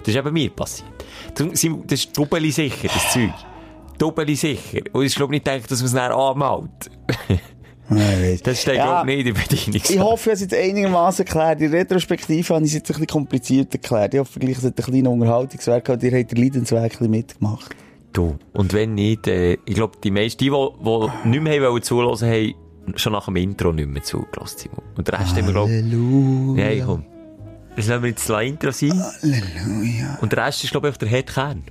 [0.04, 0.90] Das ist eben mir passiert.
[1.36, 3.32] Das ist doppelt sicher, das Zeug.
[3.98, 4.80] Doppelt sicher.
[4.94, 6.70] Und ich glaube nicht gedacht, dass man es dann anmalt.
[8.44, 9.02] Das steht, Ja.
[9.02, 9.82] ich, nicht in Bedienung.
[9.90, 11.60] Ich hoffe, es ist jetzt einigermaßen erklärt.
[11.60, 14.14] Die Retrospektive habe ich es jetzt ein bisschen kompliziert erklärt.
[14.14, 16.02] Ich hoffe, gleich, es hat einen kleinen Unterhaltungswert gehabt.
[16.04, 17.76] Ihr habt den Leidensweg ein bisschen mitgemacht.
[18.14, 18.38] Du.
[18.54, 22.18] Und wenn nicht, äh, ich glaube, die meisten, die, die, die nicht mehr wollen zuhören,
[22.18, 22.54] haben
[22.96, 24.84] schon nach dem Intro nicht mehr zugelassen, Simon.
[24.96, 26.64] Und der Rest haben wir, glaube Halleluja.
[26.64, 27.06] Nein, komm.
[27.76, 29.04] Das lassen wir jetzt das Intro sein.
[29.22, 30.18] Halleluja.
[30.22, 31.64] Und der Rest ist, glaube ich, der Headkern.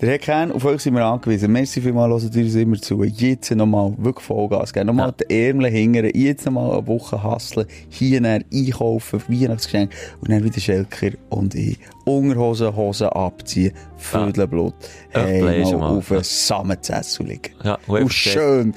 [0.00, 1.52] Der Herr auf euch sind wir angewiesen.
[1.52, 3.04] Merci vielmals, hört ihr uns immer zu.
[3.04, 4.86] Jetzt nochmal wirklich Vollgas geben.
[4.86, 5.14] Nochmal Ja.
[5.28, 6.10] die Ärmel hingern.
[6.14, 7.66] Jetzt nochmal eine Woche hustlen.
[7.90, 9.92] Hier näher einkaufen, Weihnachtsgeschenk.
[10.20, 11.78] Und dann wieder Schelker und ich.
[12.06, 13.72] Unterhosen, Hosen abziehen.
[13.98, 14.72] Vödelblut.
[15.14, 15.98] Ja, Hey, mal mal.
[15.98, 17.52] auf einen Samenzessel liegen.
[17.62, 18.72] Ja, und schön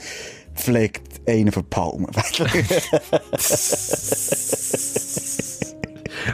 [0.56, 2.08] pflegt einer von Palmen.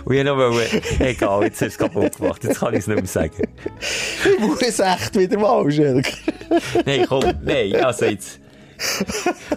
[0.05, 2.97] Und ich noch wollte, egal, jetzt du es kaputt gemacht, jetzt kann ich es nicht
[2.97, 3.47] mehr sagen.
[3.79, 6.17] ich muss echt wieder mal, Schelker.
[6.85, 8.39] Nein, komm, nein, also jetzt.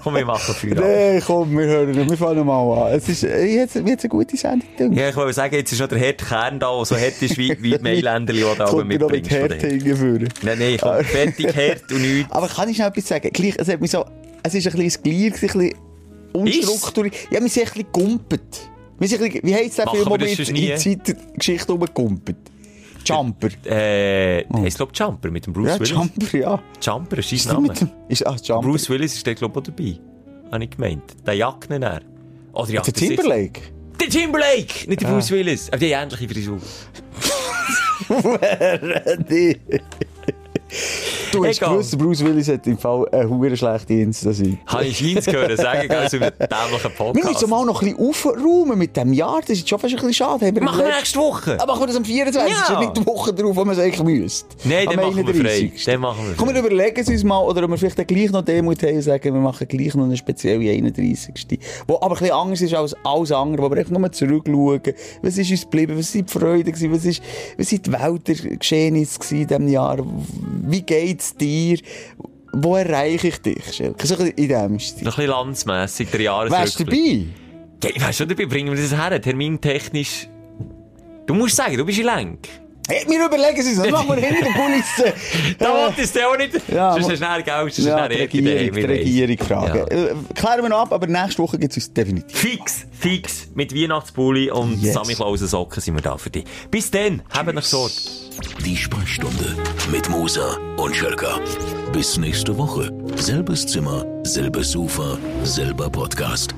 [0.03, 0.75] Komm, wir machen Feuer.
[0.75, 2.93] Nee, komm, wir hören, wir fangen mal an.
[2.95, 4.93] Es ist, jetzt, hat's eine gute Sendung.
[4.93, 7.39] Ja, ich wollte sagen, jetzt ist noch der harte Kern da, der so hart ist
[7.39, 9.31] wie, wie die Mailänder, die da oben noch mit mitbringst.
[9.31, 9.61] von denen.
[9.61, 10.29] Härte hingeführen.
[10.43, 12.33] Nein, nein, komm, fertig, hart und nichts.
[12.33, 13.31] Aber kann ich schnell etwas sagen?
[13.33, 14.05] Gleich, es hat mich so,
[14.43, 15.75] es ist ein bisschen Glier, ein bisschen
[16.33, 17.15] unstrukturiert.
[17.31, 18.72] Ja, wir sind ein bisschen gumpet.
[19.03, 22.37] Wir sind ein bisschen, wie heisst der Machen Film, wo wir in die Zeitgeschichte rumgumpet?
[23.05, 23.49] Jumper.
[23.65, 24.63] Äh, oh.
[24.63, 25.91] heisst, glaube Jumper mit dem Bruce Ja, Willis.
[25.91, 26.63] Jumper, ja.
[26.81, 27.75] Jumper ist sein Name.
[27.75, 28.69] dem, ist, ah, Jumper.
[28.69, 29.99] Bruce Willis ist der, glaube ich, auch dabei.
[30.53, 31.03] Habe ich gemeint.
[31.27, 32.05] Der Jackner dann.
[32.53, 33.61] Oder ja, der Timberlake.
[34.01, 34.89] Der Timberlake!
[34.89, 35.69] Nicht der Bruce Willis.
[35.69, 36.61] Aber die ähnliche Frisur.
[39.29, 39.61] Die.
[41.33, 41.71] Du hast Egal.
[41.71, 44.59] gewusst, Bruce Willis hat im Fall eine hure schlechte Insta sein.
[44.67, 47.29] Habe ich Scheins gehört, sagen, also mit dämlichen Wir Podcast.
[47.29, 49.41] müssen mal noch ein bisschen aufräumen mit dem Jahr.
[49.41, 50.47] Das ist schon fast ein bisschen schade.
[50.47, 51.57] Haben wir Machen wir nächste Woche.
[51.61, 52.53] Ah, machen wir das am 24.
[52.69, 52.79] Ja.
[52.81, 54.47] Nicht die Woche drauf, wo man es eigentlich müsste.
[54.65, 55.51] Nein, Am dann machen wir frei.
[55.55, 55.85] 31..
[55.85, 56.67] Dann machen wir Komm, wir frei.
[56.67, 59.41] überlegen es uns mal, oder ob wir vielleicht gleich noch Demut haben und sagen, wir
[59.41, 61.59] machen gleich noch eine spezielle 31.
[61.87, 64.81] Wo aber ein bisschen anders ist als alles andere, wo wir einfach nur zurückschauen.
[65.23, 65.99] Was ist uns geblieben?
[65.99, 66.93] Was sind die Freuden?
[66.93, 67.23] Was, ist,
[67.57, 68.97] was sind die gewesen
[69.41, 69.99] in diesem Jahr?
[70.63, 71.79] Wie geht's dir?
[72.53, 74.07] Wo erreiche ich dich, Schelke?
[74.07, 75.05] So in dem Stil.
[75.05, 77.27] Noch ein bisschen landsmässig, der Wärst du Jahresrückblick.
[77.81, 77.93] dabei?
[77.99, 80.29] Ja, weißt du, dabei bringen wir das her, termintechnisch.
[81.27, 82.49] Du musst sagen, du bist in Lenk.
[82.89, 85.15] Hey, wir überlegen es uns, das machen wir hinter der Kulisse.
[85.59, 86.69] Da Äh, wollte es auch nicht.
[86.69, 89.79] Ja, sonst du schnell Geld, sonst Ja, hast die du Regierung, die schnell Regierung fragen.
[89.79, 89.85] Ja.
[89.87, 92.37] Äh, klären wir noch ab, aber nächste Woche gibt es uns definitiv.
[92.37, 94.95] Fix, fix, mit Weihnachtspulli und Yes.
[94.95, 96.45] Sammy Klausen Socken sind wir da für dich.
[96.71, 97.93] Bis dann, habt euch Sorge.
[98.65, 99.55] Die Sprechstunde
[99.91, 101.39] mit Musa und Schelka.
[101.93, 102.91] Bis nächste Woche.
[103.17, 106.55] Selbes Zimmer, selbes Sofa, selber Podcast.